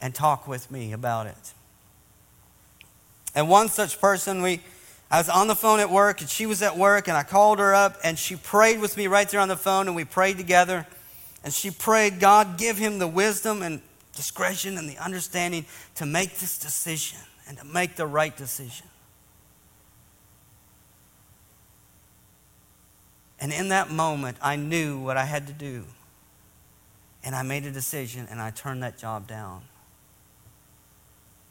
and 0.01 0.13
talk 0.13 0.49
with 0.49 0.73
me 0.73 0.93
about 0.93 1.29
it. 1.29 1.55
And 3.37 3.49
one 3.49 3.69
such 3.69 4.01
person, 4.01 4.43
we, 4.43 4.61
I 5.09 5.19
was 5.19 5.29
on 5.29 5.47
the 5.47 5.55
phone 5.55 5.79
at 5.79 5.89
work 5.89 6.21
and 6.21 6.29
she 6.29 6.47
was 6.47 6.63
at 6.63 6.77
work 6.77 7.07
and 7.07 7.17
I 7.17 7.23
called 7.23 7.61
her 7.61 7.73
up 7.73 7.97
and 8.03 8.19
she 8.19 8.35
prayed 8.35 8.81
with 8.81 8.97
me 8.97 9.07
right 9.07 9.29
there 9.29 9.39
on 9.39 9.47
the 9.47 9.57
phone 9.57 9.87
and 9.87 9.95
we 9.95 10.05
prayed 10.05 10.37
together. 10.37 10.85
And 11.45 11.55
she 11.55 11.71
prayed, 11.71 12.19
God, 12.19 12.59
give 12.59 12.77
him 12.77 12.99
the 12.99 13.07
wisdom 13.07 13.63
and 13.63 13.81
discretion 14.17 14.79
and 14.79 14.89
the 14.89 14.99
understanding 14.99 15.65
to 15.95 16.07
make 16.07 16.39
this 16.39 16.59
decision 16.59 17.21
and 17.47 17.57
to 17.59 17.65
make 17.65 17.95
the 17.95 18.09
right 18.09 18.37
decision. 18.37 18.89
And 23.43 23.53
in 23.53 23.71
that 23.71 23.91
moment, 23.91 24.37
I 24.41 24.55
knew 24.55 25.01
what 25.01 25.17
I 25.17 25.25
had 25.25 25.49
to 25.49 25.53
do. 25.53 25.85
And 27.25 27.35
I 27.35 27.43
made 27.43 27.67
a 27.67 27.73
decision 27.73 28.29
and 28.31 28.41
I 28.41 28.51
turned 28.51 28.85
that 28.85 28.97
job 28.97 29.27
down. 29.27 29.63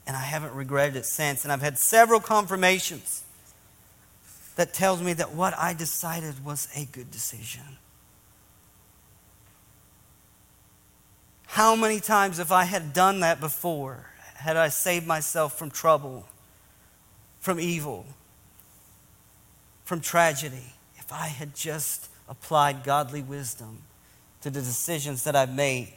And 0.08 0.16
I 0.16 0.22
haven't 0.22 0.54
regretted 0.54 0.96
it 0.96 1.06
since. 1.06 1.44
And 1.44 1.52
I've 1.52 1.62
had 1.62 1.78
several 1.78 2.22
confirmations 2.22 3.26
that 4.56 4.74
tells 4.74 5.02
me 5.02 5.12
that 5.14 5.34
what 5.34 5.54
I 5.60 5.74
decided 5.74 6.46
was 6.46 6.70
a 6.78 6.86
good 6.86 7.12
decision. 7.12 7.78
How 11.48 11.76
many 11.76 12.00
times, 12.00 12.40
if 12.40 12.54
I 12.54 12.64
had 12.64 12.94
done 12.94 13.20
that 13.20 13.42
before, 13.42 14.06
had 14.36 14.56
I 14.56 14.70
saved 14.70 15.06
myself 15.06 15.60
from 15.60 15.70
trouble, 15.70 16.26
from 17.42 17.60
evil, 17.60 18.06
from 19.84 20.00
tragedy? 20.00 20.74
If 21.12 21.18
I 21.18 21.28
had 21.28 21.54
just 21.54 22.10
applied 22.30 22.86
godly 22.86 23.22
wisdom 23.22 23.80
to 24.42 24.50
the 24.50 24.62
decisions 24.62 25.26
that 25.26 25.36
I've 25.36 25.54
made, 25.54 25.92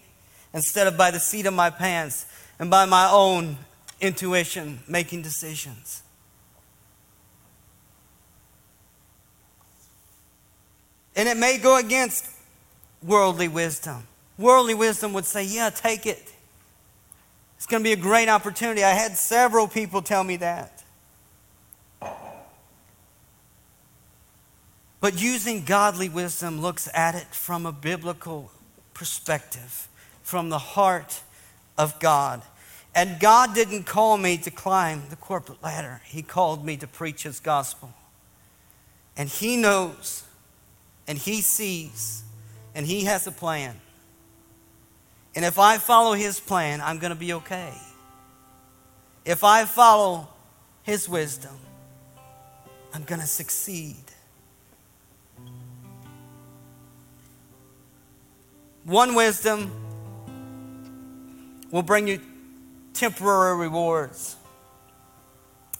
instead 0.52 0.88
of 0.88 0.96
by 0.96 1.12
the 1.12 1.20
seat 1.20 1.46
of 1.46 1.54
my 1.54 1.70
pants 1.70 2.26
and 2.58 2.68
by 2.68 2.84
my 2.84 3.08
own 3.10 3.56
intuition 4.00 4.80
making 4.88 5.22
decisions. 5.22 6.02
And 11.14 11.28
it 11.28 11.36
may 11.36 11.58
go 11.58 11.76
against 11.78 12.28
worldly 13.00 13.46
wisdom. 13.46 14.08
Worldly 14.36 14.74
wisdom 14.74 15.12
would 15.12 15.26
say, 15.26 15.44
Yeah, 15.44 15.70
take 15.70 16.06
it. 16.06 16.32
It's 17.56 17.66
going 17.66 17.84
to 17.84 17.88
be 17.88 17.92
a 17.92 17.96
great 17.96 18.28
opportunity. 18.28 18.82
I 18.82 18.90
had 18.90 19.12
several 19.12 19.68
people 19.68 20.02
tell 20.02 20.24
me 20.24 20.38
that. 20.38 20.73
But 25.04 25.20
using 25.20 25.66
godly 25.66 26.08
wisdom 26.08 26.62
looks 26.62 26.88
at 26.94 27.14
it 27.14 27.26
from 27.26 27.66
a 27.66 27.72
biblical 27.72 28.50
perspective, 28.94 29.86
from 30.22 30.48
the 30.48 30.58
heart 30.58 31.20
of 31.76 32.00
God. 32.00 32.40
And 32.94 33.20
God 33.20 33.54
didn't 33.54 33.82
call 33.82 34.16
me 34.16 34.38
to 34.38 34.50
climb 34.50 35.02
the 35.10 35.16
corporate 35.16 35.62
ladder, 35.62 36.00
He 36.06 36.22
called 36.22 36.64
me 36.64 36.78
to 36.78 36.86
preach 36.86 37.24
His 37.24 37.38
gospel. 37.38 37.92
And 39.14 39.28
He 39.28 39.58
knows, 39.58 40.24
and 41.06 41.18
He 41.18 41.42
sees, 41.42 42.24
and 42.74 42.86
He 42.86 43.04
has 43.04 43.26
a 43.26 43.30
plan. 43.30 43.78
And 45.36 45.44
if 45.44 45.58
I 45.58 45.76
follow 45.76 46.14
His 46.14 46.40
plan, 46.40 46.80
I'm 46.80 46.98
going 46.98 47.12
to 47.12 47.14
be 47.14 47.34
okay. 47.34 47.74
If 49.26 49.44
I 49.44 49.66
follow 49.66 50.28
His 50.82 51.10
wisdom, 51.10 51.58
I'm 52.94 53.04
going 53.04 53.20
to 53.20 53.26
succeed. 53.26 53.96
One 58.84 59.14
wisdom 59.14 59.70
will 61.70 61.82
bring 61.82 62.06
you 62.06 62.20
temporary 62.92 63.56
rewards, 63.56 64.36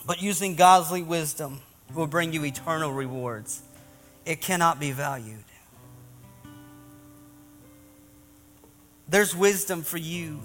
but 0.07 0.23
using 0.23 0.55
godly 0.55 1.03
wisdom 1.03 1.61
will 1.95 2.07
bring 2.07 2.33
you 2.33 2.45
eternal 2.45 2.93
rewards. 2.93 3.63
It 4.25 4.41
cannot 4.41 4.81
be 4.81 4.91
valued. 4.91 5.45
There's 9.07 9.37
wisdom 9.37 9.83
for 9.83 9.99
you. 9.99 10.41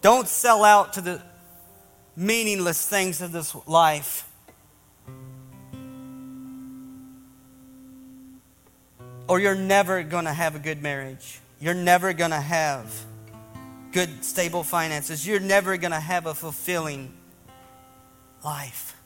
Don't 0.00 0.28
sell 0.28 0.64
out 0.64 0.94
to 0.94 1.00
the 1.00 1.22
meaningless 2.16 2.86
things 2.86 3.22
of 3.22 3.32
this 3.32 3.54
life. 3.66 4.28
Or 9.28 9.40
you're 9.40 9.54
never 9.54 10.02
going 10.02 10.24
to 10.24 10.32
have 10.32 10.54
a 10.54 10.58
good 10.58 10.82
marriage. 10.82 11.40
You're 11.60 11.74
never 11.74 12.12
going 12.12 12.30
to 12.30 12.40
have 12.40 12.92
good, 13.92 14.24
stable 14.24 14.62
finances. 14.62 15.26
You're 15.26 15.40
never 15.40 15.76
going 15.76 15.92
to 15.92 16.00
have 16.00 16.26
a 16.26 16.34
fulfilling 16.34 17.12
life 18.44 18.96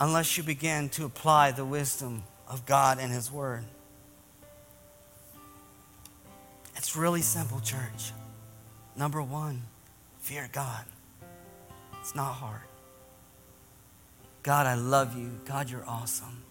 unless 0.00 0.36
you 0.36 0.42
begin 0.42 0.88
to 0.90 1.04
apply 1.04 1.52
the 1.52 1.64
wisdom 1.64 2.22
of 2.46 2.66
God 2.66 2.98
and 2.98 3.12
His 3.12 3.32
Word. 3.32 3.64
It's 6.76 6.96
really 6.96 7.22
simple, 7.22 7.60
church. 7.60 8.12
Number 8.94 9.22
one, 9.22 9.62
fear 10.20 10.48
God. 10.52 10.84
It's 12.00 12.14
not 12.14 12.32
hard. 12.32 12.60
God, 14.42 14.66
I 14.66 14.74
love 14.74 15.16
you. 15.16 15.30
God, 15.44 15.68
you're 15.68 15.84
awesome. 15.86 16.42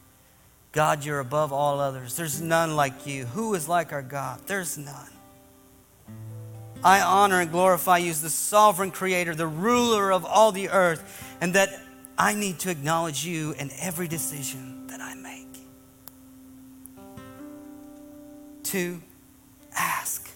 God, 0.77 1.03
you're 1.03 1.21
above 1.21 1.51
all 1.51 1.79
others. 1.79 2.15
There's 2.15 2.39
none 2.39 2.75
like 2.75 3.07
you. 3.07 3.25
Who 3.25 3.55
is 3.55 3.67
like 3.67 3.91
our 3.91 4.03
God? 4.03 4.41
There's 4.45 4.77
none. 4.77 5.09
I 6.83 7.01
honor 7.01 7.41
and 7.41 7.49
glorify 7.49 7.97
you 7.97 8.11
as 8.11 8.21
the 8.21 8.29
sovereign 8.29 8.91
creator, 8.91 9.33
the 9.33 9.47
ruler 9.47 10.13
of 10.13 10.23
all 10.23 10.51
the 10.51 10.69
earth, 10.69 11.35
and 11.41 11.55
that 11.55 11.69
I 12.15 12.35
need 12.35 12.59
to 12.59 12.69
acknowledge 12.69 13.25
you 13.25 13.53
in 13.53 13.71
every 13.79 14.07
decision 14.07 14.85
that 14.85 15.01
I 15.01 15.15
make. 15.15 15.47
To 18.65 19.01
ask 19.75 20.29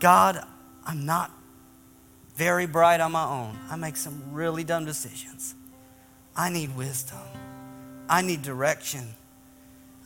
God, 0.00 0.42
I'm 0.86 1.04
not 1.04 1.30
very 2.36 2.64
bright 2.64 3.00
on 3.02 3.12
my 3.12 3.26
own. 3.26 3.58
I 3.68 3.76
make 3.76 3.98
some 3.98 4.32
really 4.32 4.64
dumb 4.64 4.86
decisions. 4.86 5.54
I 6.34 6.48
need 6.48 6.74
wisdom. 6.74 7.18
I 8.08 8.22
need 8.22 8.42
direction. 8.42 9.14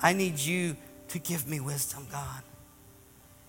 I 0.02 0.12
need 0.12 0.38
you 0.38 0.76
to 1.08 1.18
give 1.18 1.46
me 1.48 1.60
wisdom, 1.60 2.06
God. 2.10 2.42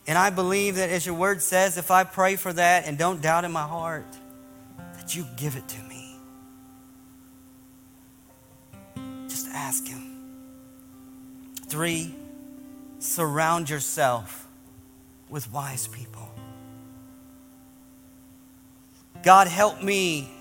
And 0.08 0.18
I 0.18 0.30
believe 0.30 0.76
that 0.76 0.90
as 0.90 1.06
your 1.06 1.16
word 1.16 1.42
says, 1.42 1.78
if 1.78 1.92
I 1.92 2.04
pray 2.04 2.36
for 2.36 2.52
that 2.52 2.86
and 2.86 2.98
don't 2.98 3.22
doubt 3.22 3.46
in 3.46 3.52
my 3.52 3.64
heart, 3.64 4.06
that 4.96 5.16
you 5.16 5.26
give 5.38 5.56
it 5.56 5.68
to 5.68 5.82
me. 5.84 6.16
Just 9.28 9.48
ask 9.50 9.88
Him. 9.88 10.02
Three, 11.68 12.16
surround 13.00 13.70
yourself 13.70 14.48
with 15.30 15.52
wise 15.54 15.88
people. 15.88 16.30
God, 19.24 19.48
help 19.48 19.82
me 19.82 20.32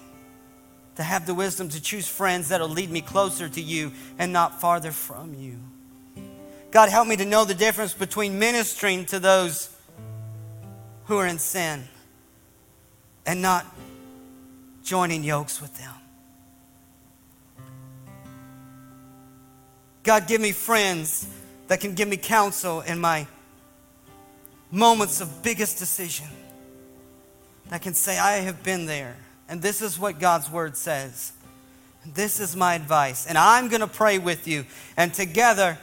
to 0.96 1.02
have 1.02 1.26
the 1.26 1.34
wisdom 1.34 1.68
to 1.70 1.80
choose 1.80 2.08
friends 2.08 2.48
that'll 2.48 2.68
lead 2.68 2.90
me 2.90 3.00
closer 3.00 3.48
to 3.48 3.60
you 3.60 3.92
and 4.18 4.32
not 4.32 4.60
farther 4.60 4.92
from 4.92 5.34
you. 5.34 5.58
God, 6.70 6.88
help 6.88 7.08
me 7.08 7.16
to 7.16 7.24
know 7.24 7.44
the 7.44 7.54
difference 7.54 7.94
between 7.94 8.38
ministering 8.38 9.04
to 9.06 9.18
those 9.18 9.74
who 11.06 11.16
are 11.16 11.26
in 11.26 11.38
sin 11.38 11.84
and 13.26 13.42
not 13.42 13.66
joining 14.84 15.24
yokes 15.24 15.60
with 15.60 15.76
them. 15.78 15.94
God, 20.02 20.26
give 20.26 20.40
me 20.40 20.52
friends 20.52 21.26
that 21.68 21.80
can 21.80 21.94
give 21.94 22.08
me 22.08 22.16
counsel 22.16 22.80
in 22.80 22.98
my 22.98 23.26
moments 24.70 25.20
of 25.20 25.42
biggest 25.42 25.78
decision. 25.78 26.26
That 27.68 27.82
can 27.82 27.94
say, 27.94 28.18
I 28.18 28.38
have 28.38 28.62
been 28.62 28.86
there, 28.86 29.16
and 29.50 29.60
this 29.60 29.82
is 29.82 29.98
what 29.98 30.20
God's 30.20 30.48
word 30.48 30.76
says. 30.76 31.32
This 32.06 32.38
is 32.38 32.54
my 32.56 32.74
advice, 32.74 33.26
and 33.26 33.36
I'm 33.36 33.68
going 33.68 33.80
to 33.80 33.88
pray 33.88 34.18
with 34.18 34.46
you, 34.46 34.64
and 34.96 35.12
together 35.12 35.76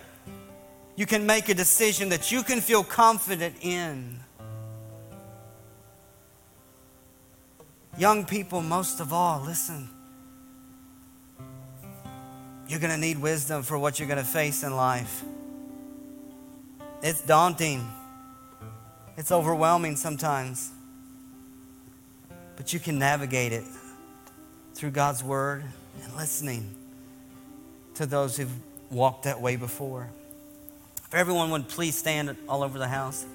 you 0.95 1.05
can 1.05 1.27
make 1.27 1.49
a 1.49 1.53
decision 1.53 2.09
that 2.09 2.31
you 2.31 2.41
can 2.41 2.61
feel 2.61 2.83
confident 2.83 3.57
in. 3.61 4.19
Young 7.97 8.25
people, 8.25 8.61
most 8.61 9.01
of 9.01 9.11
all, 9.11 9.43
listen. 9.43 9.89
You're 12.69 12.79
going 12.79 12.93
to 12.93 12.97
need 12.97 13.19
wisdom 13.19 13.63
for 13.63 13.77
what 13.77 13.99
you're 13.99 14.07
going 14.07 14.17
to 14.17 14.23
face 14.23 14.63
in 14.63 14.75
life. 14.75 15.23
It's 17.03 17.21
daunting, 17.21 17.85
it's 19.17 19.31
overwhelming 19.31 19.97
sometimes. 19.97 20.71
But 22.57 22.73
you 22.73 22.79
can 22.79 22.99
navigate 22.99 23.53
it 23.53 23.63
through 24.73 24.91
God's 24.91 25.23
Word 25.23 25.63
and 26.03 26.15
listening 26.15 26.75
to 27.93 28.05
those 28.05 28.35
who've 28.35 28.51
walked 28.89 29.23
that 29.23 29.39
way 29.39 29.55
before. 29.55 30.09
If 31.05 31.13
everyone 31.13 31.51
would 31.51 31.69
please 31.69 31.97
stand 31.97 32.35
all 32.49 32.63
over 32.63 32.77
the 32.77 32.87
house. 32.87 33.25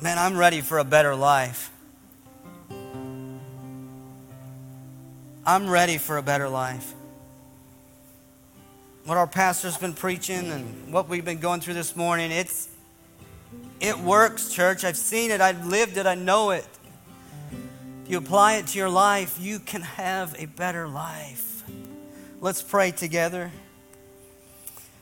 Man, 0.00 0.18
I'm 0.18 0.36
ready 0.36 0.60
for 0.60 0.78
a 0.78 0.84
better 0.84 1.14
life. 1.14 1.70
I'm 5.46 5.68
ready 5.68 5.98
for 5.98 6.18
a 6.18 6.22
better 6.22 6.48
life. 6.48 6.94
What 9.04 9.16
our 9.16 9.26
pastor's 9.26 9.78
been 9.78 9.94
preaching 9.94 10.50
and 10.52 10.92
what 10.92 11.08
we've 11.08 11.24
been 11.24 11.38
going 11.38 11.60
through 11.60 11.74
this 11.74 11.96
morning, 11.96 12.30
it's 12.30 12.68
it 13.80 13.98
works, 13.98 14.52
church. 14.52 14.84
I've 14.84 14.96
seen 14.96 15.30
it, 15.30 15.40
I've 15.40 15.66
lived 15.66 15.96
it, 15.96 16.06
I 16.06 16.14
know 16.14 16.50
it. 16.50 16.66
If 18.04 18.10
you 18.10 18.18
apply 18.18 18.54
it 18.54 18.68
to 18.68 18.78
your 18.78 18.88
life, 18.88 19.38
you 19.40 19.58
can 19.58 19.82
have 19.82 20.34
a 20.38 20.46
better 20.46 20.88
life. 20.88 21.62
Let's 22.40 22.62
pray 22.62 22.90
together. 22.90 23.50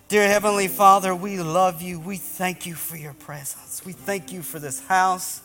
Dear 0.08 0.28
Heavenly 0.28 0.68
Father, 0.68 1.14
we 1.14 1.38
love 1.38 1.82
you. 1.82 1.98
We 1.98 2.16
thank 2.16 2.64
you 2.64 2.74
for 2.74 2.96
your 2.96 3.14
presence. 3.14 3.82
We 3.84 3.92
thank 3.92 4.32
you 4.32 4.42
for 4.42 4.58
this 4.58 4.80
house. 4.86 5.42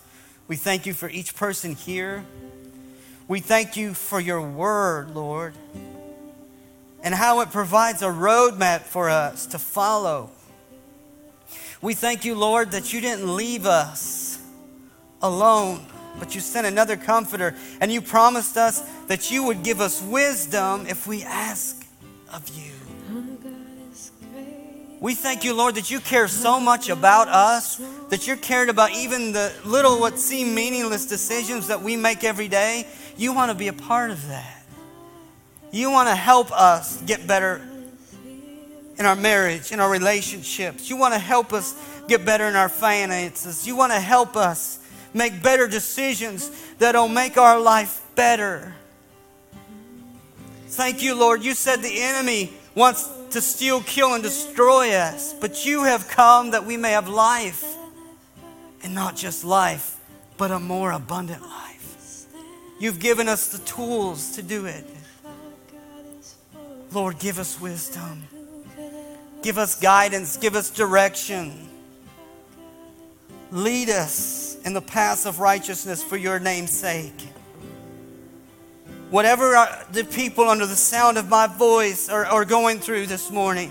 We 0.47 0.55
thank 0.55 0.85
you 0.85 0.93
for 0.93 1.09
each 1.09 1.35
person 1.35 1.75
here. 1.75 2.25
We 3.27 3.39
thank 3.39 3.77
you 3.77 3.93
for 3.93 4.19
your 4.19 4.41
word, 4.41 5.15
Lord, 5.15 5.53
and 7.01 7.15
how 7.15 7.41
it 7.41 7.49
provides 7.49 8.01
a 8.01 8.07
roadmap 8.07 8.81
for 8.81 9.09
us 9.09 9.45
to 9.47 9.57
follow. 9.57 10.29
We 11.81 11.95
thank 11.95 12.25
you, 12.25 12.35
Lord, 12.35 12.71
that 12.71 12.93
you 12.93 13.01
didn't 13.01 13.35
leave 13.35 13.65
us 13.65 14.39
alone, 15.21 15.83
but 16.19 16.35
you 16.35 16.41
sent 16.41 16.67
another 16.67 16.95
comforter, 16.95 17.55
and 17.79 17.91
you 17.91 18.01
promised 18.01 18.55
us 18.55 18.81
that 19.07 19.31
you 19.31 19.43
would 19.45 19.63
give 19.63 19.81
us 19.81 20.01
wisdom 20.01 20.85
if 20.87 21.07
we 21.07 21.23
ask 21.23 21.83
of 22.31 22.47
you. 22.49 22.71
We 24.99 25.15
thank 25.15 25.43
you, 25.43 25.55
Lord, 25.55 25.73
that 25.75 25.89
you 25.89 25.99
care 25.99 26.27
so 26.27 26.59
much 26.59 26.89
about 26.89 27.27
us, 27.27 27.81
that 28.09 28.27
you're 28.27 28.37
cared 28.37 28.69
about 28.69 28.91
even 28.91 29.31
the 29.31 29.51
little, 29.65 29.99
what 29.99 30.19
seem 30.19 30.53
meaningless 30.53 31.07
decisions 31.07 31.69
that 31.69 31.81
we 31.81 31.95
make 31.95 32.23
every 32.23 32.47
day. 32.47 32.85
You 33.17 33.33
want 33.33 33.49
to 33.49 33.57
be 33.57 33.67
a 33.67 33.73
part 33.73 34.11
of 34.11 34.27
that. 34.27 34.63
You 35.71 35.89
want 35.89 36.07
to 36.09 36.15
help 36.15 36.51
us 36.51 37.01
get 37.01 37.25
better 37.25 37.67
in 38.97 39.05
our 39.05 39.15
marriage, 39.15 39.71
in 39.71 39.79
our 39.79 39.89
relationships. 39.89 40.89
You 40.89 40.97
want 40.97 41.13
to 41.13 41.19
help 41.19 41.53
us 41.53 41.75
get 42.07 42.25
better 42.25 42.47
in 42.47 42.55
our 42.55 42.69
finances. 42.69 43.65
You 43.65 43.75
want 43.75 43.91
to 43.91 43.99
help 43.99 44.35
us 44.35 44.79
make 45.13 45.41
better 45.41 45.67
decisions 45.67 46.51
that'll 46.77 47.07
make 47.07 47.37
our 47.37 47.59
life 47.59 48.01
better. 48.15 48.73
Thank 50.67 51.01
you, 51.01 51.15
Lord. 51.15 51.43
You 51.43 51.53
said 51.53 51.81
the 51.81 52.01
enemy 52.01 52.53
wants 52.75 53.09
to 53.31 53.41
steal, 53.41 53.81
kill, 53.81 54.13
and 54.13 54.23
destroy 54.23 54.93
us. 54.93 55.33
But 55.33 55.65
you 55.65 55.83
have 55.83 56.07
come 56.07 56.51
that 56.51 56.65
we 56.65 56.77
may 56.77 56.91
have 56.91 57.09
life. 57.09 57.65
And 58.83 58.95
not 58.95 59.15
just 59.15 59.43
life, 59.43 59.99
but 60.37 60.49
a 60.49 60.59
more 60.59 60.91
abundant 60.91 61.41
life. 61.41 62.25
You've 62.79 62.99
given 62.99 63.27
us 63.27 63.47
the 63.47 63.59
tools 63.59 64.31
to 64.37 64.41
do 64.41 64.65
it. 64.65 64.85
Lord, 66.91 67.19
give 67.19 67.37
us 67.37 67.61
wisdom. 67.61 68.23
Give 69.41 69.57
us 69.57 69.79
guidance. 69.79 70.37
Give 70.37 70.55
us 70.55 70.69
direction. 70.69 71.67
Lead 73.51 73.89
us 73.89 74.57
in 74.63 74.73
the 74.73 74.81
paths 74.81 75.25
of 75.25 75.39
righteousness 75.39 76.03
for 76.03 76.15
your 76.15 76.39
name's 76.39 76.71
sake. 76.71 77.27
Whatever 79.09 79.67
the 79.91 80.05
people 80.05 80.47
under 80.47 80.65
the 80.65 80.75
sound 80.75 81.17
of 81.17 81.27
my 81.27 81.47
voice 81.47 82.07
are, 82.07 82.25
are 82.25 82.45
going 82.45 82.79
through 82.79 83.07
this 83.07 83.29
morning, 83.29 83.69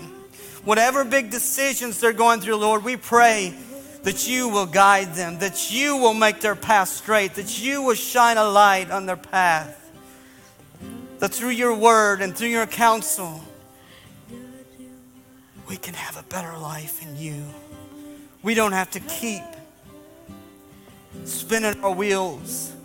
whatever 0.63 1.03
big 1.03 1.31
decisions 1.31 1.99
they're 1.99 2.13
going 2.13 2.41
through, 2.41 2.57
Lord, 2.57 2.83
we 2.83 2.95
pray 2.95 3.55
that 4.03 4.27
you 4.27 4.49
will 4.49 4.67
guide 4.67 5.15
them, 5.15 5.39
that 5.39 5.71
you 5.71 5.97
will 5.97 6.13
make 6.13 6.41
their 6.41 6.55
path 6.55 6.89
straight, 6.89 7.35
that 7.35 7.59
you 7.59 7.81
will 7.81 7.95
shine 7.95 8.37
a 8.37 8.43
light 8.47 8.91
on 8.91 9.05
their 9.05 9.17
path. 9.17 9.77
That 11.19 11.33
through 11.33 11.49
your 11.49 11.75
word 11.75 12.21
and 12.21 12.35
through 12.35 12.49
your 12.49 12.67
counsel, 12.67 13.43
we 15.71 15.77
can 15.77 15.93
have 15.93 16.17
a 16.17 16.23
better 16.23 16.57
life 16.57 17.01
in 17.01 17.15
you. 17.15 17.45
We 18.43 18.55
don't 18.55 18.73
have 18.73 18.91
to 18.91 18.99
keep 18.99 19.41
spinning 21.23 21.81
our 21.81 21.93
wheels 21.93 22.75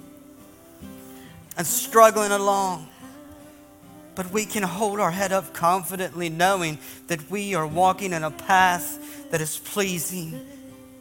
and 1.58 1.66
struggling 1.66 2.30
along. 2.30 2.86
But 4.14 4.30
we 4.30 4.44
can 4.44 4.62
hold 4.62 5.00
our 5.00 5.10
head 5.10 5.32
up 5.32 5.52
confidently, 5.52 6.28
knowing 6.28 6.78
that 7.08 7.28
we 7.28 7.56
are 7.56 7.66
walking 7.66 8.12
in 8.12 8.22
a 8.22 8.30
path 8.30 9.32
that 9.32 9.40
is 9.40 9.58
pleasing 9.58 10.46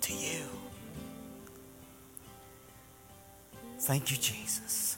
to 0.02 0.12
you. 0.12 0.42
Thank 3.82 4.10
you, 4.10 4.18
Jesus. 4.18 4.98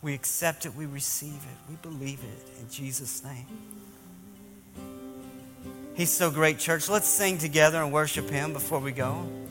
We 0.00 0.14
accept 0.14 0.64
it, 0.64 0.74
we 0.74 0.86
receive 0.86 1.34
it, 1.34 1.70
we 1.70 1.76
believe 1.82 2.20
it 2.20 2.48
in 2.62 2.70
Jesus' 2.70 3.22
name. 3.22 3.46
He's 5.94 6.10
so 6.10 6.28
great, 6.28 6.58
church. 6.58 6.88
Let's 6.88 7.06
sing 7.06 7.38
together 7.38 7.80
and 7.80 7.92
worship 7.92 8.28
Him 8.28 8.52
before 8.52 8.80
we 8.80 8.90
go. 8.90 9.43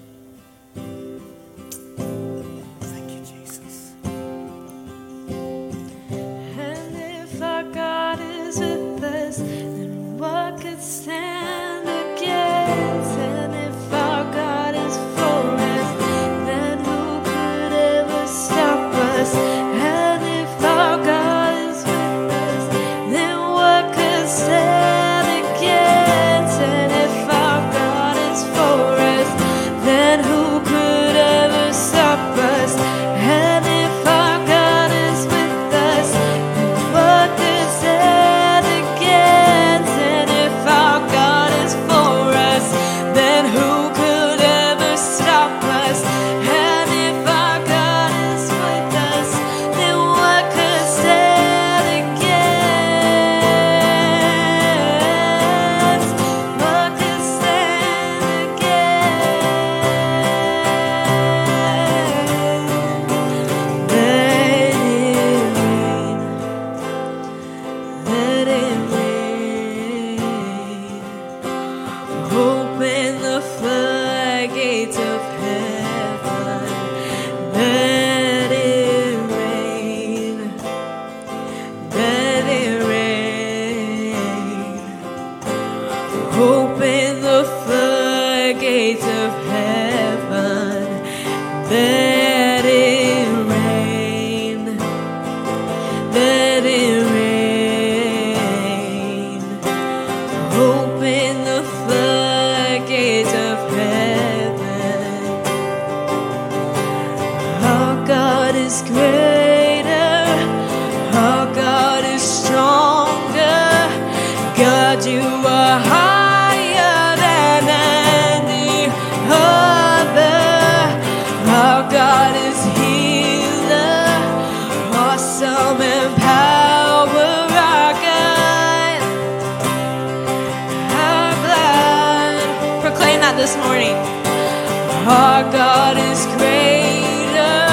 Our 135.05 135.43
God 135.51 135.97
is 135.97 136.25
greater. 136.37 137.67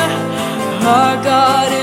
Our 0.84 1.16
God 1.22 1.72
is 1.72 1.79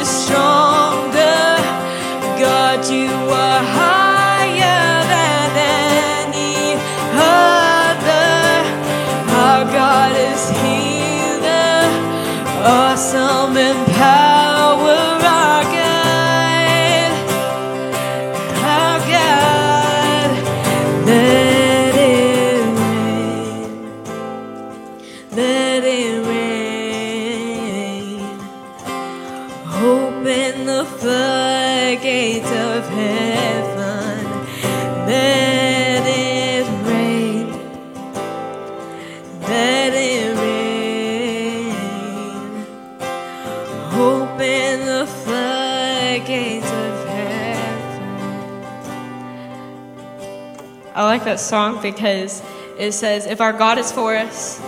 that 51.38 51.44
song 51.44 51.80
because 51.84 52.42
it 52.80 52.94
says, 52.94 53.28
if 53.28 53.42
our 53.42 53.54
God 53.54 53.78
is 53.78 53.92
for 53.92 54.16
us, 54.16 54.60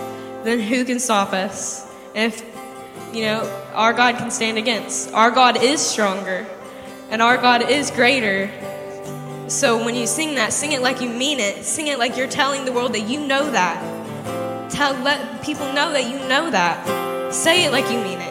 then 0.44 0.60
who 0.60 0.84
can 0.84 1.00
stop 1.00 1.32
us? 1.32 1.84
If, 2.14 2.44
you 3.12 3.22
know, 3.22 3.42
our 3.74 3.92
God 3.92 4.18
can 4.18 4.30
stand 4.30 4.56
against, 4.56 5.12
our 5.12 5.32
God 5.32 5.60
is 5.60 5.80
stronger 5.80 6.46
and 7.10 7.20
our 7.20 7.36
God 7.38 7.68
is 7.68 7.90
greater. 7.90 8.48
So 9.48 9.84
when 9.84 9.96
you 9.96 10.06
sing 10.06 10.36
that, 10.36 10.52
sing 10.52 10.70
it 10.70 10.80
like 10.80 11.00
you 11.00 11.08
mean 11.08 11.40
it. 11.40 11.64
Sing 11.64 11.88
it 11.88 11.98
like 11.98 12.16
you're 12.16 12.28
telling 12.28 12.64
the 12.64 12.72
world 12.72 12.92
that 12.92 13.08
you 13.08 13.26
know 13.26 13.50
that. 13.50 14.70
Tell, 14.70 14.94
let 15.02 15.42
people 15.42 15.66
know 15.72 15.92
that 15.92 16.08
you 16.08 16.20
know 16.28 16.52
that. 16.52 17.34
Say 17.34 17.64
it 17.64 17.72
like 17.72 17.90
you 17.90 17.98
mean 17.98 18.20
it. 18.20 18.29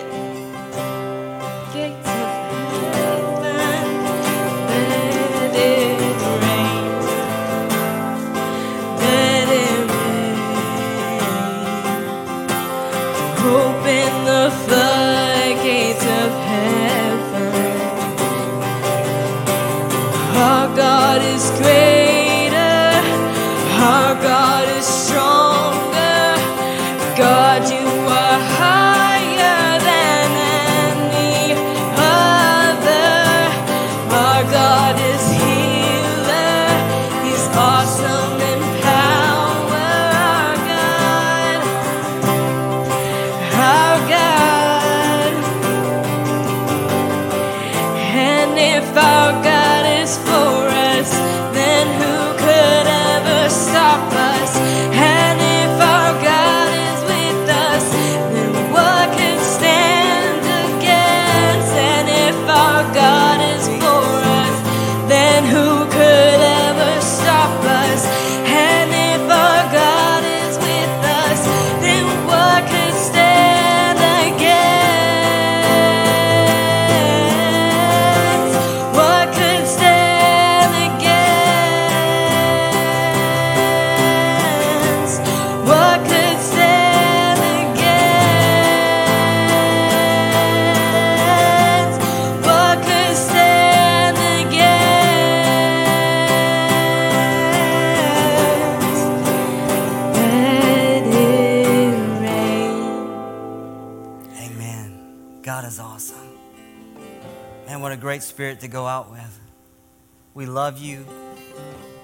We 110.39 110.45
love 110.45 110.79
you. 110.79 111.05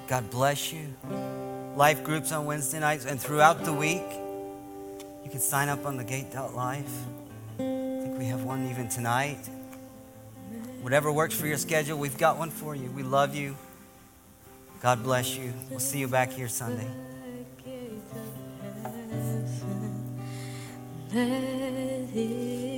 God 0.10 0.30
bless 0.30 0.74
you. 0.74 0.94
Life 1.78 2.04
groups 2.04 2.34
on 2.34 2.46
Wednesday 2.46 2.82
nights 2.82 3.06
and 3.06 3.18
throughout 3.18 3.64
the 3.64 3.72
week. 3.72 4.04
You 5.24 5.30
can 5.32 5.40
sign 5.40 5.70
up 5.70 5.86
on 5.86 5.96
the 5.96 6.04
gate.life. 6.04 6.92
I 7.54 7.58
think 7.58 8.20
we 8.20 8.26
have 8.26 8.44
one 8.44 8.70
even 8.70 8.90
tonight. 8.90 9.40
Whatever 10.82 11.14
works 11.14 11.34
for 11.34 11.48
your 11.48 11.56
schedule, 11.56 11.98
we've 11.98 12.18
got 12.18 12.38
one 12.38 12.50
for 12.50 12.76
you. 12.76 12.92
We 12.92 13.04
love 13.04 13.36
you. 13.36 13.56
God 14.82 15.02
bless 15.02 15.38
you. 15.38 15.54
We'll 15.70 15.80
see 15.80 16.00
you 16.00 16.10
back 16.10 16.34
here 16.34 16.50
Sunday. 16.50 16.90
Let 21.14 22.10
it 22.14 22.75